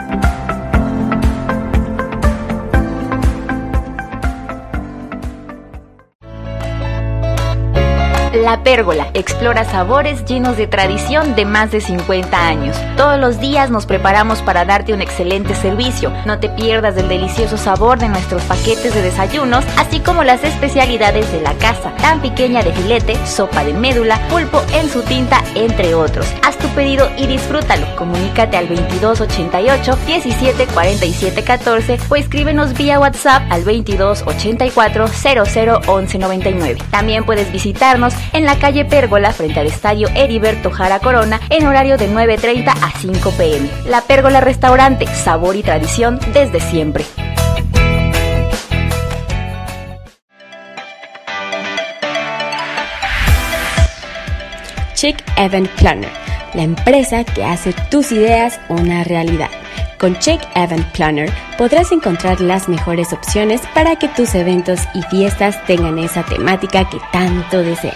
La 8.36 8.63
Pérgola 8.63 9.08
explora 9.13 9.63
sabores 9.63 10.26
llenos 10.26 10.58
de 10.58 10.67
tradición 10.67 11.36
de 11.36 11.45
más 11.45 11.71
de 11.71 11.80
50 11.80 12.48
años. 12.48 12.76
Todos 12.98 13.17
los 13.17 13.39
días 13.39 13.69
nos 13.69 13.86
preparamos 13.86 14.41
para 14.41 14.65
darte 14.65 14.93
un 14.93 15.02
excelente 15.02 15.56
servicio. 15.56 16.12
No 16.26 16.38
te 16.39 16.50
pierdas 16.50 16.95
del 16.95 17.08
delicioso 17.08 17.56
sabor 17.56 17.98
de 17.98 18.10
nuestros 18.10 18.43
paquetes 18.43 18.93
de 18.93 19.02
desayunos, 19.02 19.63
así 19.78 20.02
como 20.02 20.24
las 20.26 20.43
especialidades 20.43 21.32
de 21.32 21.41
la 21.41 21.54
casa, 21.54 21.95
tan 22.02 22.21
pequeña 22.21 22.62
de 22.62 22.74
filete, 22.74 23.15
sopa 23.26 23.63
de 23.63 23.74
médula, 23.74 24.19
pulpo 24.28 24.62
en 24.74 24.89
su 24.89 25.02
tinta, 25.04 25.41
entre 25.56 25.95
otros. 25.95 26.28
Haz 26.43 26.58
tu 26.58 26.67
pedido 26.69 27.10
y 27.17 27.28
disfrútalo. 27.28 27.88
Comunícate 27.95 28.58
al 28.58 28.67
2288 28.67 29.98
1747 30.06 31.43
14 31.43 32.00
o 32.10 32.15
escríbenos 32.17 32.74
vía 32.74 33.00
WhatsApp 33.00 33.43
al 33.50 33.63
2284 33.63 35.06
001199. 35.08 36.82
También 36.91 37.24
puedes 37.24 37.50
visitarnos 37.52 38.13
en 38.33 38.45
la 38.45 38.57
calle 38.57 38.85
Pérgola 38.85 39.31
frente 39.31 39.59
al 39.59 39.67
estadio 39.67 40.07
Heriberto 40.15 40.71
Jara 40.71 40.99
Corona 40.99 41.39
en 41.49 41.65
horario 41.65 41.97
de 41.97 42.09
9.30 42.09 42.67
a 42.69 42.91
5 42.99 43.31
pm. 43.31 43.69
La 43.88 44.01
Pérgola 44.01 44.41
Restaurante, 44.41 45.07
sabor 45.07 45.55
y 45.55 45.63
tradición 45.63 46.19
desde 46.33 46.59
siempre. 46.59 47.05
Chick 54.95 55.23
Event 55.38 55.69
Planner, 55.71 56.09
la 56.53 56.63
empresa 56.63 57.23
que 57.23 57.43
hace 57.43 57.73
tus 57.91 58.11
ideas 58.11 58.59
una 58.69 59.03
realidad. 59.03 59.49
Con 59.97 60.17
Check 60.19 60.41
Event 60.55 60.86
Planner 60.91 61.31
podrás 61.58 61.91
encontrar 61.91 62.41
las 62.41 62.67
mejores 62.67 63.13
opciones 63.13 63.62
para 63.73 63.95
que 63.95 64.10
tus 64.10 64.36
eventos 64.36 64.79
y 64.93 65.01
fiestas 65.03 65.63
tengan 65.65 65.97
esa 65.99 66.23
temática 66.23 66.89
que 66.89 66.99
tanto 67.13 67.63
deseas. 67.63 67.95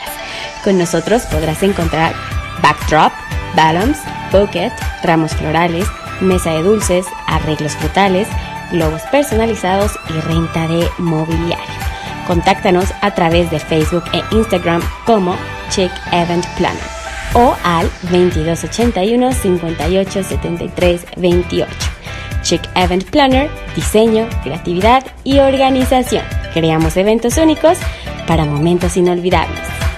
Con 0.63 0.77
nosotros 0.77 1.23
podrás 1.23 1.61
encontrar 1.61 2.13
backdrop, 2.61 3.11
balloons, 3.55 3.97
bouquet, 4.31 4.71
ramos 5.03 5.35
florales, 5.35 5.87
mesa 6.21 6.51
de 6.51 6.63
dulces, 6.63 7.05
arreglos 7.27 7.73
frutales, 7.73 8.27
globos 8.71 9.01
personalizados 9.11 9.91
y 10.09 10.19
renta 10.21 10.67
de 10.67 10.87
mobiliario. 10.99 11.65
Contáctanos 12.27 12.93
a 13.01 13.13
través 13.13 13.51
de 13.51 13.59
Facebook 13.59 14.03
e 14.13 14.23
Instagram 14.35 14.81
como 15.05 15.35
Check 15.69 15.91
Event 16.13 16.45
Planner 16.57 16.98
o 17.33 17.55
al 17.63 17.89
2281 18.03 19.31
58 19.31 20.23
73 20.23 21.05
28. 21.17 21.71
Chick 22.41 22.61
Event 22.75 23.03
Planner, 23.09 23.49
diseño, 23.75 24.27
creatividad 24.43 25.05
y 25.23 25.39
organización. 25.39 26.23
Creamos 26.53 26.97
eventos 26.97 27.37
únicos 27.37 27.77
para 28.27 28.45
momentos 28.45 28.97
inolvidables. 28.97 29.88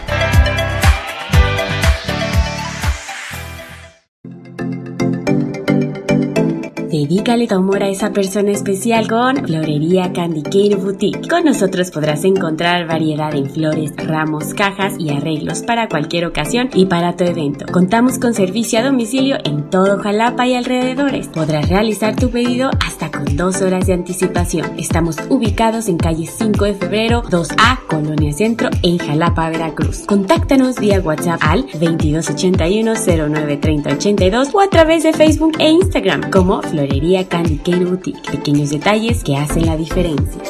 Dedícale 7.01 7.47
tu 7.47 7.55
amor 7.55 7.81
a 7.81 7.89
esa 7.89 8.11
persona 8.11 8.51
especial 8.51 9.07
con 9.07 9.35
Florería 9.47 10.13
Candy 10.13 10.43
Cane 10.43 10.75
Boutique. 10.75 11.27
Con 11.27 11.45
nosotros 11.45 11.89
podrás 11.89 12.23
encontrar 12.25 12.85
variedad 12.85 13.33
en 13.33 13.49
flores, 13.49 13.91
ramos, 13.97 14.53
cajas 14.53 14.93
y 14.99 15.09
arreglos 15.09 15.63
para 15.63 15.87
cualquier 15.87 16.27
ocasión 16.27 16.69
y 16.75 16.85
para 16.85 17.15
tu 17.15 17.23
evento. 17.23 17.65
Contamos 17.71 18.19
con 18.19 18.35
servicio 18.35 18.77
a 18.77 18.83
domicilio 18.83 19.37
en 19.43 19.71
todo 19.71 19.97
Jalapa 19.97 20.45
y 20.45 20.53
alrededores. 20.53 21.27
Podrás 21.29 21.69
realizar 21.69 22.15
tu 22.15 22.29
pedido 22.29 22.69
hasta 22.85 23.09
con 23.23 23.35
dos 23.37 23.61
horas 23.61 23.85
de 23.87 23.93
anticipación. 23.93 24.79
Estamos 24.79 25.17
ubicados 25.29 25.87
en 25.87 25.97
calle 25.97 26.25
5 26.25 26.65
de 26.65 26.73
febrero 26.73 27.23
2A, 27.23 27.85
Colonia 27.87 28.33
Centro, 28.33 28.69
en 28.81 28.97
Jalapa, 28.97 29.49
Veracruz. 29.49 29.99
Contáctanos 30.05 30.79
vía 30.79 30.99
WhatsApp 30.99 31.39
al 31.41 31.61
2281 31.61 32.95
093082 32.95 34.53
o 34.53 34.61
a 34.61 34.69
través 34.69 35.03
de 35.03 35.13
Facebook 35.13 35.53
e 35.59 35.69
Instagram 35.69 36.31
como 36.31 36.61
Florería 36.61 37.27
Candy 37.27 37.57
Cane 37.57 37.85
Boutique. 37.85 38.31
Pequeños 38.31 38.71
detalles 38.71 39.23
que 39.23 39.37
hacen 39.37 39.65
la 39.65 39.77
diferencia. 39.77 40.41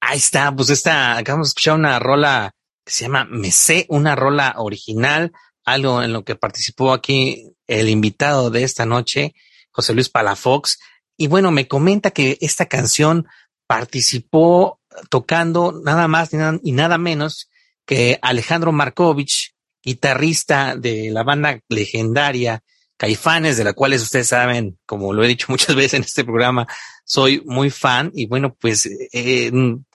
Ahí 0.00 0.18
está, 0.18 0.54
pues 0.54 0.70
esta, 0.70 1.16
acabamos 1.16 1.48
de 1.48 1.50
escuchar 1.50 1.74
una 1.74 1.98
rola 1.98 2.50
se 2.86 3.04
llama 3.04 3.24
Me 3.24 3.50
sé, 3.50 3.86
una 3.88 4.14
rola 4.14 4.54
original, 4.58 5.32
algo 5.64 6.02
en 6.02 6.12
lo 6.12 6.24
que 6.24 6.36
participó 6.36 6.92
aquí 6.92 7.50
el 7.66 7.88
invitado 7.88 8.50
de 8.50 8.64
esta 8.64 8.86
noche, 8.86 9.34
José 9.70 9.94
Luis 9.94 10.08
Palafox. 10.08 10.78
Y 11.16 11.28
bueno, 11.28 11.50
me 11.50 11.68
comenta 11.68 12.10
que 12.10 12.38
esta 12.40 12.66
canción 12.66 13.26
participó 13.66 14.80
tocando 15.08 15.80
nada 15.84 16.08
más 16.08 16.30
y 16.62 16.72
nada 16.72 16.98
menos 16.98 17.48
que 17.86 18.18
Alejandro 18.22 18.72
Markovich, 18.72 19.54
guitarrista 19.82 20.76
de 20.76 21.10
la 21.10 21.22
banda 21.22 21.60
legendaria 21.68 22.62
Caifanes, 22.96 23.56
de 23.56 23.64
la 23.64 23.72
cual 23.72 23.92
ustedes 23.94 24.28
saben, 24.28 24.78
como 24.86 25.12
lo 25.12 25.24
he 25.24 25.28
dicho 25.28 25.46
muchas 25.48 25.74
veces 25.76 25.94
en 25.94 26.02
este 26.02 26.24
programa, 26.24 26.66
soy 27.04 27.42
muy 27.44 27.70
fan 27.70 28.10
y 28.14 28.26
bueno, 28.26 28.54
pues 28.54 28.86
eh, 29.12 29.50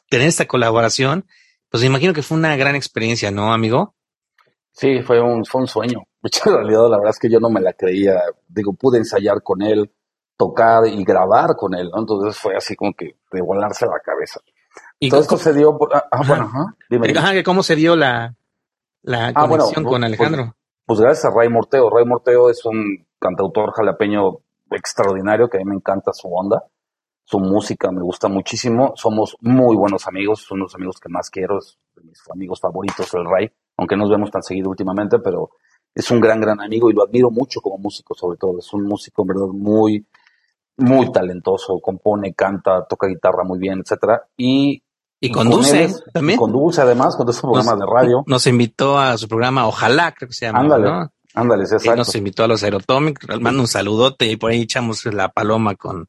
tener 0.09 0.27
esta 0.27 0.47
colaboración 0.47 1.25
pues 1.69 1.81
me 1.81 1.87
imagino 1.87 2.13
que 2.13 2.23
fue 2.23 2.37
una 2.37 2.55
gran 2.55 2.75
experiencia, 2.75 3.31
¿no, 3.31 3.53
amigo? 3.53 3.95
Sí, 4.71 5.01
fue 5.01 5.21
un, 5.21 5.45
fue 5.45 5.61
un 5.61 5.67
sueño. 5.67 6.03
En 6.45 6.53
realidad, 6.53 6.89
la 6.89 6.97
verdad 6.97 7.11
es 7.11 7.19
que 7.19 7.29
yo 7.29 7.39
no 7.39 7.49
me 7.49 7.61
la 7.61 7.73
creía. 7.73 8.21
Digo, 8.47 8.73
pude 8.73 8.97
ensayar 8.97 9.41
con 9.41 9.61
él, 9.61 9.91
tocar 10.35 10.85
y 10.87 11.03
grabar 11.03 11.55
con 11.55 11.73
él, 11.75 11.89
¿no? 11.93 11.99
Entonces 11.99 12.37
fue 12.37 12.55
así 12.55 12.75
como 12.75 12.93
que 12.93 13.17
de 13.31 13.41
volarse 13.41 13.85
la 13.85 13.99
cabeza. 14.03 14.39
¿Y 14.99 15.09
Todo 15.09 15.21
esto 15.21 15.37
se 15.37 15.53
dio 15.53 15.77
por... 15.77 15.95
Ah, 15.95 16.05
ah 16.11 16.21
bueno, 16.27 16.43
ajá, 16.45 16.75
dime. 16.89 17.43
¿Cómo 17.43 17.63
se 17.63 17.75
dio 17.75 17.95
la, 17.95 18.35
la 19.01 19.31
ah, 19.33 19.47
conexión 19.47 19.83
con 19.83 20.01
pues, 20.01 20.03
Alejandro? 20.03 20.43
Pues, 20.43 20.55
pues, 20.85 20.99
gracias 20.99 21.25
a 21.25 21.35
Ray 21.35 21.49
Morteo. 21.49 21.89
Ray 21.89 22.05
Morteo 22.05 22.49
es 22.49 22.65
un 22.65 23.05
cantautor 23.19 23.71
jalapeño 23.71 24.39
extraordinario 24.71 25.49
que 25.49 25.57
a 25.57 25.59
mí 25.59 25.65
me 25.65 25.75
encanta 25.75 26.11
su 26.13 26.27
onda 26.33 26.63
su 27.29 27.39
música 27.39 27.91
me 27.91 28.01
gusta 28.01 28.27
muchísimo. 28.27 28.93
Somos 28.95 29.37
muy 29.41 29.75
buenos 29.75 30.07
amigos, 30.07 30.41
son 30.41 30.61
los 30.61 30.73
amigos 30.73 30.99
que 30.99 31.09
más 31.09 31.29
quiero, 31.29 31.59
es 31.59 31.77
de 31.95 32.01
mis 32.01 32.19
amigos 32.31 32.59
favoritos, 32.59 33.13
el 33.13 33.23
Ray, 33.23 33.51
aunque 33.77 33.95
no 33.95 34.03
nos 34.03 34.11
vemos 34.11 34.31
tan 34.31 34.41
seguido 34.41 34.71
últimamente, 34.71 35.19
pero 35.19 35.51
es 35.93 36.09
un 36.09 36.19
gran, 36.19 36.41
gran 36.41 36.59
amigo 36.59 36.89
y 36.89 36.93
lo 36.93 37.03
admiro 37.03 37.29
mucho 37.29 37.61
como 37.61 37.77
músico, 37.77 38.15
sobre 38.15 38.39
todo. 38.39 38.57
Es 38.57 38.73
un 38.73 38.83
músico, 38.83 39.21
en 39.21 39.27
verdad, 39.27 39.45
muy, 39.45 40.03
muy 40.77 41.11
talentoso, 41.11 41.79
compone, 41.79 42.33
canta, 42.33 42.83
toca 42.89 43.05
guitarra 43.05 43.43
muy 43.43 43.59
bien, 43.59 43.81
etcétera. 43.81 44.23
Y 44.35 44.81
y 45.21 45.31
conduce 45.31 45.93
también. 46.11 46.39
conduce 46.39 46.81
además, 46.81 47.15
conduce 47.15 47.45
un 47.45 47.53
programa 47.53 47.75
de 47.75 47.91
radio. 47.91 48.23
Nos 48.25 48.47
invitó 48.47 48.97
a 48.97 49.15
su 49.19 49.27
programa 49.27 49.67
Ojalá, 49.67 50.13
creo 50.13 50.29
que 50.29 50.33
se 50.33 50.47
llama. 50.47 50.61
Ándale, 50.61 50.89
¿no? 50.89 51.11
ándale, 51.35 51.63
exacto. 51.63 51.93
Y 51.93 51.95
nos 51.95 52.15
invitó 52.15 52.43
a 52.45 52.47
los 52.47 52.63
Aerotomic, 52.63 53.39
mando 53.39 53.61
un 53.61 53.67
saludote 53.67 54.25
y 54.25 54.37
por 54.37 54.49
ahí 54.49 54.61
echamos 54.61 55.05
la 55.05 55.29
paloma 55.29 55.75
con 55.75 56.07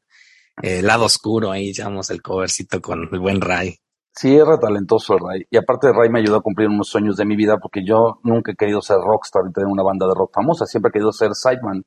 eh, 0.61 0.81
lado 0.81 1.05
oscuro, 1.05 1.51
ahí 1.51 1.69
echamos 1.69 2.09
el 2.09 2.21
covercito 2.21 2.81
con 2.81 3.09
el 3.11 3.19
buen 3.19 3.41
Ray. 3.41 3.75
Sí, 4.13 4.35
era 4.35 4.59
talentoso 4.59 5.17
Ray. 5.17 5.45
Y 5.49 5.57
aparte 5.57 5.91
Ray 5.93 6.09
me 6.09 6.19
ayudó 6.19 6.37
a 6.37 6.41
cumplir 6.41 6.67
unos 6.67 6.89
sueños 6.89 7.15
de 7.15 7.25
mi 7.25 7.35
vida 7.35 7.57
porque 7.57 7.81
yo 7.85 8.19
nunca 8.23 8.51
he 8.51 8.55
querido 8.55 8.81
ser 8.81 8.97
rockstar 8.97 9.43
y 9.49 9.53
tener 9.53 9.67
una 9.67 9.83
banda 9.83 10.05
de 10.05 10.13
rock 10.13 10.33
famosa. 10.33 10.65
Siempre 10.65 10.89
he 10.89 10.93
querido 10.93 11.13
ser 11.13 11.33
sideman. 11.33 11.83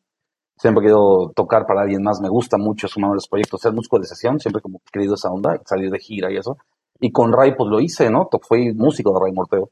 Siempre 0.57 0.81
he 0.81 0.85
querido 0.85 1.33
tocar 1.35 1.67
para 1.67 1.83
alguien 1.83 2.03
más. 2.03 2.21
Me 2.21 2.31
gusta 2.31 2.57
mucho 2.57 2.89
sumar 2.89 3.13
los 3.13 3.29
proyectos, 3.29 3.61
ser 3.61 3.73
músico 3.73 3.99
de 3.99 4.07
sesión. 4.07 4.41
Siempre 4.41 4.63
como 4.63 4.79
he 4.79 4.91
querido 4.91 5.15
esa 5.15 5.29
onda, 5.31 5.61
salir 5.67 5.91
de 5.91 5.99
gira 5.99 6.33
y 6.33 6.37
eso. 6.37 6.57
Y 6.99 7.13
con 7.13 7.33
Ray, 7.33 7.55
pues 7.57 7.69
lo 7.69 7.81
hice, 7.81 8.09
¿no? 8.09 8.29
Fui 8.43 8.73
músico 8.73 9.13
de 9.13 9.21
Ray 9.21 9.33
Morteo. 9.33 9.71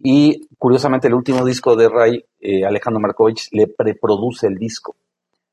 Y 0.00 0.46
curiosamente, 0.58 1.08
el 1.08 1.14
último 1.14 1.44
disco 1.44 1.74
de 1.74 1.88
Ray, 1.88 2.24
eh, 2.40 2.64
Alejandro 2.64 3.00
Markovich, 3.00 3.48
le 3.52 3.66
preproduce 3.66 4.46
el 4.46 4.56
disco. 4.56 4.94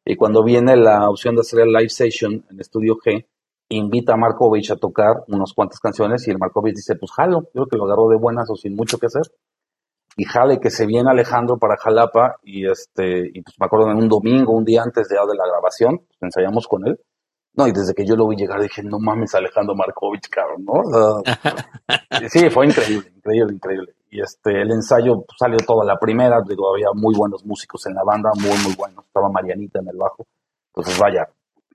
Y 0.06 0.16
cuando 0.16 0.44
viene 0.44 0.78
la 0.78 1.10
opción 1.10 1.36
de 1.36 1.42
hacer 1.42 1.62
el 1.62 1.74
live 1.74 1.90
session 1.90 2.46
en 2.50 2.60
Estudio 2.60 2.96
G, 2.96 3.26
invita 3.70 4.14
a 4.14 4.18
Markovich 4.18 4.70
a 4.70 4.76
tocar 4.76 5.24
unas 5.28 5.52
cuantas 5.54 5.80
canciones 5.80 6.28
y 6.28 6.32
el 6.32 6.38
Markovich 6.38 6.76
dice, 6.76 6.96
pues 6.96 7.12
jalo, 7.12 7.50
creo 7.52 7.66
que 7.66 7.76
lo 7.76 7.86
agarró 7.86 8.08
de 8.10 8.18
buenas 8.18 8.48
o 8.52 8.56
sin 8.56 8.76
mucho 8.76 9.00
que 9.00 9.08
hacer. 9.08 9.24
Y 10.16 10.26
jale 10.26 10.60
que 10.60 10.70
se 10.70 10.86
viene 10.86 11.10
Alejandro 11.10 11.58
para 11.58 11.76
Jalapa 11.76 12.38
y 12.44 12.70
este, 12.70 13.32
y 13.34 13.42
pues 13.42 13.56
me 13.60 13.66
acuerdo 13.66 13.90
en 13.92 13.98
un 13.98 14.08
domingo, 14.08 14.54
un 14.54 14.64
día 14.64 14.84
antes 14.84 15.10
de, 15.10 15.16
de 15.16 15.36
la 15.36 15.48
grabación, 15.48 15.98
pues, 15.98 16.22
ensayamos 16.22 16.68
con 16.68 16.88
él. 16.88 17.00
No, 17.58 17.68
y 17.68 17.72
desde 17.72 17.94
que 17.94 18.06
yo 18.06 18.16
lo 18.16 18.28
vi 18.28 18.36
llegar 18.36 18.62
dije, 18.62 18.84
no 18.84 19.00
mames, 19.00 19.34
Alejandro 19.34 19.76
Markovich, 19.76 20.30
cabrón, 20.30 20.66
¿no? 20.66 20.84
sí, 22.30 22.50
fue 22.50 22.66
increíble, 22.66 23.12
increíble, 23.16 23.54
increíble. 23.54 23.96
Y 24.10 24.22
este, 24.22 24.62
el 24.62 24.72
ensayo 24.72 25.22
pues, 25.22 25.38
salió 25.40 25.58
toda 25.66 25.86
la 25.86 25.98
primera, 25.98 26.42
digo, 26.48 26.74
había 26.74 26.88
muy 26.94 27.16
buenos 27.16 27.46
músicos 27.46 27.86
en 27.88 27.96
la 27.96 28.04
banda, 28.04 28.32
muy, 28.36 28.58
muy 28.64 28.76
buenos. 28.76 29.06
Estaba 29.06 29.30
Marianita 29.30 29.80
en 29.80 29.88
el 29.88 29.98
bajo. 29.98 30.26
Entonces, 30.68 31.00
vaya, 31.00 31.28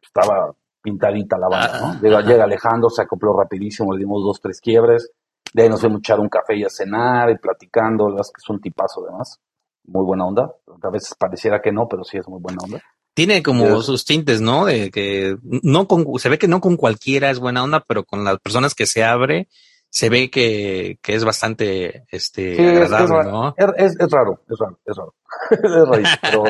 estaba 0.03 0.53
pintadita 0.83 1.39
la 1.39 1.49
banda, 1.49 1.81
¿no? 1.81 1.87
Ah, 1.89 1.99
llega, 2.01 2.21
llega, 2.23 2.45
Alejandro, 2.45 2.91
se 2.91 3.03
acopló 3.03 3.33
rapidísimo, 3.37 3.93
le 3.93 3.99
dimos 3.99 4.23
dos, 4.23 4.41
tres 4.41 4.61
quiebres. 4.61 5.11
De 5.53 5.63
ahí 5.63 5.69
nos 5.69 5.81
fuimos 5.81 5.99
a 5.99 6.01
echar 6.01 6.21
un 6.21 6.29
café 6.29 6.57
y 6.57 6.65
a 6.65 6.69
cenar 6.69 7.31
y 7.31 7.39
platicando, 7.39 8.09
las 8.09 8.29
que 8.29 8.39
es 8.39 8.49
un 8.49 8.61
tipazo 8.61 9.03
además. 9.07 9.39
Muy 9.85 10.05
buena 10.05 10.27
onda. 10.27 10.51
A 10.83 10.91
veces 10.91 11.15
pareciera 11.19 11.61
que 11.61 11.73
no, 11.73 11.89
pero 11.89 12.05
sí 12.05 12.19
es 12.19 12.29
muy 12.29 12.41
buena 12.41 12.59
onda. 12.63 12.81
Tiene 13.15 13.43
como 13.43 13.83
sus 13.83 14.05
tintes, 14.05 14.41
¿no? 14.41 14.65
De 14.65 14.91
que 14.91 15.37
no 15.43 15.89
con, 15.89 16.07
se 16.19 16.29
ve 16.29 16.39
que 16.39 16.49
no 16.49 16.61
con 16.61 16.77
cualquiera 16.77 17.31
es 17.31 17.39
buena 17.39 17.63
onda, 17.63 17.85
pero 17.87 18.05
con 18.05 18.25
las 18.25 18.39
personas 18.39 18.75
que 18.75 18.87
se 18.87 19.03
abre, 19.03 19.49
se 19.91 20.09
ve 20.09 20.31
que, 20.31 20.99
que 21.03 21.15
es 21.15 21.25
bastante 21.25 22.05
este 22.11 22.53
agradable, 22.55 23.19
es, 23.21 23.27
¿no? 23.27 23.49
Es, 23.57 23.97
es, 23.99 24.11
raro, 24.11 24.41
es 24.49 24.59
raro, 24.59 24.79
es 24.85 24.97
raro. 24.97 25.15
es 25.51 25.89
raíz, 25.89 26.09
pero, 26.23 26.45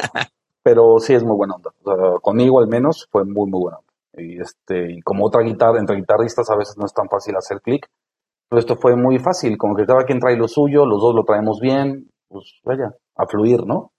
pero 0.62 0.98
sí 1.00 1.14
es 1.14 1.24
muy 1.24 1.36
buena 1.36 1.54
onda. 1.54 1.70
conmigo 2.20 2.60
al 2.60 2.68
menos 2.68 3.08
fue 3.10 3.24
muy, 3.24 3.50
muy 3.50 3.60
buena 3.62 3.78
onda. 3.78 3.92
Y 4.14 4.40
este, 4.40 4.92
y 4.92 5.00
como 5.00 5.26
otra 5.26 5.42
guitarra, 5.42 5.78
entre 5.78 5.96
guitarristas 5.96 6.50
a 6.50 6.56
veces 6.56 6.76
no 6.76 6.84
es 6.84 6.92
tan 6.92 7.08
fácil 7.08 7.36
hacer 7.36 7.60
clic. 7.62 7.88
Pero 8.48 8.60
esto 8.60 8.76
fue 8.76 8.96
muy 8.96 9.20
fácil, 9.20 9.56
como 9.56 9.76
que 9.76 9.86
cada 9.86 10.04
quien 10.04 10.18
trae 10.18 10.36
lo 10.36 10.48
suyo, 10.48 10.84
los 10.84 11.00
dos 11.00 11.14
lo 11.14 11.24
traemos 11.24 11.60
bien, 11.60 12.10
pues 12.28 12.60
vaya, 12.64 12.92
a 13.14 13.26
fluir, 13.26 13.64
¿no? 13.64 13.89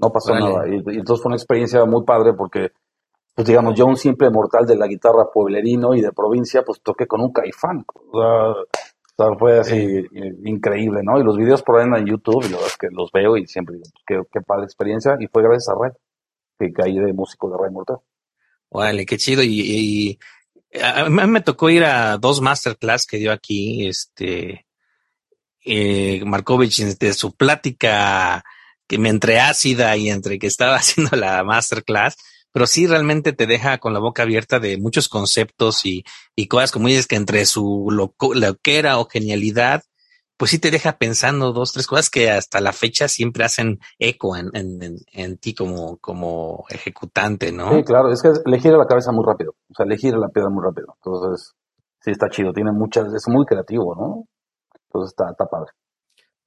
No 0.00 0.10
pasó 0.10 0.34
nada. 0.34 0.68
Y, 0.68 0.76
entonces 0.76 1.22
fue 1.22 1.30
una 1.30 1.36
experiencia 1.36 1.84
muy 1.84 2.04
padre 2.04 2.32
porque, 2.34 2.72
pues 3.34 3.46
digamos, 3.46 3.74
yo 3.74 3.86
un 3.86 3.96
simple 3.96 4.30
mortal 4.30 4.66
de 4.66 4.76
la 4.76 4.86
guitarra 4.86 5.30
pueblerino 5.32 5.94
y 5.94 6.00
de 6.00 6.12
provincia, 6.12 6.62
pues 6.62 6.80
toqué 6.82 7.06
con 7.06 7.20
un 7.20 7.32
caifán. 7.32 7.84
O 8.12 8.64
sea, 9.16 9.36
fue 9.38 9.58
así 9.58 10.06
increíble, 10.44 11.00
¿no? 11.02 11.18
Y 11.18 11.24
los 11.24 11.36
videos 11.36 11.62
por 11.62 11.78
ahí 11.78 11.86
en 11.86 12.06
YouTube, 12.06 12.44
y 12.44 12.50
la 12.50 12.56
verdad 12.56 12.68
es 12.68 12.76
que 12.76 12.88
los 12.90 13.10
veo 13.12 13.36
y 13.36 13.46
siempre 13.46 13.76
digo, 13.76 13.86
qué, 14.06 14.22
qué 14.32 14.40
padre 14.40 14.64
experiencia. 14.64 15.16
Y 15.18 15.26
fue 15.26 15.42
gracias 15.42 15.68
a 15.68 15.74
Ray, 15.80 15.92
que 16.58 16.72
caí 16.72 16.98
de 16.98 17.12
músico 17.12 17.50
de 17.50 17.56
Ray 17.60 17.72
Mortal. 17.72 17.98
Vale, 18.70 19.06
qué 19.06 19.16
chido. 19.16 19.42
Y, 19.42 20.18
a 20.82 21.08
mí 21.08 21.26
me 21.26 21.40
tocó 21.40 21.70
ir 21.70 21.84
a 21.84 22.18
dos 22.18 22.40
masterclass 22.40 23.06
que 23.06 23.16
dio 23.16 23.32
aquí, 23.32 23.88
este, 23.88 24.66
eh, 25.64 26.22
Markovich, 26.24 26.98
de 26.98 27.12
su 27.14 27.34
plática 27.34 28.44
que 28.88 28.98
me 28.98 29.10
entre 29.10 29.38
ácida 29.38 29.96
y 29.96 30.10
entre 30.10 30.38
que 30.38 30.46
estaba 30.48 30.76
haciendo 30.76 31.16
la 31.16 31.44
masterclass, 31.44 32.16
pero 32.52 32.66
sí 32.66 32.86
realmente 32.86 33.32
te 33.32 33.46
deja 33.46 33.78
con 33.78 33.92
la 33.92 34.00
boca 34.00 34.22
abierta 34.22 34.58
de 34.58 34.78
muchos 34.78 35.08
conceptos 35.08 35.84
y, 35.84 36.04
y 36.34 36.48
cosas 36.48 36.72
como 36.72 36.88
dices 36.88 37.06
que 37.06 37.16
entre 37.16 37.44
su 37.46 37.88
loco, 37.90 38.34
loquera 38.34 38.98
o 38.98 39.04
genialidad, 39.04 39.82
pues 40.38 40.52
sí 40.52 40.58
te 40.58 40.70
deja 40.70 40.96
pensando 40.98 41.52
dos, 41.52 41.72
tres 41.72 41.86
cosas 41.86 42.10
que 42.10 42.30
hasta 42.30 42.60
la 42.60 42.72
fecha 42.72 43.08
siempre 43.08 43.44
hacen 43.44 43.80
eco 43.98 44.36
en, 44.36 44.50
en, 44.54 44.96
en, 45.12 45.38
ti 45.38 45.52
como, 45.52 45.98
como 45.98 46.64
ejecutante, 46.70 47.50
¿no? 47.52 47.74
Sí, 47.74 47.82
claro, 47.82 48.10
es 48.12 48.22
que 48.22 48.30
le 48.44 48.60
gira 48.60 48.78
la 48.78 48.86
cabeza 48.86 49.10
muy 49.10 49.24
rápido, 49.26 49.54
o 49.68 49.74
sea, 49.74 49.84
le 49.84 49.98
gira 49.98 50.16
la 50.16 50.28
piedra 50.28 50.48
muy 50.48 50.62
rápido. 50.62 50.94
Entonces, 51.02 51.54
sí 52.00 52.12
está 52.12 52.30
chido, 52.30 52.52
tiene 52.52 52.70
muchas, 52.70 53.12
es 53.12 53.26
muy 53.26 53.44
creativo, 53.46 53.96
¿no? 53.96 54.28
Entonces 54.86 55.10
está, 55.10 55.30
está 55.30 55.46
padre. 55.46 55.72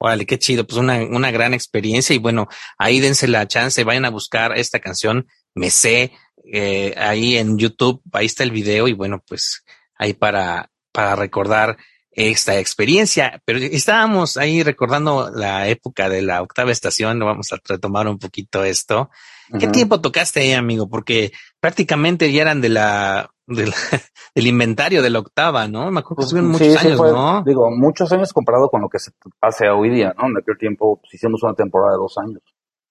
Órale, 0.04 0.26
qué 0.26 0.36
chido, 0.36 0.66
pues 0.66 0.78
una, 0.78 0.96
una 0.96 1.30
gran 1.30 1.54
experiencia. 1.54 2.12
Y 2.12 2.18
bueno, 2.18 2.48
ahí 2.76 2.98
dense 2.98 3.28
la 3.28 3.46
chance, 3.46 3.84
vayan 3.84 4.04
a 4.04 4.10
buscar 4.10 4.58
esta 4.58 4.80
canción, 4.80 5.28
me 5.54 5.70
sé, 5.70 6.10
eh, 6.52 6.92
ahí 6.96 7.36
en 7.36 7.56
YouTube, 7.56 8.02
ahí 8.12 8.26
está 8.26 8.42
el 8.42 8.50
video 8.50 8.88
y 8.88 8.94
bueno, 8.94 9.22
pues 9.24 9.64
ahí 9.94 10.12
para, 10.12 10.72
para 10.90 11.14
recordar 11.14 11.76
esta 12.14 12.58
experiencia, 12.58 13.40
pero 13.44 13.58
estábamos 13.58 14.36
ahí 14.36 14.62
recordando 14.62 15.30
la 15.30 15.68
época 15.68 16.08
de 16.08 16.22
la 16.22 16.42
octava 16.42 16.70
estación, 16.70 17.18
vamos 17.18 17.52
a 17.52 17.58
retomar 17.66 18.06
un 18.06 18.18
poquito 18.18 18.64
esto. 18.64 19.10
¿Qué 19.58 19.66
tiempo 19.66 20.00
tocaste 20.00 20.40
ahí, 20.40 20.52
amigo? 20.52 20.88
Porque 20.88 21.32
prácticamente 21.60 22.32
ya 22.32 22.42
eran 22.42 22.60
de 22.60 22.70
la 22.70 23.30
del, 24.34 24.46
inventario 24.46 25.02
de 25.02 25.10
la 25.10 25.18
octava, 25.18 25.66
¿no? 25.68 25.90
Me 25.90 26.00
acuerdo 26.00 26.16
que 26.16 26.22
estuvieron 26.22 26.52
muchos 26.52 26.76
años, 26.76 27.00
¿no? 27.00 27.42
Digo, 27.44 27.70
muchos 27.70 28.12
años 28.12 28.32
comparado 28.32 28.68
con 28.68 28.80
lo 28.80 28.88
que 28.88 28.98
se 28.98 29.10
hace 29.40 29.68
hoy 29.68 29.90
día, 29.90 30.14
¿no? 30.16 30.28
En 30.28 30.38
aquel 30.38 30.56
tiempo 30.58 30.98
pues, 31.00 31.14
hicimos 31.14 31.42
una 31.42 31.54
temporada 31.54 31.92
de 31.92 31.98
dos 31.98 32.16
años, 32.18 32.42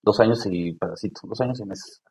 dos 0.01 0.19
años 0.19 0.45
y 0.49 0.73
pedacitos, 0.73 1.23
dos 1.27 1.41
años 1.41 1.59
y 1.59 1.65
meses. 1.65 2.01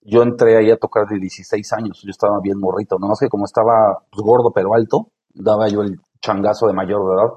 Yo 0.00 0.22
entré 0.22 0.56
ahí 0.56 0.70
a 0.70 0.76
tocar 0.76 1.06
de 1.06 1.18
16 1.18 1.72
años, 1.72 2.00
yo 2.02 2.10
estaba 2.10 2.40
bien 2.40 2.58
morrito, 2.58 2.98
no 2.98 3.08
más 3.08 3.18
que 3.18 3.28
como 3.28 3.44
estaba 3.44 4.04
pues, 4.10 4.24
gordo 4.24 4.52
pero 4.52 4.74
alto, 4.74 5.10
daba 5.36 5.68
yo 5.68 5.82
el 5.82 6.00
changazo 6.20 6.66
de 6.66 6.72
mayor 6.72 7.06
de 7.08 7.14
edad, 7.14 7.30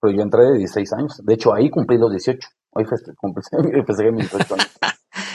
pero 0.00 0.14
yo 0.14 0.22
entré 0.22 0.44
de 0.44 0.58
16 0.58 0.92
años, 0.92 1.20
de 1.24 1.34
hecho 1.34 1.54
ahí 1.54 1.70
cumplí 1.70 1.98
los 1.98 2.10
18, 2.10 2.48
hoy 2.70 2.84
festejé 3.86 4.12
mis 4.12 4.30
18 4.30 4.54
años. 4.54 4.78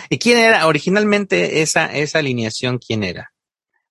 ¿Y 0.09 0.19
quién 0.19 0.37
era 0.37 0.67
originalmente 0.67 1.61
esa, 1.61 1.85
esa 1.85 2.19
alineación? 2.19 2.77
¿Quién 2.77 3.03
era? 3.03 3.31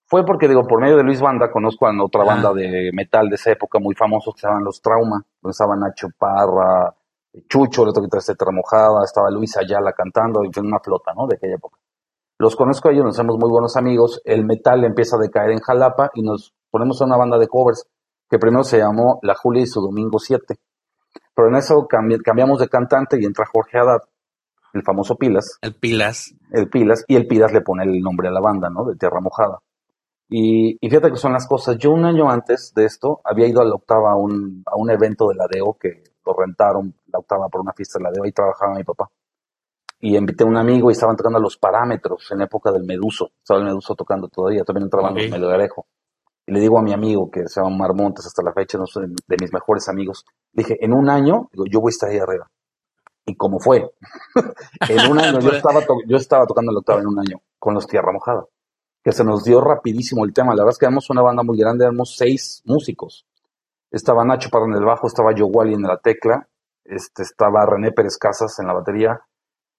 Fue 0.07 0.25
porque, 0.25 0.49
digo, 0.49 0.67
por 0.67 0.81
medio 0.81 0.97
de 0.97 1.05
Luis 1.05 1.21
Banda 1.21 1.51
conozco 1.53 1.87
a 1.87 2.05
otra 2.05 2.25
banda 2.25 2.53
de 2.53 2.91
metal 2.93 3.29
de 3.29 3.37
esa 3.37 3.53
época 3.53 3.79
muy 3.79 3.95
famosos 3.95 4.35
que 4.35 4.41
se 4.41 4.47
llamaban 4.47 4.65
Los 4.65 4.83
Trauma, 4.83 5.25
donde 5.41 5.53
estaba 5.53 5.77
Nacho 5.77 6.09
Parra, 6.19 6.95
Chucho, 7.49 7.85
el 7.85 7.91
otro 7.91 8.03
guitarrista 8.03 8.35
Mojada, 8.51 9.05
estaba 9.05 9.31
Luis 9.31 9.57
Ayala 9.57 9.93
cantando, 9.93 10.45
y 10.45 10.53
fue 10.53 10.65
una 10.65 10.81
flota, 10.81 11.15
¿no? 11.15 11.27
De 11.27 11.37
aquella 11.37 11.55
época. 11.55 11.79
Los 12.39 12.57
conozco 12.57 12.89
a 12.89 12.93
ellos, 12.93 13.05
nos 13.05 13.17
hacemos 13.17 13.39
muy 13.39 13.49
buenos 13.51 13.77
amigos, 13.77 14.21
el 14.25 14.45
metal 14.45 14.85
empieza 14.85 15.17
a 15.17 15.21
decaer 15.21 15.53
en 15.53 15.61
Jalapa 15.61 16.11
y 16.15 16.23
nos 16.23 16.55
ponemos 16.71 17.01
a 17.01 17.05
una 17.05 17.17
banda 17.17 17.39
de 17.39 17.47
covers 17.47 17.87
que 18.31 18.39
primero 18.39 18.63
se 18.63 18.79
llamó 18.79 19.19
La 19.23 19.35
Julia 19.35 19.65
y 19.65 19.67
su 19.67 19.81
Domingo 19.81 20.19
7. 20.19 20.55
Pero 21.35 21.49
en 21.49 21.57
eso 21.57 21.87
cambiamos 21.89 22.61
de 22.61 22.69
cantante 22.69 23.21
y 23.21 23.25
entra 23.25 23.45
Jorge 23.53 23.79
Haddad, 23.79 24.03
el 24.73 24.83
famoso 24.85 25.17
Pilas. 25.17 25.59
El 25.61 25.75
Pilas. 25.75 26.33
El 26.53 26.69
Pilas, 26.69 27.05
y 27.09 27.17
el 27.17 27.27
Pilas 27.27 27.53
le 27.53 27.61
pone 27.61 27.83
el 27.83 28.01
nombre 28.01 28.29
a 28.29 28.31
la 28.31 28.41
banda, 28.41 28.71
¿no? 28.71 28.85
De 28.85 28.95
Tierra 28.97 29.21
Mojada. 29.21 29.59
Y, 30.29 30.79
fíjate 30.81 31.11
que 31.11 31.17
son 31.17 31.33
las 31.33 31.49
cosas. 31.49 31.77
Yo 31.77 31.91
un 31.91 32.05
año 32.05 32.31
antes 32.31 32.73
de 32.77 32.85
esto 32.85 33.21
había 33.25 33.49
ido 33.49 33.61
a 33.61 33.65
la 33.65 33.75
octava 33.75 34.13
a 34.13 34.17
un, 34.17 34.63
a 34.65 34.77
un 34.77 34.91
evento 34.91 35.29
de 35.29 35.35
la 35.35 35.49
DEO 35.51 35.77
que 35.79 36.05
lo 36.25 36.35
rentaron, 36.35 36.95
la 37.13 37.19
octava 37.19 37.49
por 37.49 37.63
una 37.63 37.73
fiesta 37.73 37.99
de 37.99 38.05
la 38.05 38.11
DEO, 38.13 38.25
y 38.27 38.33
trabajaba 38.33 38.75
mi 38.75 38.85
papá. 38.85 39.11
Y 39.99 40.17
invité 40.17 40.45
a 40.45 40.47
un 40.47 40.57
amigo 40.57 40.89
y 40.89 40.93
estaban 40.93 41.17
tocando 41.17 41.41
los 41.41 41.57
parámetros 41.57 42.31
en 42.31 42.43
época 42.43 42.71
del 42.71 42.85
Meduso. 42.85 43.33
Estaba 43.39 43.59
el 43.59 43.67
Meduso 43.67 43.97
tocando 43.97 44.29
todavía, 44.29 44.63
también 44.63 44.85
entraban 44.85 45.13
okay. 45.13 45.29
los 45.29 45.39
Melgarejo. 45.39 45.87
Y 46.51 46.55
le 46.55 46.61
digo 46.61 46.79
a 46.79 46.83
mi 46.83 46.93
amigo, 46.93 47.31
que 47.31 47.47
se 47.47 47.61
llama 47.61 47.77
Marmontes 47.77 48.27
hasta 48.27 48.43
la 48.43 48.53
fecha, 48.53 48.77
no 48.77 48.85
de 48.95 49.37
mis 49.41 49.53
mejores 49.53 49.89
amigos, 49.89 50.25
dije, 50.53 50.85
en 50.85 50.93
un 50.93 51.09
año, 51.09 51.49
digo, 51.53 51.65
yo 51.71 51.81
voy 51.81 51.91
a 51.91 51.95
estar 51.95 52.11
ahí 52.11 52.19
arriba. 52.19 52.51
Y 53.25 53.37
como 53.37 53.61
fue, 53.61 53.89
en 54.89 55.11
un 55.13 55.21
año, 55.21 55.39
yo 55.39 55.51
estaba, 55.53 55.81
yo 56.09 56.17
estaba 56.17 56.47
tocando 56.47 56.73
la 56.73 56.81
octava 56.81 57.01
en 57.01 57.07
un 57.07 57.21
año, 57.21 57.41
con 57.59 57.75
los 57.75 57.87
Tierra 57.87 58.13
Mojada 58.13 58.45
que 59.03 59.13
se 59.13 59.25
nos 59.25 59.45
dio 59.45 59.61
rapidísimo 59.61 60.25
el 60.25 60.33
tema. 60.33 60.55
La 60.55 60.63
verdad 60.63 60.73
es 60.73 60.79
que 60.79 60.87
éramos 60.87 61.09
una 61.11 61.23
banda 61.23 61.43
muy 61.43 61.57
grande, 61.57 61.85
éramos 61.85 62.17
seis 62.17 62.63
músicos. 62.67 63.27
Estaba 63.91 64.25
Nacho 64.25 64.51
para 64.51 64.67
en 64.67 64.75
el 64.75 64.85
bajo, 64.85 65.07
estaba 65.07 65.33
Joe 65.33 65.49
Wally 65.51 65.75
en 65.75 65.83
la 65.83 65.99
tecla, 65.99 66.47
este, 66.85 67.23
estaba 67.23 67.65
René 67.67 67.93
Pérez 67.93 68.19
Casas 68.19 68.59
en 68.59 68.67
la 68.67 68.75
batería, 68.75 69.21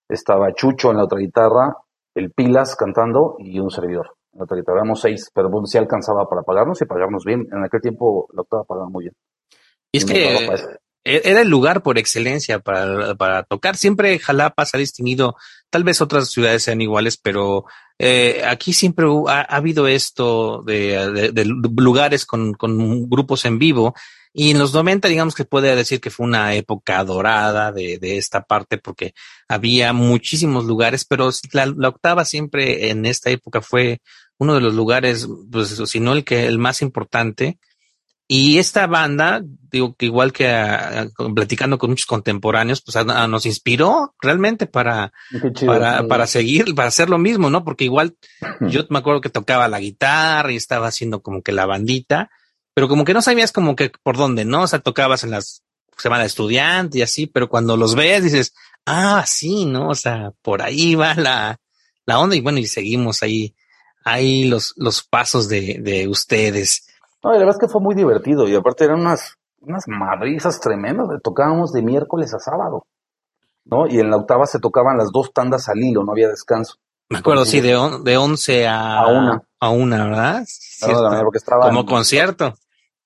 estaba 0.10 0.54
Chucho 0.54 0.92
en 0.92 0.98
la 0.98 1.04
otra 1.04 1.20
guitarra, 1.20 1.78
el 2.16 2.32
Pilas 2.32 2.76
cantando 2.76 3.36
y 3.38 3.60
un 3.60 3.70
servidor. 3.70 4.16
Éramos 4.34 5.02
seis, 5.02 5.30
pero 5.34 5.50
bueno, 5.50 5.68
sí 5.68 5.78
alcanzaba 5.78 6.28
para 6.30 6.44
pagarnos 6.44 6.82
y 6.82 6.86
pagarnos 6.86 7.26
bien. 7.26 7.48
En 7.52 7.64
aquel 7.64 7.82
tiempo 7.82 8.28
la 8.34 8.42
octava 8.42 8.64
pagaba 8.64 8.90
muy 8.90 9.06
bien. 9.06 9.16
Y 9.92 9.98
es 9.98 10.06
que 10.06 10.48
e-, 11.04 11.22
era 11.26 11.42
el 11.42 11.50
lugar 11.50 11.84
por 11.84 11.98
excelencia 11.98 12.60
para, 12.60 13.16
para, 13.16 13.44
tocar. 13.44 13.76
Siempre 13.76 14.20
Jalapa 14.20 14.66
se 14.66 14.78
ha 14.78 14.80
distinguido, 14.80 15.36
tal 15.70 15.84
vez 15.84 16.02
otras 16.02 16.30
ciudades 16.30 16.64
sean 16.64 16.82
iguales, 16.82 17.18
pero 17.18 17.66
eh, 18.00 18.44
aquí 18.48 18.74
siempre 18.74 19.06
ha, 19.28 19.42
habido 19.42 19.88
esto 19.88 20.64
de, 20.64 21.32
de, 21.34 21.46
lugares 21.46 22.26
con, 22.26 22.54
con, 22.54 23.10
grupos 23.10 23.46
en 23.46 23.60
vivo. 23.60 23.96
Y 24.34 24.52
en 24.52 24.60
los 24.60 24.74
90, 24.74 25.08
digamos 25.10 25.36
que 25.36 25.44
puede 25.44 25.76
decir 25.76 26.00
que 26.00 26.10
fue 26.10 26.26
una 26.26 26.54
época 26.56 27.04
dorada 27.04 27.72
de, 27.72 27.98
de 27.98 28.18
esta 28.18 28.44
parte 28.44 28.78
porque 28.78 29.14
había 29.48 29.92
muchísimos 29.92 30.66
lugares, 30.66 31.04
pero 31.04 31.30
la, 31.52 31.66
la, 31.66 31.90
octava 31.90 32.24
siempre 32.24 32.90
en 32.90 33.06
esta 33.06 33.30
época 33.30 33.62
fue 33.62 34.00
uno 34.38 34.56
de 34.56 34.62
los 34.62 34.74
lugares, 34.74 35.28
pues, 35.52 35.82
si 35.86 36.00
no 36.00 36.14
el 36.14 36.24
que 36.24 36.48
el 36.48 36.58
más 36.58 36.82
importante 36.82 37.60
Y 38.28 38.58
esta 38.60 38.88
banda, 38.88 39.44
digo 39.44 39.94
que 39.96 40.06
igual 40.06 40.32
que 40.32 40.48
platicando 41.36 41.78
con 41.78 41.90
muchos 41.90 42.06
contemporáneos, 42.06 42.82
pues 42.82 43.06
nos 43.06 43.46
inspiró 43.46 44.16
realmente 44.22 44.66
para, 44.66 45.12
para, 45.66 46.08
para 46.08 46.26
seguir, 46.28 46.74
para 46.74 46.88
hacer 46.88 47.10
lo 47.10 47.18
mismo, 47.18 47.50
¿no? 47.50 47.66
Porque 47.66 47.84
igual 47.84 48.16
yo 48.62 48.86
me 48.90 49.00
acuerdo 49.00 49.20
que 49.20 49.30
tocaba 49.30 49.68
la 49.68 49.82
guitarra 49.82 50.54
y 50.54 50.56
estaba 50.56 50.88
haciendo 50.88 51.22
como 51.22 51.42
que 51.42 51.52
la 51.52 51.66
bandita, 51.66 52.32
pero 52.74 52.88
como 52.88 53.04
que 53.06 53.14
no 53.14 53.22
sabías 53.22 53.52
como 53.52 53.76
que 53.76 53.92
por 54.04 54.18
dónde, 54.18 54.46
¿no? 54.46 54.64
O 54.64 54.68
sea, 54.68 54.80
tocabas 54.80 55.24
en 55.24 55.32
las 55.32 55.64
semana 55.98 56.22
de 56.22 56.28
estudiante 56.28 56.98
y 56.98 57.02
así, 57.02 57.28
pero 57.28 57.48
cuando 57.48 57.78
los 57.78 57.96
ves 57.96 58.24
dices, 58.24 58.54
ah, 58.86 59.24
sí, 59.26 59.66
¿no? 59.66 59.90
O 59.90 59.96
sea, 59.96 60.32
por 60.42 60.62
ahí 60.62 60.96
va 60.96 61.14
la, 61.16 61.60
la 62.06 62.20
onda 62.20 62.36
y 62.36 62.42
bueno, 62.42 62.58
y 62.58 62.66
seguimos 62.66 63.24
ahí, 63.24 63.56
ahí 64.04 64.46
los, 64.46 64.74
los 64.78 65.04
pasos 65.04 65.48
de, 65.48 65.78
de 65.82 66.08
ustedes. 66.08 66.88
No, 67.24 67.32
la 67.32 67.38
verdad 67.38 67.56
es 67.56 67.60
que 67.60 67.72
fue 67.72 67.82
muy 67.82 67.96
divertido 67.96 68.48
y 68.48 68.56
aparte 68.56 68.86
eran 68.86 69.02
unas, 69.02 69.36
unas 69.60 69.88
madrizas 69.88 70.60
tremendas, 70.60 71.08
tocábamos 71.24 71.72
de 71.72 71.84
miércoles 71.84 72.34
a 72.34 72.40
sábado, 72.40 72.88
¿no? 73.66 73.88
Y 73.88 74.00
en 74.00 74.10
la 74.10 74.18
octava 74.18 74.48
se 74.48 74.60
tocaban 74.60 74.98
las 74.98 75.12
dos 75.12 75.32
tandas 75.34 75.70
al 75.70 75.80
hilo, 75.80 76.04
no 76.04 76.12
había 76.12 76.30
descanso. 76.30 76.76
Me 77.10 77.20
acuerdo, 77.20 77.44
sí, 77.44 77.60
de, 77.60 77.78
de 78.04 78.18
once 78.18 78.66
a, 78.68 79.00
a 79.00 79.08
una. 79.08 79.44
A 79.60 79.70
una, 79.70 80.06
¿verdad? 80.06 80.48
porque 81.24 81.38
estaba 81.38 81.68
Como 81.68 81.86
concierto. 81.86 82.56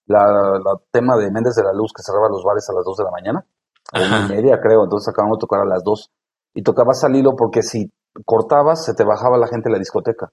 La, 0.08 0.26
la, 0.64 0.80
tema 0.92 1.18
de 1.18 1.32
Méndez 1.32 1.56
de 1.56 1.64
la 1.64 1.74
Luz 1.74 1.92
que 1.96 2.04
cerraba 2.04 2.30
los 2.30 2.44
bares 2.44 2.70
a 2.70 2.74
las 2.74 2.86
dos 2.86 2.98
de 2.98 3.04
la 3.04 3.12
mañana, 3.12 3.46
a 3.92 4.00
una 4.00 4.26
y 4.26 4.38
media 4.38 4.60
creo, 4.62 4.84
entonces 4.84 5.12
acabamos 5.12 5.38
de 5.38 5.42
tocar 5.42 5.62
a 5.62 5.66
las 5.66 5.84
dos. 5.84 6.12
Y 6.54 6.64
tocabas 6.64 7.04
al 7.04 7.16
hilo 7.16 7.36
porque 7.36 7.64
si 7.64 7.92
cortabas 8.26 8.86
se 8.86 8.94
te 8.94 9.04
bajaba 9.04 9.38
la 9.38 9.48
gente 9.48 9.70
en 9.70 9.74
la 9.74 9.80
discoteca. 9.80 10.32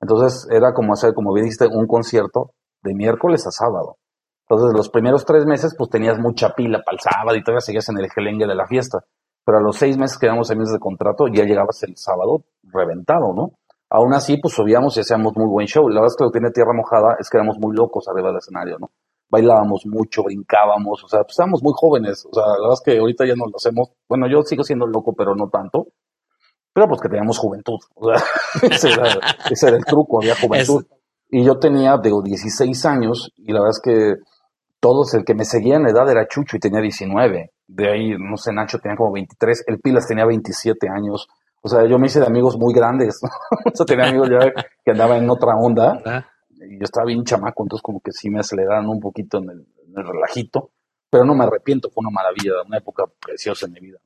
Entonces 0.00 0.46
era 0.50 0.72
como 0.72 0.92
hacer, 0.92 1.12
como 1.14 1.32
bien 1.32 1.44
dijiste, 1.44 1.66
un 1.66 1.86
concierto 1.86 2.52
de 2.82 2.94
miércoles 2.94 3.46
a 3.46 3.50
sábado. 3.50 3.96
Entonces, 4.48 4.76
los 4.76 4.90
primeros 4.90 5.24
tres 5.24 5.46
meses, 5.46 5.74
pues 5.76 5.88
tenías 5.88 6.18
mucha 6.18 6.50
pila 6.54 6.82
para 6.84 6.96
el 6.96 7.00
sábado 7.00 7.36
y 7.36 7.42
todavía 7.42 7.60
seguías 7.60 7.88
en 7.88 7.98
el 7.98 8.10
gelengue 8.10 8.46
de 8.46 8.54
la 8.54 8.66
fiesta. 8.66 8.98
Pero 9.44 9.58
a 9.58 9.62
los 9.62 9.76
seis 9.76 9.96
meses 9.96 10.18
que 10.18 10.28
seis 10.28 10.58
meses 10.58 10.74
de 10.74 10.78
contrato, 10.78 11.26
ya 11.28 11.44
llegabas 11.44 11.82
el 11.82 11.96
sábado 11.96 12.44
reventado, 12.62 13.32
¿no? 13.34 13.52
Aún 13.94 14.12
así, 14.12 14.38
pues 14.38 14.54
subíamos 14.54 14.96
y 14.96 15.00
hacíamos 15.02 15.36
muy 15.36 15.46
buen 15.46 15.68
show. 15.68 15.88
La 15.88 16.00
verdad 16.00 16.12
es 16.12 16.16
que 16.16 16.24
lo 16.24 16.32
que 16.32 16.40
tiene 16.40 16.50
tierra 16.50 16.72
mojada 16.74 17.14
es 17.20 17.30
que 17.30 17.36
éramos 17.36 17.58
muy 17.60 17.76
locos 17.76 18.08
arriba 18.08 18.30
del 18.30 18.38
escenario, 18.38 18.76
¿no? 18.80 18.90
Bailábamos 19.30 19.86
mucho, 19.86 20.24
brincábamos, 20.24 21.04
o 21.04 21.08
sea, 21.08 21.20
pues 21.20 21.34
estábamos 21.34 21.62
muy 21.62 21.72
jóvenes. 21.76 22.26
O 22.28 22.34
sea, 22.34 22.42
la 22.44 22.58
verdad 22.58 22.72
es 22.72 22.80
que 22.84 22.98
ahorita 22.98 23.24
ya 23.24 23.36
no 23.36 23.46
lo 23.46 23.52
hacemos. 23.54 23.92
Bueno, 24.08 24.26
yo 24.28 24.42
sigo 24.42 24.64
siendo 24.64 24.84
loco, 24.88 25.14
pero 25.16 25.36
no 25.36 25.48
tanto. 25.48 25.86
Pero 26.72 26.88
pues 26.88 27.02
que 27.02 27.08
teníamos 27.08 27.38
juventud. 27.38 27.78
O 27.94 28.08
sea, 28.12 28.24
ese, 28.68 28.88
era, 29.68 29.76
el 29.76 29.84
truco, 29.84 30.20
había 30.20 30.34
juventud. 30.34 30.84
Y 31.30 31.44
yo 31.44 31.60
tenía, 31.60 31.96
digo, 31.98 32.20
16 32.20 32.86
años 32.86 33.32
y 33.36 33.52
la 33.52 33.60
verdad 33.60 33.76
es 33.76 33.80
que 33.80 34.14
todos, 34.80 35.14
el 35.14 35.24
que 35.24 35.36
me 35.36 35.44
seguía 35.44 35.76
en 35.76 35.86
edad 35.86 36.10
era 36.10 36.26
Chucho 36.26 36.56
y 36.56 36.60
tenía 36.60 36.80
19. 36.80 37.52
De 37.68 37.90
ahí, 37.92 38.10
no 38.18 38.36
sé, 38.36 38.52
Nacho 38.52 38.80
tenía 38.80 38.96
como 38.96 39.12
23, 39.12 39.64
el 39.68 39.78
Pilas 39.78 40.08
tenía 40.08 40.26
27 40.26 40.88
años. 40.88 41.28
O 41.66 41.68
sea, 41.68 41.88
yo 41.88 41.98
me 41.98 42.08
hice 42.08 42.20
de 42.20 42.26
amigos 42.26 42.58
muy 42.58 42.74
grandes. 42.74 43.20
o 43.64 43.74
sea, 43.74 43.86
tenía 43.86 44.08
amigos 44.08 44.28
ya 44.28 44.52
que 44.84 44.90
andaban 44.90 45.22
en 45.24 45.30
otra 45.30 45.56
onda. 45.56 46.28
Y 46.50 46.78
yo 46.78 46.84
estaba 46.84 47.06
bien 47.06 47.24
chamaco, 47.24 47.62
entonces 47.62 47.82
como 47.82 48.00
que 48.00 48.12
sí 48.12 48.28
me 48.28 48.40
aceleraron 48.40 48.86
un 48.86 49.00
poquito 49.00 49.38
en 49.38 49.48
el, 49.48 49.66
relajito. 50.04 50.72
Pero 51.08 51.24
no 51.24 51.34
me 51.34 51.44
arrepiento, 51.44 51.88
fue 51.90 52.02
una 52.02 52.10
maravilla, 52.10 52.62
una 52.66 52.76
época 52.76 53.04
preciosa 53.18 53.64
en 53.64 53.72
mi 53.72 53.80
vida. 53.80 53.98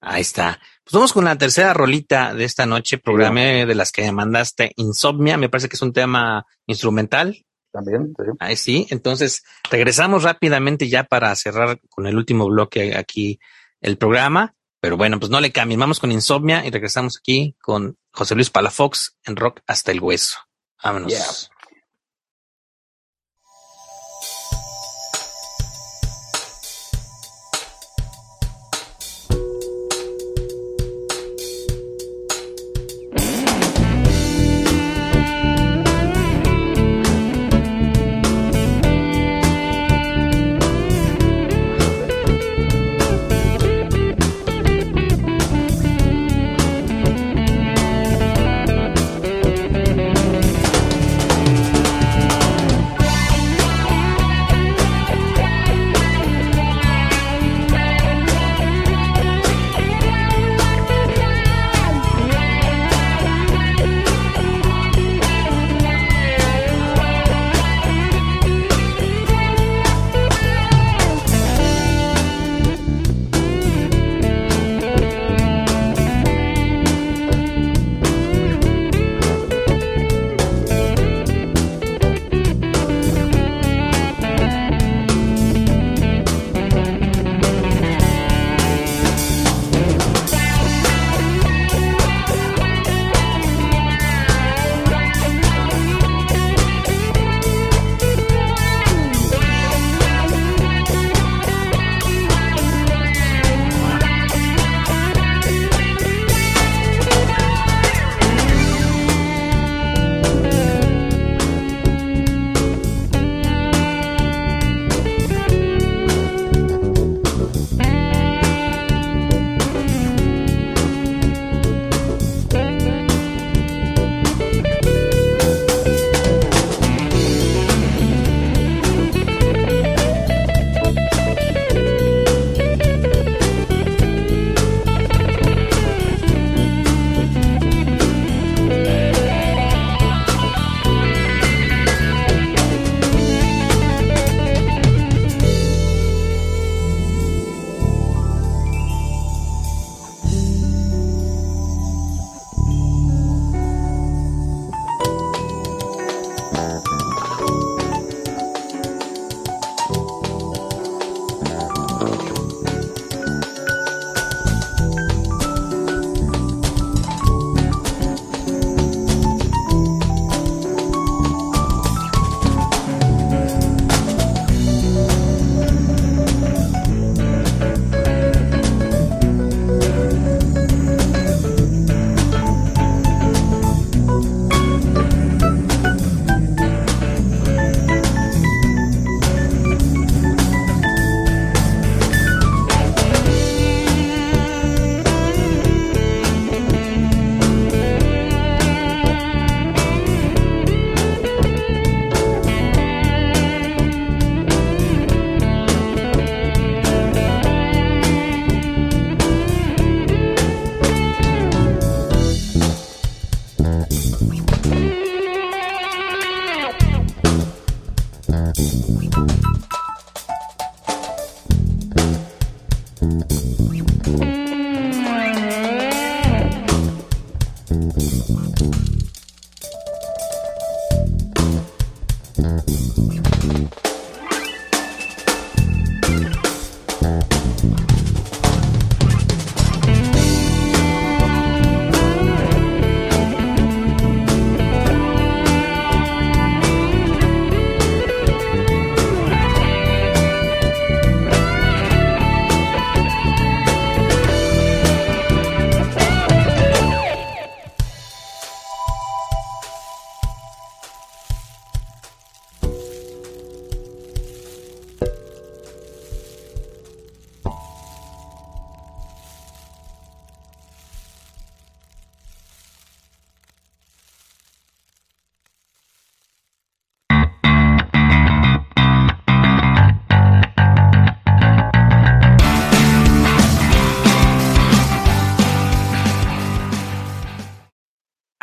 Ahí 0.00 0.20
está. 0.20 0.60
Pues 0.84 0.92
vamos 0.92 1.12
con 1.12 1.24
la 1.24 1.36
tercera 1.36 1.74
rolita 1.74 2.32
de 2.32 2.44
esta 2.44 2.64
noche, 2.64 2.98
programé 2.98 3.66
de 3.66 3.74
las 3.74 3.90
que 3.90 4.10
mandaste, 4.12 4.72
Insomnia, 4.76 5.36
me 5.36 5.48
parece 5.48 5.68
que 5.68 5.74
es 5.74 5.82
un 5.82 5.92
tema 5.92 6.46
instrumental. 6.66 7.44
También, 7.72 8.14
sí. 8.16 8.24
Ahí 8.38 8.56
sí, 8.56 8.86
entonces 8.90 9.42
regresamos 9.68 10.22
rápidamente 10.22 10.88
ya 10.88 11.04
para 11.04 11.34
cerrar 11.34 11.80
con 11.88 12.06
el 12.06 12.16
último 12.16 12.46
bloque 12.46 12.96
aquí 12.96 13.40
el 13.80 13.96
programa, 13.98 14.54
pero 14.80 14.96
bueno, 14.96 15.18
pues 15.20 15.30
no 15.30 15.40
le 15.40 15.52
cambien, 15.52 15.80
vamos 15.80 16.00
con 16.00 16.10
Insomnia 16.12 16.64
y 16.66 16.70
regresamos 16.70 17.18
aquí 17.18 17.54
con 17.60 17.96
José 18.12 18.34
Luis 18.34 18.50
Palafox 18.50 19.16
en 19.24 19.36
Rock 19.36 19.60
hasta 19.66 19.92
el 19.92 20.00
hueso. 20.00 20.38
Vámonos. 20.82 21.50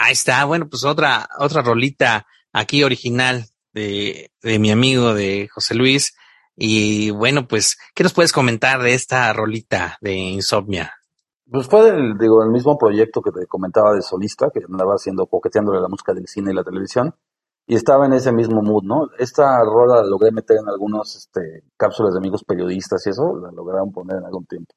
Ahí 0.08 0.14
está, 0.14 0.46
bueno, 0.46 0.70
pues 0.70 0.86
otra, 0.86 1.28
otra 1.38 1.62
rolita 1.62 2.26
aquí 2.54 2.82
original 2.82 3.44
de, 3.74 4.32
de 4.42 4.58
mi 4.58 4.72
amigo 4.72 5.14
de 5.14 5.50
José 5.54 5.76
Luis. 5.76 6.16
Y 6.56 7.10
bueno, 7.10 7.46
pues, 7.46 7.78
¿qué 7.94 8.04
nos 8.04 8.14
puedes 8.14 8.32
comentar 8.32 8.82
de 8.82 8.94
esta 8.94 9.34
rolita 9.34 9.98
de 10.00 10.14
Insomnia? 10.14 10.94
Pues 11.52 11.68
fue 11.68 11.92
del, 11.92 12.18
digo, 12.18 12.42
el 12.42 12.52
mismo 12.52 12.78
proyecto 12.78 13.22
que 13.22 13.32
te 13.32 13.48
comentaba 13.48 13.94
de 13.94 14.02
solista, 14.02 14.50
que 14.50 14.62
andaba 14.64 14.94
haciendo, 14.94 15.26
coqueteándole 15.26 15.82
la 15.82 15.90
música 15.90 16.14
del 16.14 16.26
cine 16.26 16.52
y 16.52 16.56
la 16.56 16.64
televisión, 16.64 17.14
y 17.66 17.76
estaba 17.76 18.06
en 18.06 18.14
ese 18.14 18.32
mismo 18.32 18.62
mood, 18.62 18.84
¿no? 18.84 19.10
Esta 19.20 19.62
rola 19.66 20.04
la 20.04 20.08
logré 20.08 20.32
meter 20.32 20.56
en 20.62 20.70
algunos 20.70 21.18
este, 21.18 21.66
cápsulas 21.76 22.14
de 22.14 22.20
amigos 22.20 22.46
periodistas 22.46 23.06
y 23.08 23.10
eso, 23.10 23.38
la 23.42 23.52
lograron 23.52 23.92
poner 23.92 24.20
en 24.20 24.26
algún 24.26 24.46
tiempo 24.46 24.74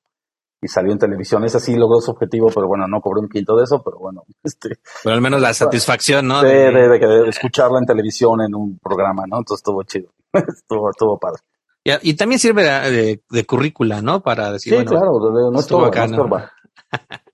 y 0.62 0.68
salió 0.68 0.92
en 0.92 0.98
televisión. 0.98 1.44
Esa 1.44 1.58
sí 1.58 1.74
logró 1.74 2.00
su 2.00 2.10
objetivo, 2.10 2.50
pero 2.54 2.68
bueno, 2.68 2.86
no 2.86 3.00
cobró 3.00 3.20
un 3.20 3.28
quinto 3.28 3.56
de 3.56 3.64
eso, 3.64 3.82
pero 3.82 3.98
bueno. 3.98 4.24
Este, 4.42 4.78
pero 5.04 5.14
al 5.14 5.20
menos 5.20 5.40
la 5.40 5.52
satisfacción, 5.54 6.26
¿no? 6.26 6.42
De, 6.42 6.70
de, 6.70 6.98
de, 6.98 7.28
escucharla 7.28 7.78
en 7.78 7.86
televisión 7.86 8.40
en 8.40 8.54
un 8.54 8.78
programa, 8.78 9.24
¿no? 9.26 9.38
Entonces 9.38 9.60
estuvo 9.60 9.82
chido. 9.84 10.12
estuvo, 10.32 10.90
estuvo 10.90 11.18
padre. 11.18 11.42
Y, 11.84 12.10
y 12.10 12.14
también 12.14 12.38
sirve 12.38 12.62
de, 12.64 13.46
currícula, 13.46 14.02
¿no? 14.02 14.22
Para 14.22 14.52
decir, 14.52 14.72
sí, 14.72 14.76
bueno, 14.76 14.90
claro, 14.90 15.50
no 15.50 15.60
estuvo 15.60 15.84
acá, 15.84 16.06
no 16.06 16.28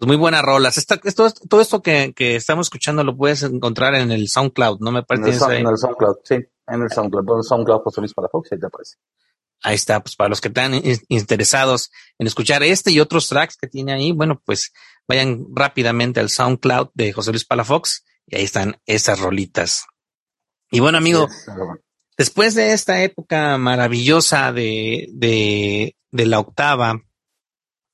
pues 0.00 0.06
muy 0.06 0.16
buenas 0.16 0.42
rolas. 0.42 0.78
Esta, 0.78 0.98
esto, 1.04 1.30
todo 1.48 1.60
esto 1.60 1.82
que, 1.82 2.12
que, 2.14 2.36
estamos 2.36 2.66
escuchando 2.66 3.04
lo 3.04 3.16
puedes 3.16 3.42
encontrar 3.42 3.94
en 3.94 4.10
el 4.10 4.28
SoundCloud, 4.28 4.80
¿no? 4.80 4.90
Me 4.90 5.02
parece. 5.02 5.44
En 5.44 5.50
el, 5.50 5.56
en 5.58 5.66
el 5.68 5.76
SoundCloud, 5.76 6.16
sí. 6.24 6.34
En 6.66 6.82
el 6.82 6.90
SoundCloud. 6.90 7.30
En 7.30 7.36
el 7.36 7.44
SoundCloud, 7.44 7.82
José 7.82 8.00
Luis 8.00 8.14
Fox, 8.14 8.52
ahí 8.52 8.58
te 8.58 8.66
aparece. 8.66 8.96
Ahí 9.62 9.74
está, 9.74 10.02
pues 10.02 10.16
para 10.16 10.30
los 10.30 10.40
que 10.40 10.48
están 10.48 10.80
interesados 11.08 11.90
en 12.18 12.26
escuchar 12.26 12.62
este 12.62 12.90
y 12.90 13.00
otros 13.00 13.28
tracks 13.28 13.56
que 13.56 13.68
tiene 13.68 13.92
ahí, 13.92 14.12
bueno, 14.12 14.40
pues 14.44 14.72
vayan 15.06 15.44
rápidamente 15.54 16.20
al 16.20 16.30
SoundCloud 16.30 16.90
de 16.94 17.12
José 17.12 17.30
Luis 17.30 17.44
Palafox 17.44 18.04
y 18.26 18.36
ahí 18.36 18.44
están 18.44 18.80
esas 18.86 19.18
rolitas. 19.18 19.86
Y 20.70 20.80
bueno, 20.80 20.98
amigo, 20.98 21.28
después 22.16 22.54
de 22.54 22.72
esta 22.72 23.02
época 23.02 23.58
maravillosa 23.58 24.52
de, 24.52 25.08
de, 25.12 25.96
de 26.10 26.26
la 26.26 26.38
octava, 26.38 27.02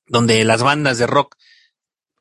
donde 0.05 0.43
las 0.45 0.63
bandas 0.63 0.99
de 0.99 1.07
rock 1.07 1.35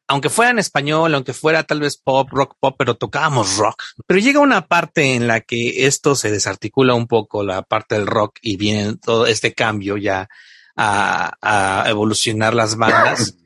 aunque 0.08 0.30
fuera 0.30 0.50
en 0.50 0.58
español, 0.58 1.14
aunque 1.14 1.32
fuera 1.32 1.64
tal 1.64 1.80
vez 1.80 1.96
pop, 1.96 2.28
rock, 2.30 2.54
pop, 2.60 2.76
pero 2.78 2.96
tocábamos 2.96 3.56
rock. 3.56 3.82
Pero 4.06 4.20
llega 4.20 4.40
una 4.40 4.66
parte 4.66 5.14
en 5.14 5.26
la 5.26 5.40
que 5.40 5.86
esto 5.86 6.14
se 6.14 6.30
desarticula 6.30 6.94
un 6.94 7.06
poco, 7.06 7.42
la 7.42 7.62
parte 7.62 7.96
del 7.96 8.06
rock, 8.06 8.38
y 8.42 8.56
viene 8.56 8.96
todo 8.96 9.26
este 9.26 9.52
cambio 9.54 9.96
ya 9.96 10.28
a, 10.76 11.84
evolucionar 11.88 12.54
las 12.54 12.76
bandas. 12.76 13.36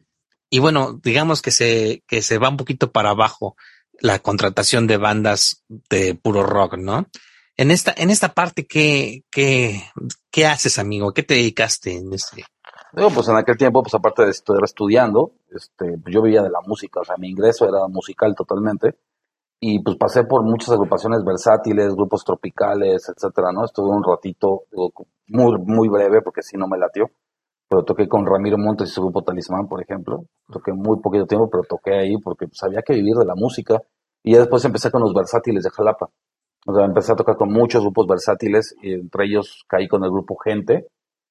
Y 0.50 0.58
bueno, 0.58 0.98
digamos 1.02 1.42
que 1.42 1.50
se, 1.50 2.02
que 2.06 2.22
se 2.22 2.38
va 2.38 2.48
un 2.48 2.56
poquito 2.56 2.90
para 2.90 3.10
abajo 3.10 3.56
la 4.00 4.18
contratación 4.18 4.86
de 4.86 4.96
bandas 4.96 5.64
de 5.68 6.14
puro 6.14 6.42
rock, 6.42 6.76
¿no? 6.76 7.06
En 7.56 7.70
esta, 7.70 7.94
en 7.96 8.10
esta 8.10 8.32
parte, 8.32 8.66
¿qué, 8.66 9.22
qué, 9.30 9.84
qué 10.30 10.46
haces, 10.46 10.78
amigo? 10.78 11.12
¿Qué 11.12 11.22
te 11.22 11.34
dedicaste 11.34 11.94
en 11.96 12.12
este? 12.12 12.44
Digo, 12.92 13.08
pues 13.14 13.28
en 13.28 13.36
aquel 13.36 13.56
tiempo, 13.56 13.82
pues 13.82 13.94
aparte 13.94 14.24
de 14.24 14.30
estar 14.30 14.56
estudiando, 14.64 15.32
este, 15.50 15.96
pues 15.98 16.14
yo 16.14 16.22
vivía 16.22 16.42
de 16.42 16.50
la 16.50 16.60
música, 16.66 17.00
o 17.00 17.04
sea, 17.04 17.16
mi 17.16 17.28
ingreso 17.28 17.64
era 17.68 17.86
musical 17.88 18.34
totalmente. 18.34 18.96
Y 19.60 19.82
pues 19.82 19.96
pasé 19.96 20.24
por 20.24 20.42
muchas 20.42 20.70
agrupaciones 20.70 21.22
versátiles, 21.22 21.94
grupos 21.94 22.24
tropicales, 22.24 23.12
etcétera, 23.14 23.52
¿no? 23.52 23.64
Estuve 23.64 23.90
un 23.90 24.02
ratito, 24.02 24.62
muy, 25.28 25.58
muy 25.60 25.88
breve, 25.88 26.22
porque 26.22 26.42
si 26.42 26.56
no 26.56 26.66
me 26.66 26.78
latió. 26.78 27.10
Pero 27.68 27.84
toqué 27.84 28.08
con 28.08 28.26
Ramiro 28.26 28.56
Montes 28.58 28.88
y 28.88 28.92
su 28.92 29.02
grupo 29.02 29.22
Talismán, 29.22 29.68
por 29.68 29.82
ejemplo. 29.82 30.24
Toqué 30.50 30.72
muy 30.72 30.98
poquito 31.00 31.26
tiempo, 31.26 31.48
pero 31.50 31.62
toqué 31.64 31.94
ahí 31.94 32.16
porque 32.16 32.46
pues 32.46 32.62
había 32.62 32.82
que 32.82 32.94
vivir 32.94 33.14
de 33.16 33.26
la 33.26 33.34
música. 33.36 33.82
Y 34.24 34.32
ya 34.32 34.38
después 34.38 34.64
empecé 34.64 34.90
con 34.90 35.02
los 35.02 35.14
versátiles 35.14 35.62
de 35.62 35.70
Jalapa. 35.70 36.08
O 36.66 36.74
sea, 36.74 36.84
empecé 36.86 37.12
a 37.12 37.16
tocar 37.16 37.36
con 37.36 37.52
muchos 37.52 37.82
grupos 37.82 38.06
versátiles, 38.06 38.74
y 38.82 38.94
entre 38.94 39.26
ellos 39.26 39.64
caí 39.68 39.88
con 39.88 40.02
el 40.04 40.10
grupo 40.10 40.36
Gente, 40.36 40.88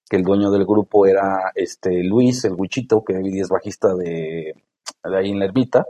que 0.09 0.17
el 0.17 0.23
dueño 0.23 0.49
del 0.49 0.65
grupo 0.65 1.05
era 1.05 1.51
este 1.53 2.03
Luis, 2.03 2.43
el 2.43 2.55
Huichito, 2.57 3.03
que 3.03 3.13
es 3.13 3.47
bajista 3.47 3.93
de, 3.93 4.55
de 5.03 5.17
ahí 5.17 5.29
en 5.29 5.39
la 5.39 5.45
ermita, 5.45 5.85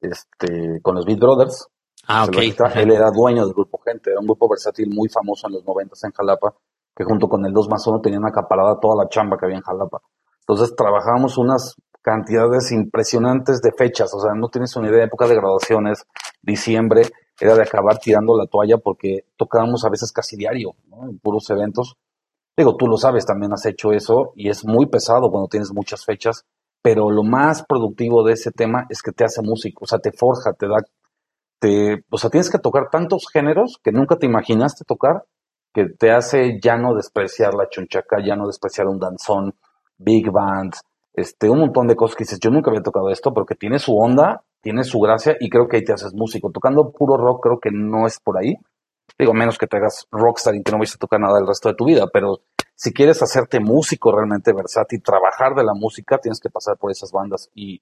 este, 0.00 0.80
con 0.80 0.94
los 0.94 1.04
Beat 1.04 1.20
Brothers. 1.20 1.68
Ah, 2.08 2.24
ok. 2.24 2.36
Él 2.74 2.90
era 2.90 3.10
dueño 3.10 3.44
del 3.44 3.54
grupo 3.54 3.78
Gente, 3.84 4.10
era 4.10 4.20
un 4.20 4.26
grupo 4.26 4.48
versátil 4.48 4.88
muy 4.88 5.08
famoso 5.10 5.46
en 5.46 5.54
los 5.54 5.64
noventas 5.64 6.02
en 6.04 6.12
Jalapa, 6.12 6.54
que 6.96 7.04
junto 7.04 7.28
con 7.28 7.44
el 7.44 7.52
2 7.52 7.68
más 7.68 7.86
1 7.86 8.00
tenían 8.00 8.24
acaparada 8.24 8.80
toda 8.80 9.04
la 9.04 9.08
chamba 9.08 9.36
que 9.36 9.44
había 9.44 9.58
en 9.58 9.62
Jalapa. 9.62 10.00
Entonces 10.40 10.74
trabajábamos 10.74 11.36
unas 11.36 11.76
cantidades 12.00 12.72
impresionantes 12.72 13.60
de 13.60 13.72
fechas, 13.72 14.12
o 14.14 14.20
sea, 14.20 14.32
no 14.34 14.48
tienes 14.48 14.74
una 14.74 14.88
idea, 14.88 15.04
época 15.04 15.28
de 15.28 15.36
graduaciones, 15.36 16.04
diciembre, 16.40 17.02
era 17.38 17.54
de 17.54 17.62
acabar 17.62 17.98
tirando 17.98 18.36
la 18.36 18.46
toalla 18.46 18.78
porque 18.78 19.26
tocábamos 19.36 19.84
a 19.84 19.90
veces 19.90 20.10
casi 20.12 20.36
diario, 20.36 20.74
¿no? 20.88 21.08
en 21.08 21.18
puros 21.18 21.48
eventos 21.50 21.96
Digo, 22.56 22.76
tú 22.76 22.86
lo 22.86 22.96
sabes, 22.96 23.24
también 23.24 23.52
has 23.52 23.64
hecho 23.66 23.92
eso 23.92 24.32
y 24.36 24.50
es 24.50 24.64
muy 24.64 24.86
pesado 24.86 25.30
cuando 25.30 25.48
tienes 25.48 25.72
muchas 25.72 26.04
fechas, 26.04 26.44
pero 26.82 27.10
lo 27.10 27.22
más 27.22 27.64
productivo 27.66 28.22
de 28.24 28.34
ese 28.34 28.50
tema 28.50 28.86
es 28.90 29.02
que 29.02 29.12
te 29.12 29.24
hace 29.24 29.40
músico, 29.42 29.84
o 29.84 29.86
sea, 29.86 29.98
te 29.98 30.12
forja, 30.12 30.52
te 30.52 30.66
da, 30.66 30.76
te, 31.58 32.04
o 32.10 32.18
sea, 32.18 32.28
tienes 32.28 32.50
que 32.50 32.58
tocar 32.58 32.90
tantos 32.90 33.26
géneros 33.32 33.78
que 33.82 33.92
nunca 33.92 34.16
te 34.16 34.26
imaginaste 34.26 34.84
tocar, 34.84 35.24
que 35.72 35.86
te 35.86 36.10
hace 36.10 36.58
ya 36.62 36.76
no 36.76 36.94
despreciar 36.94 37.54
la 37.54 37.68
chunchaca, 37.70 38.18
ya 38.22 38.36
no 38.36 38.46
despreciar 38.46 38.86
un 38.86 38.98
danzón, 38.98 39.54
big 39.96 40.30
band, 40.30 40.74
este, 41.14 41.48
un 41.48 41.60
montón 41.60 41.86
de 41.86 41.96
cosas 41.96 42.16
que 42.16 42.24
dices, 42.24 42.40
yo 42.40 42.50
nunca 42.50 42.70
había 42.70 42.82
tocado 42.82 43.10
esto, 43.10 43.32
pero 43.32 43.46
que 43.46 43.54
tiene 43.54 43.78
su 43.78 43.96
onda, 43.96 44.42
tiene 44.60 44.84
su 44.84 44.98
gracia 45.00 45.36
y 45.40 45.48
creo 45.48 45.68
que 45.68 45.76
ahí 45.78 45.84
te 45.84 45.92
haces 45.92 46.14
músico. 46.14 46.50
Tocando 46.50 46.90
puro 46.90 47.16
rock 47.16 47.42
creo 47.42 47.60
que 47.60 47.70
no 47.72 48.06
es 48.06 48.18
por 48.20 48.38
ahí, 48.38 48.56
Digo, 49.18 49.34
menos 49.34 49.58
que 49.58 49.66
te 49.66 49.76
hagas 49.76 50.06
rockstar 50.10 50.54
y 50.54 50.62
que 50.62 50.72
no 50.72 50.78
vayas 50.78 50.94
a 50.94 50.98
tocar 50.98 51.20
nada 51.20 51.38
el 51.38 51.46
resto 51.46 51.68
de 51.68 51.74
tu 51.74 51.84
vida, 51.84 52.06
pero 52.12 52.42
si 52.74 52.92
quieres 52.92 53.22
hacerte 53.22 53.60
músico 53.60 54.10
realmente 54.10 54.52
versátil, 54.52 55.02
trabajar 55.02 55.54
de 55.54 55.62
la 55.62 55.74
música, 55.74 56.18
tienes 56.18 56.40
que 56.40 56.50
pasar 56.50 56.76
por 56.78 56.90
esas 56.90 57.12
bandas 57.12 57.48
y, 57.54 57.80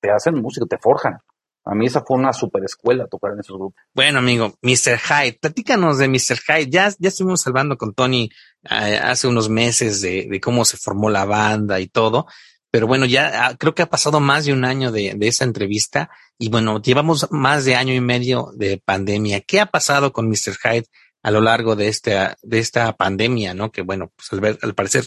te 0.00 0.10
hacen 0.10 0.36
música, 0.36 0.64
te 0.66 0.78
forjan. 0.78 1.18
A 1.64 1.74
mí 1.74 1.84
esa 1.84 2.02
fue 2.02 2.16
una 2.16 2.32
super 2.32 2.64
escuela 2.64 3.06
tocar 3.08 3.32
en 3.32 3.40
esos 3.40 3.58
grupos. 3.58 3.82
Bueno, 3.94 4.20
amigo, 4.20 4.54
Mr. 4.62 4.98
Hyde, 4.98 5.38
platícanos 5.38 5.98
de 5.98 6.08
Mr. 6.08 6.38
Hyde. 6.46 6.70
Ya, 6.70 6.88
ya 6.98 7.08
estuvimos 7.08 7.46
hablando 7.46 7.76
con 7.76 7.92
Tony 7.92 8.30
eh, 8.70 8.98
hace 9.02 9.28
unos 9.28 9.50
meses 9.50 10.00
de, 10.00 10.28
de, 10.30 10.40
cómo 10.40 10.64
se 10.64 10.78
formó 10.78 11.10
la 11.10 11.26
banda 11.26 11.78
y 11.78 11.88
todo. 11.88 12.26
Pero 12.70 12.86
bueno, 12.86 13.06
ya 13.06 13.46
ah, 13.46 13.56
creo 13.58 13.74
que 13.74 13.82
ha 13.82 13.90
pasado 13.90 14.20
más 14.20 14.44
de 14.44 14.52
un 14.52 14.64
año 14.64 14.92
de, 14.92 15.14
de, 15.16 15.28
esa 15.28 15.44
entrevista 15.44 16.10
y 16.38 16.50
bueno, 16.50 16.80
llevamos 16.82 17.28
más 17.30 17.64
de 17.64 17.74
año 17.74 17.94
y 17.94 18.00
medio 18.00 18.50
de 18.54 18.82
pandemia. 18.84 19.40
¿Qué 19.40 19.60
ha 19.60 19.66
pasado 19.66 20.12
con 20.12 20.28
Mr. 20.28 20.56
Hyde 20.62 20.86
a 21.22 21.30
lo 21.30 21.40
largo 21.40 21.76
de 21.76 21.88
esta, 21.88 22.36
de 22.42 22.58
esta 22.58 22.96
pandemia, 22.96 23.54
no? 23.54 23.70
Que 23.70 23.82
bueno, 23.82 24.12
pues 24.14 24.32
al, 24.32 24.40
ver, 24.40 24.58
al 24.62 24.74
parecer 24.74 25.06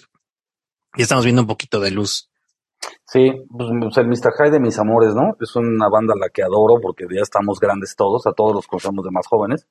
ya 0.97 1.03
estamos 1.03 1.23
viendo 1.23 1.43
un 1.43 1.47
poquito 1.47 1.79
de 1.79 1.91
luz. 1.91 2.29
Sí, 3.05 3.31
pues 3.49 3.69
el 3.97 4.07
Mr. 4.07 4.33
Hyde 4.37 4.51
de 4.51 4.59
mis 4.59 4.79
amores, 4.79 5.13
¿no? 5.13 5.35
Es 5.39 5.55
una 5.55 5.87
banda 5.87 6.13
a 6.13 6.17
la 6.19 6.29
que 6.29 6.41
adoro 6.41 6.81
porque 6.81 7.05
ya 7.09 7.21
estamos 7.21 7.59
grandes 7.59 7.95
todos, 7.95 8.25
a 8.25 8.33
todos 8.33 8.55
los 8.55 8.67
conocemos 8.67 9.05
de 9.05 9.11
más 9.11 9.27
jóvenes. 9.27 9.67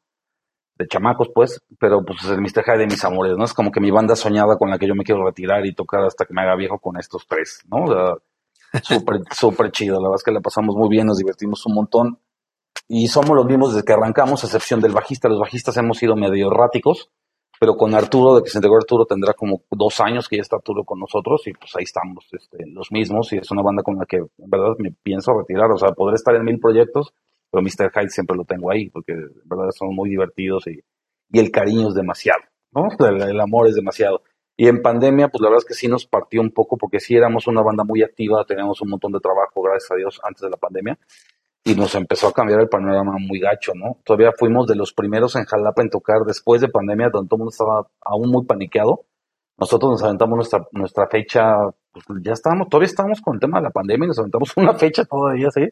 De 0.80 0.88
chamacos, 0.88 1.28
pues, 1.34 1.62
pero 1.78 2.02
pues 2.02 2.24
el 2.24 2.40
Mr. 2.40 2.78
De 2.78 2.86
mis 2.86 3.04
amores, 3.04 3.36
¿no? 3.36 3.44
Es 3.44 3.52
como 3.52 3.70
que 3.70 3.80
mi 3.80 3.90
banda 3.90 4.16
soñada 4.16 4.56
con 4.56 4.70
la 4.70 4.78
que 4.78 4.88
yo 4.88 4.94
me 4.94 5.04
quiero 5.04 5.24
retirar 5.24 5.64
y 5.66 5.74
tocar 5.74 6.04
hasta 6.04 6.24
que 6.24 6.32
me 6.32 6.40
haga 6.40 6.56
viejo 6.56 6.78
con 6.78 6.98
estos 6.98 7.26
tres, 7.26 7.62
¿no? 7.70 7.84
O 7.84 7.86
sea, 7.86 8.80
súper, 8.82 9.20
súper 9.30 9.70
chido. 9.70 9.96
La 9.96 10.08
verdad 10.08 10.16
es 10.16 10.24
que 10.24 10.32
la 10.32 10.40
pasamos 10.40 10.74
muy 10.74 10.88
bien, 10.88 11.06
nos 11.06 11.18
divertimos 11.18 11.64
un 11.66 11.74
montón. 11.74 12.18
Y 12.88 13.08
somos 13.08 13.36
los 13.36 13.44
mismos 13.44 13.74
desde 13.74 13.84
que 13.84 13.92
arrancamos, 13.92 14.42
a 14.42 14.46
excepción 14.46 14.80
del 14.80 14.92
bajista. 14.92 15.28
Los 15.28 15.38
bajistas 15.38 15.76
hemos 15.76 15.98
sido 15.98 16.16
medio 16.16 16.50
erráticos, 16.50 17.10
pero 17.60 17.76
con 17.76 17.94
Arturo, 17.94 18.36
de 18.36 18.42
que 18.42 18.48
se 18.48 18.56
integró 18.56 18.78
Arturo, 18.78 19.04
tendrá 19.04 19.34
como 19.34 19.62
dos 19.70 20.00
años 20.00 20.28
que 20.28 20.36
ya 20.36 20.42
está 20.42 20.56
Arturo 20.56 20.84
con 20.84 20.98
nosotros 20.98 21.46
y 21.46 21.52
pues 21.52 21.76
ahí 21.76 21.84
estamos, 21.84 22.26
este, 22.32 22.64
los 22.68 22.90
mismos. 22.90 23.32
Y 23.34 23.36
es 23.36 23.50
una 23.50 23.62
banda 23.62 23.82
con 23.82 23.96
la 23.98 24.06
que, 24.06 24.16
en 24.16 24.50
verdad, 24.50 24.76
me 24.78 24.92
pienso 24.92 25.38
retirar. 25.38 25.70
O 25.70 25.76
sea, 25.76 25.92
podré 25.92 26.14
estar 26.14 26.34
en 26.34 26.44
mil 26.44 26.58
proyectos, 26.58 27.12
pero 27.50 27.62
Mr. 27.62 27.90
Hyde 27.92 28.10
siempre 28.10 28.36
lo 28.36 28.44
tengo 28.44 28.70
ahí, 28.70 28.90
porque 28.90 29.12
en 29.12 29.48
verdad 29.48 29.70
son 29.76 29.94
muy 29.94 30.10
divertidos 30.10 30.66
y, 30.66 30.80
y 31.32 31.38
el 31.38 31.50
cariño 31.50 31.88
es 31.88 31.94
demasiado, 31.94 32.42
¿no? 32.72 32.88
El, 33.06 33.40
amor 33.40 33.68
es 33.68 33.74
demasiado. 33.74 34.22
Y 34.56 34.68
en 34.68 34.82
pandemia, 34.82 35.28
pues 35.28 35.40
la 35.40 35.48
verdad 35.48 35.62
es 35.62 35.68
que 35.68 35.74
sí 35.74 35.88
nos 35.88 36.06
partió 36.06 36.40
un 36.40 36.50
poco, 36.50 36.76
porque 36.76 37.00
sí 37.00 37.16
éramos 37.16 37.46
una 37.46 37.62
banda 37.62 37.82
muy 37.84 38.02
activa, 38.02 38.44
teníamos 38.44 38.80
un 38.82 38.90
montón 38.90 39.12
de 39.12 39.20
trabajo, 39.20 39.62
gracias 39.62 39.90
a 39.90 39.94
Dios, 39.96 40.20
antes 40.22 40.42
de 40.42 40.50
la 40.50 40.56
pandemia, 40.56 40.98
y 41.64 41.74
nos 41.74 41.94
empezó 41.94 42.28
a 42.28 42.32
cambiar 42.32 42.60
el 42.60 42.68
panorama 42.68 43.16
muy 43.18 43.40
gacho, 43.40 43.72
¿no? 43.74 43.98
Todavía 44.04 44.32
fuimos 44.36 44.66
de 44.66 44.76
los 44.76 44.92
primeros 44.92 45.36
en 45.36 45.44
Jalapa 45.44 45.82
en 45.82 45.90
tocar 45.90 46.20
después 46.26 46.60
de 46.60 46.68
pandemia, 46.68 47.08
donde 47.10 47.28
todo 47.28 47.36
el 47.36 47.40
mundo 47.40 47.50
estaba 47.50 47.86
aún 48.02 48.30
muy 48.30 48.44
paniqueado. 48.44 49.06
Nosotros 49.58 49.92
nos 49.92 50.02
aventamos 50.02 50.36
nuestra, 50.36 50.66
nuestra 50.72 51.06
fecha, 51.06 51.54
pues 51.92 52.20
ya 52.22 52.32
estábamos, 52.32 52.68
todavía 52.68 52.86
estábamos 52.86 53.20
con 53.20 53.34
el 53.34 53.40
tema 53.40 53.58
de 53.58 53.64
la 53.64 53.70
pandemia 53.70 54.06
y 54.06 54.08
nos 54.08 54.18
aventamos 54.18 54.52
una 54.56 54.74
fecha 54.74 55.04
todavía, 55.04 55.50
¿sí? 55.50 55.68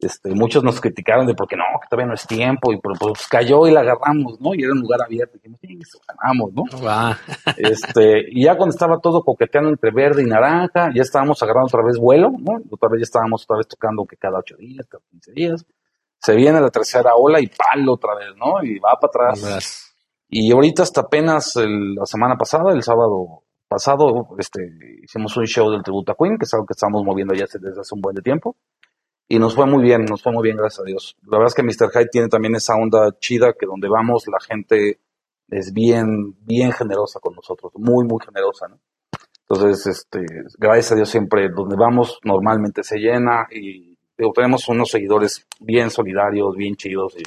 Este, 0.00 0.30
muchos 0.32 0.62
nos 0.62 0.80
criticaron 0.80 1.26
de 1.26 1.34
porque 1.34 1.56
no, 1.56 1.64
que 1.82 1.88
todavía 1.88 2.06
no 2.06 2.14
es 2.14 2.24
tiempo, 2.24 2.72
y 2.72 2.78
pues, 2.78 3.26
cayó 3.28 3.66
y 3.66 3.72
la 3.72 3.80
agarramos, 3.80 4.40
¿no? 4.40 4.54
Y 4.54 4.62
era 4.62 4.72
un 4.72 4.80
lugar 4.80 5.00
abierto, 5.02 5.38
y 5.42 5.48
dijimos, 5.48 5.88
ganamos, 6.06 6.52
¿no? 6.52 6.62
Este, 7.56 8.26
y 8.30 8.44
ya 8.44 8.56
cuando 8.56 8.72
estaba 8.72 9.00
todo 9.00 9.22
coqueteando 9.24 9.70
entre 9.70 9.90
verde 9.90 10.22
y 10.22 10.26
naranja, 10.26 10.90
ya 10.94 11.02
estábamos 11.02 11.42
agarrando 11.42 11.66
otra 11.66 11.82
vez 11.82 11.98
vuelo, 11.98 12.30
¿no? 12.30 12.60
Otra 12.70 12.88
vez 12.88 13.00
ya 13.00 13.04
estábamos 13.04 13.42
otra 13.42 13.56
vez 13.56 13.66
tocando 13.66 14.04
que 14.06 14.16
cada 14.16 14.38
ocho 14.38 14.54
días, 14.56 14.86
cada 14.86 15.02
quince 15.10 15.32
días. 15.32 15.66
Se 16.20 16.34
viene 16.34 16.60
la 16.60 16.70
tercera 16.70 17.14
ola 17.16 17.40
y 17.40 17.48
palo 17.48 17.94
otra 17.94 18.14
vez, 18.14 18.36
¿no? 18.36 18.62
Y 18.62 18.78
va 18.78 18.98
para 19.00 19.32
atrás. 19.32 19.94
Y 20.28 20.52
ahorita 20.52 20.82
hasta 20.82 21.02
apenas 21.02 21.56
el, 21.56 21.94
la 21.94 22.06
semana 22.06 22.36
pasada, 22.36 22.72
el 22.72 22.82
sábado 22.82 23.42
pasado, 23.66 24.28
este, 24.38 24.60
hicimos 25.02 25.36
un 25.36 25.46
show 25.46 25.70
del 25.70 25.82
tributo 25.82 26.12
a 26.12 26.16
Queen, 26.16 26.38
que 26.38 26.44
es 26.44 26.54
algo 26.54 26.66
que 26.66 26.74
estamos 26.74 27.02
moviendo 27.04 27.34
ya 27.34 27.46
desde 27.46 27.80
hace 27.80 27.94
un 27.94 28.00
buen 28.00 28.14
de 28.14 28.22
tiempo 28.22 28.56
y 29.28 29.38
nos 29.38 29.54
fue 29.54 29.66
muy 29.66 29.82
bien, 29.82 30.04
nos 30.04 30.22
fue 30.22 30.32
muy 30.32 30.42
bien, 30.42 30.56
gracias 30.56 30.80
a 30.80 30.84
Dios. 30.84 31.16
La 31.22 31.38
verdad 31.38 31.48
es 31.48 31.54
que 31.54 31.62
Mr. 31.62 31.90
Hyde 31.92 32.08
tiene 32.10 32.28
también 32.28 32.54
esa 32.54 32.74
onda 32.76 33.16
chida 33.18 33.52
que 33.52 33.66
donde 33.66 33.88
vamos 33.88 34.24
la 34.26 34.40
gente 34.40 35.00
es 35.50 35.72
bien, 35.72 36.34
bien 36.40 36.72
generosa 36.72 37.20
con 37.20 37.34
nosotros, 37.34 37.72
muy, 37.76 38.06
muy 38.06 38.18
generosa, 38.24 38.68
¿no? 38.68 38.78
Entonces, 39.48 39.86
este, 39.86 40.26
gracias 40.58 40.92
a 40.92 40.94
Dios 40.94 41.08
siempre 41.08 41.48
donde 41.48 41.76
vamos 41.76 42.18
normalmente 42.22 42.82
se 42.82 42.98
llena 42.98 43.46
y 43.50 43.96
digo, 44.16 44.32
tenemos 44.34 44.68
unos 44.68 44.90
seguidores 44.90 45.46
bien 45.60 45.90
solidarios, 45.90 46.54
bien 46.54 46.76
chidos 46.76 47.14
y, 47.16 47.22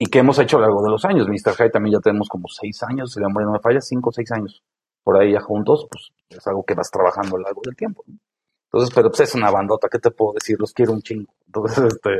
y 0.00 0.06
que 0.06 0.18
hemos 0.18 0.38
hecho 0.40 0.56
a 0.56 0.60
lo 0.60 0.66
largo 0.66 0.82
de 0.82 0.90
los 0.90 1.04
años. 1.04 1.28
Mr. 1.28 1.54
Hyde 1.54 1.70
también 1.70 1.94
ya 1.94 2.00
tenemos 2.00 2.28
como 2.28 2.48
seis 2.48 2.82
años, 2.82 3.12
si 3.12 3.20
la 3.20 3.28
memoria 3.28 3.46
no 3.46 3.52
me 3.52 3.60
falla, 3.60 3.80
cinco 3.80 4.10
o 4.10 4.12
seis 4.12 4.30
años 4.32 4.62
por 5.08 5.16
ahí 5.16 5.32
ya 5.32 5.40
juntos, 5.40 5.86
pues 5.90 6.12
es 6.28 6.46
algo 6.46 6.62
que 6.64 6.74
vas 6.74 6.90
trabajando 6.90 7.36
a 7.36 7.38
lo 7.38 7.44
largo 7.44 7.62
del 7.64 7.74
tiempo. 7.74 8.04
Entonces, 8.70 8.94
pero 8.94 9.10
pues 9.10 9.28
es 9.28 9.34
una 9.34 9.50
bandota, 9.50 9.88
¿qué 9.90 9.98
te 9.98 10.10
puedo 10.10 10.34
decir? 10.34 10.56
Los 10.58 10.72
quiero 10.72 10.92
un 10.92 11.02
chingo. 11.02 11.34
Entonces, 11.46 11.84
este... 11.94 12.10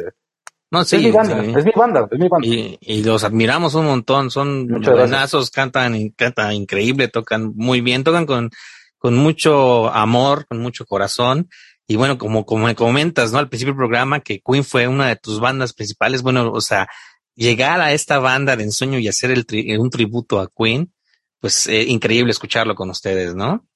No, 0.70 0.84
sí, 0.84 0.96
es 0.96 1.02
mi 1.02 1.10
banda, 1.12 1.42
sí. 1.42 1.52
es 1.56 1.64
mi 1.64 1.72
banda, 1.74 2.08
es 2.10 2.18
mi 2.18 2.28
banda. 2.28 2.46
Y, 2.46 2.78
y 2.80 3.02
los 3.02 3.24
admiramos 3.24 3.74
un 3.74 3.86
montón, 3.86 4.30
son 4.30 4.66
buenazos, 4.68 5.50
cantan, 5.50 6.10
cantan 6.10 6.52
increíble, 6.52 7.08
tocan 7.08 7.52
muy 7.56 7.80
bien, 7.80 8.04
tocan 8.04 8.26
con, 8.26 8.50
con 8.98 9.16
mucho 9.16 9.88
amor, 9.88 10.46
con 10.46 10.58
mucho 10.58 10.84
corazón. 10.84 11.48
Y 11.86 11.96
bueno, 11.96 12.18
como, 12.18 12.44
como 12.44 12.66
me 12.66 12.74
comentas, 12.74 13.32
¿no? 13.32 13.38
Al 13.38 13.48
principio 13.48 13.72
del 13.72 13.78
programa, 13.78 14.20
que 14.20 14.42
Queen 14.44 14.62
fue 14.62 14.86
una 14.86 15.08
de 15.08 15.16
tus 15.16 15.40
bandas 15.40 15.72
principales. 15.72 16.20
Bueno, 16.20 16.50
o 16.52 16.60
sea, 16.60 16.86
llegar 17.34 17.80
a 17.80 17.94
esta 17.94 18.18
banda 18.18 18.54
de 18.56 18.64
ensueño 18.64 18.98
y 18.98 19.08
hacer 19.08 19.30
el 19.30 19.46
tri 19.46 19.74
un 19.78 19.88
tributo 19.88 20.38
a 20.38 20.50
Queen, 20.54 20.92
pues 21.40 21.66
eh, 21.66 21.84
increíble 21.84 22.30
escucharlo 22.30 22.74
con 22.74 22.90
ustedes, 22.90 23.34
¿no? 23.34 23.66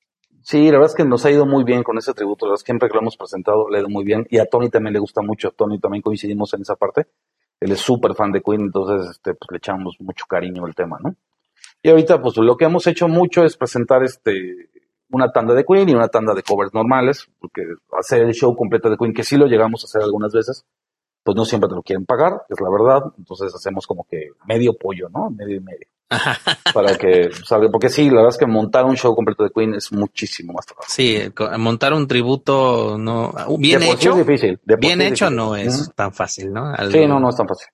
Sí, 0.43 0.67
la 0.67 0.73
verdad 0.73 0.91
es 0.91 0.95
que 0.97 1.05
nos 1.05 1.25
ha 1.25 1.31
ido 1.31 1.47
muy 1.47 1.65
bien 1.65 1.83
con 1.83 1.99
ese 1.99 2.15
tributo. 2.15 2.47
La 2.47 2.51
verdad 2.51 2.61
es 2.61 2.65
que 2.65 2.67
siempre 2.67 2.89
que 2.89 2.95
lo 2.95 3.01
hemos 3.01 3.17
presentado 3.17 3.69
le 3.69 3.79
ha 3.79 3.81
ido 3.81 3.89
muy 3.89 4.05
bien. 4.05 4.27
Y 4.29 4.39
a 4.39 4.47
Tony 4.47 4.71
también 4.71 4.93
le 4.93 4.99
gusta 4.99 5.23
mucho. 5.23 5.53
Tony 5.53 5.79
también 5.79 6.03
coincidimos 6.03 6.53
en 6.55 6.63
esa 6.63 6.77
parte. 6.77 7.07
Él 7.61 7.71
es 7.71 7.79
súper 7.79 8.15
fan 8.15 8.33
de 8.33 8.43
Queen, 8.43 8.63
entonces 8.63 9.09
este, 9.11 9.35
pues, 9.35 9.49
le 9.53 9.59
echamos 9.59 9.97
mucho 10.01 10.25
cariño 10.29 10.65
al 10.65 10.75
tema, 10.75 10.99
¿no? 11.01 11.15
Y 11.81 11.91
ahorita, 11.91 12.21
pues 12.21 12.37
lo 12.37 12.57
que 12.57 12.65
hemos 12.65 12.87
hecho 12.89 13.07
mucho 13.07 13.45
es 13.45 13.57
presentar 13.57 14.03
este 14.03 14.69
una 15.11 15.31
tanda 15.31 15.55
de 15.55 15.65
Queen 15.65 15.89
y 15.89 15.95
una 15.95 16.09
tanda 16.09 16.35
de 16.35 16.43
covers 16.43 16.73
normales, 16.73 17.29
porque 17.39 17.63
hacer 17.99 18.23
el 18.23 18.33
show 18.33 18.57
completo 18.57 18.89
de 18.91 18.97
Queen, 18.97 19.13
que 19.13 19.25
sí 19.25 19.37
lo 19.37 19.47
llegamos 19.47 19.85
a 19.85 19.87
hacer 19.87 20.03
algunas 20.03 20.33
veces, 20.33 20.65
pues 21.23 21.37
no 21.37 21.45
siempre 21.45 21.69
te 21.69 21.77
lo 21.77 21.83
quieren 21.83 22.07
pagar, 22.07 22.43
es 22.49 22.61
la 22.61 22.71
verdad. 22.71 23.13
Entonces 23.19 23.55
hacemos 23.55 23.87
como 23.87 24.07
que 24.11 24.31
medio 24.47 24.73
pollo, 24.77 25.09
¿no? 25.11 25.31
Medio 25.31 25.57
y 25.57 25.61
medio. 25.61 25.87
Para 26.75 26.97
que 26.99 27.31
salga, 27.47 27.69
porque 27.71 27.89
sí, 27.89 28.07
la 28.09 28.17
verdad 28.17 28.31
es 28.31 28.39
que 28.39 28.47
montar 28.47 28.85
un 28.85 28.97
show 28.97 29.15
completo 29.15 29.45
de 29.45 29.51
Queen 29.51 29.75
es 29.75 29.93
muchísimo 29.93 30.53
más 30.53 30.67
trabajo. 30.67 30.87
Sí, 30.89 31.19
montar 31.59 31.93
un 31.93 32.07
tributo 32.09 32.97
no 32.99 33.33
bien 33.59 33.81
de 33.81 33.91
hecho, 33.91 34.13
es 34.19 34.27
difícil. 34.27 34.61
De 34.65 34.77
bien 34.77 35.01
es 35.01 35.13
hecho 35.13 35.27
difícil. 35.31 35.37
no 35.37 35.57
es 35.57 35.91
tan 35.95 36.13
fácil, 36.13 36.53
¿no? 36.53 36.67
Al- 36.67 36.93
Sí, 36.93 37.07
no, 37.07 37.19
no 37.21 37.31
es 37.31 37.37
tan 37.37 37.49
fácil. 37.49 37.69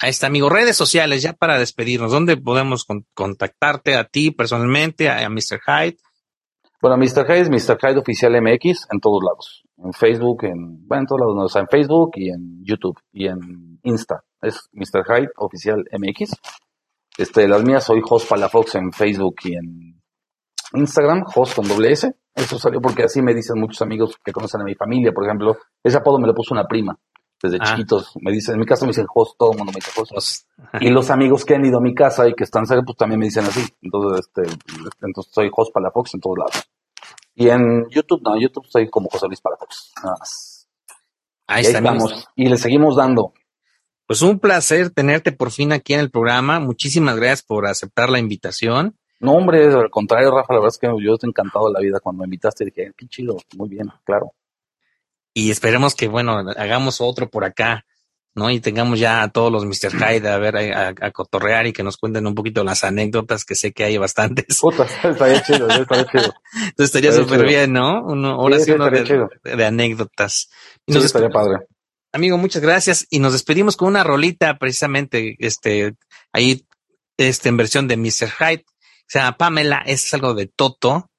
Ahí 0.00 0.10
está, 0.10 0.26
amigo. 0.26 0.48
Redes 0.48 0.76
sociales, 0.76 1.22
ya 1.22 1.34
para 1.34 1.58
despedirnos, 1.58 2.10
¿dónde 2.10 2.36
podemos 2.36 2.84
con- 2.84 3.06
contactarte 3.14 3.94
a 3.96 4.04
ti 4.04 4.32
personalmente, 4.32 5.08
a, 5.08 5.24
a 5.24 5.28
Mr. 5.28 5.60
Hyde? 5.64 5.96
Bueno, 6.82 6.96
Mr. 6.98 7.24
Hyde 7.26 7.40
es 7.42 7.48
Mr. 7.50 7.78
Hyde 7.80 7.98
Oficial 8.00 8.32
MX 8.42 8.88
en 8.92 9.00
todos 9.00 9.22
lados. 9.24 9.62
En 9.78 9.92
Facebook, 9.92 10.44
en, 10.44 10.86
bueno, 10.86 11.02
en 11.02 11.06
todos 11.06 11.20
lados, 11.20 11.34
no, 11.36 11.42
o 11.44 11.48
sea, 11.48 11.62
en 11.62 11.68
Facebook 11.68 12.10
y 12.16 12.28
en 12.30 12.62
YouTube 12.64 12.98
y 13.12 13.26
en 13.28 13.78
Insta. 13.84 14.22
Es 14.42 14.68
Mr. 14.72 15.04
Hyde 15.06 15.28
Oficial 15.36 15.84
MX. 15.92 16.32
Este, 17.16 17.46
las 17.48 17.62
mías 17.62 17.84
soy 17.84 18.00
Jos 18.02 18.24
Palafox 18.26 18.74
en 18.76 18.92
Facebook 18.92 19.36
y 19.44 19.54
en 19.54 20.02
Instagram, 20.74 21.22
Jos 21.24 21.54
con 21.54 21.68
doble 21.68 21.92
S. 21.92 22.12
Eso 22.34 22.58
salió 22.58 22.80
porque 22.80 23.04
así 23.04 23.22
me 23.22 23.32
dicen 23.34 23.58
muchos 23.60 23.80
amigos 23.82 24.18
que 24.24 24.32
conocen 24.32 24.60
a 24.62 24.64
mi 24.64 24.74
familia, 24.74 25.12
por 25.12 25.24
ejemplo. 25.24 25.56
Ese 25.82 25.98
apodo 25.98 26.18
me 26.18 26.26
lo 26.26 26.34
puso 26.34 26.52
una 26.54 26.66
prima. 26.66 26.98
Desde 27.40 27.58
Ah. 27.60 27.64
chiquitos 27.64 28.12
me 28.22 28.32
dicen, 28.32 28.54
en 28.54 28.60
mi 28.60 28.66
casa 28.66 28.84
me 28.86 28.90
dicen 28.90 29.06
Jos, 29.06 29.36
todo 29.38 29.52
el 29.52 29.58
mundo 29.58 29.72
me 29.72 29.76
dice 29.76 29.90
Jos. 29.94 30.46
Y 30.80 30.88
los 30.90 31.10
amigos 31.10 31.44
que 31.44 31.54
han 31.54 31.64
ido 31.64 31.78
a 31.78 31.80
mi 31.80 31.94
casa 31.94 32.26
y 32.28 32.34
que 32.34 32.44
están 32.44 32.66
cerca, 32.66 32.82
pues 32.84 32.96
también 32.96 33.20
me 33.20 33.26
dicen 33.26 33.44
así. 33.44 33.64
Entonces, 33.82 34.26
este, 34.26 34.42
entonces 35.02 35.32
soy 35.32 35.50
Jos 35.52 35.70
Palafox 35.70 36.14
en 36.14 36.20
todos 36.20 36.38
lados. 36.38 36.64
Y 37.36 37.48
en 37.48 37.88
YouTube, 37.90 38.22
no, 38.24 38.34
en 38.34 38.42
YouTube 38.42 38.64
soy 38.68 38.88
como 38.88 39.08
José 39.10 39.26
Luis 39.26 39.40
Palafox. 39.40 39.92
Nada 40.02 40.16
más. 40.18 40.68
ahí 41.46 41.64
Y 41.64 41.74
amigos. 41.76 41.94
estamos. 42.12 42.28
Y 42.36 42.48
le 42.48 42.56
seguimos 42.56 42.96
dando. 42.96 43.32
Pues 44.06 44.22
un 44.22 44.38
placer 44.38 44.90
tenerte 44.90 45.32
por 45.32 45.50
fin 45.50 45.72
aquí 45.72 45.94
en 45.94 46.00
el 46.00 46.10
programa. 46.10 46.60
Muchísimas 46.60 47.16
gracias 47.16 47.42
por 47.42 47.66
aceptar 47.66 48.10
la 48.10 48.18
invitación. 48.18 48.96
No, 49.20 49.32
hombre, 49.32 49.64
al 49.72 49.88
contrario, 49.90 50.30
Rafa, 50.30 50.52
la 50.52 50.60
verdad 50.60 50.74
es 50.74 50.78
que 50.78 50.86
yo 51.02 51.14
estoy 51.14 51.30
encantado 51.30 51.68
de 51.68 51.72
la 51.72 51.80
vida 51.80 52.00
cuando 52.00 52.20
me 52.20 52.26
invitaste. 52.26 52.66
Dije, 52.66 52.92
qué 52.96 53.06
chido, 53.08 53.36
muy 53.56 53.68
bien, 53.70 53.86
claro. 54.04 54.32
Y 55.32 55.50
esperemos 55.50 55.94
que, 55.94 56.08
bueno, 56.08 56.36
hagamos 56.56 57.00
otro 57.00 57.30
por 57.30 57.44
acá, 57.44 57.86
¿no? 58.34 58.50
Y 58.50 58.60
tengamos 58.60 58.98
ya 59.00 59.22
a 59.22 59.28
todos 59.30 59.50
los 59.50 59.64
Mr. 59.64 59.92
Hyde 59.96 60.28
a 60.28 60.36
ver, 60.38 60.56
a, 60.56 60.88
a- 60.88 60.94
a 61.06 61.10
cotorrear 61.10 61.66
y 61.66 61.72
que 61.72 61.82
nos 61.82 61.96
cuenten 61.96 62.26
un 62.26 62.34
poquito 62.34 62.62
las 62.64 62.84
anécdotas, 62.84 63.44
que 63.44 63.54
sé 63.54 63.72
que 63.72 63.84
hay 63.84 63.96
bastantes. 63.96 64.58
Puta, 64.60 64.84
estaría 65.02 65.42
chido, 65.42 65.66
estaría 65.68 66.04
chido. 66.06 66.34
Entonces 66.52 66.94
estaría 66.94 67.12
súper 67.12 67.46
bien, 67.46 67.72
¿no? 67.72 68.04
Uno, 68.04 68.32
ahora 68.32 68.58
Sí, 68.60 68.72
uno 68.72 68.90
de, 68.90 69.64
anécdotas. 69.64 70.50
Y 70.86 70.92
Sí, 70.92 70.98
nos 70.98 71.06
estaría 71.06 71.30
padre. 71.30 71.66
Amigo, 72.14 72.38
muchas 72.38 72.62
gracias. 72.62 73.06
Y 73.10 73.18
nos 73.18 73.32
despedimos 73.32 73.76
con 73.76 73.88
una 73.88 74.04
rolita 74.04 74.56
precisamente, 74.56 75.34
este, 75.40 75.96
ahí, 76.32 76.64
este, 77.16 77.48
en 77.48 77.56
versión 77.56 77.88
de 77.88 77.96
Mr. 77.96 78.30
Hyde. 78.38 78.64
Se 79.08 79.18
llama 79.18 79.36
Pamela, 79.36 79.82
es 79.84 80.14
algo 80.14 80.32
de 80.32 80.46
Toto. 80.46 81.10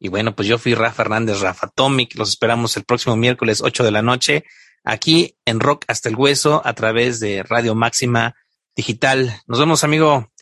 Y 0.00 0.08
bueno, 0.08 0.34
pues 0.34 0.48
yo 0.48 0.58
fui 0.58 0.74
Rafa 0.74 1.02
Hernández, 1.02 1.40
Rafa 1.40 1.68
Tomic. 1.68 2.16
Los 2.16 2.30
esperamos 2.30 2.76
el 2.76 2.82
próximo 2.84 3.14
miércoles 3.16 3.60
8 3.62 3.84
de 3.84 3.90
la 3.92 4.02
noche, 4.02 4.44
aquí 4.82 5.36
en 5.44 5.60
Rock 5.60 5.84
Hasta 5.86 6.08
el 6.08 6.16
Hueso, 6.16 6.62
a 6.64 6.72
través 6.74 7.20
de 7.20 7.44
Radio 7.44 7.76
Máxima 7.76 8.34
Digital. 8.74 9.32
Nos 9.46 9.60
vemos, 9.60 9.84
amigo. 9.84 10.32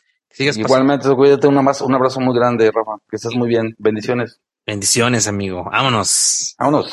Pas- 0.55 0.57
Igualmente, 0.67 1.15
cuídate, 1.15 1.49
una 1.49 1.61
más, 1.61 1.83
un 1.83 1.95
abrazo 1.95 2.21
muy 2.21 2.35
grande, 2.35 2.71
Rafa. 2.73 2.93
Que 3.11 3.17
estés 3.17 3.35
muy 3.35 3.49
bien. 3.49 3.75
Bendiciones. 3.79 4.41
Bendiciones, 4.67 5.27
amigo. 5.29 5.65
Vámonos. 5.65 6.55
Vámonos. 6.59 6.91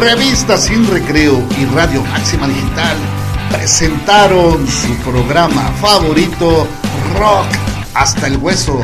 Revista 0.00 0.56
Sin 0.56 0.90
Recreo 0.90 1.46
y 1.58 1.66
Radio 1.66 2.02
Máxima 2.04 2.48
Digital 2.48 2.96
presentaron 3.50 4.66
su 4.66 4.94
programa 5.04 5.70
favorito, 5.82 6.66
Rock 7.18 7.46
hasta 7.92 8.28
el 8.28 8.38
Hueso 8.38 8.80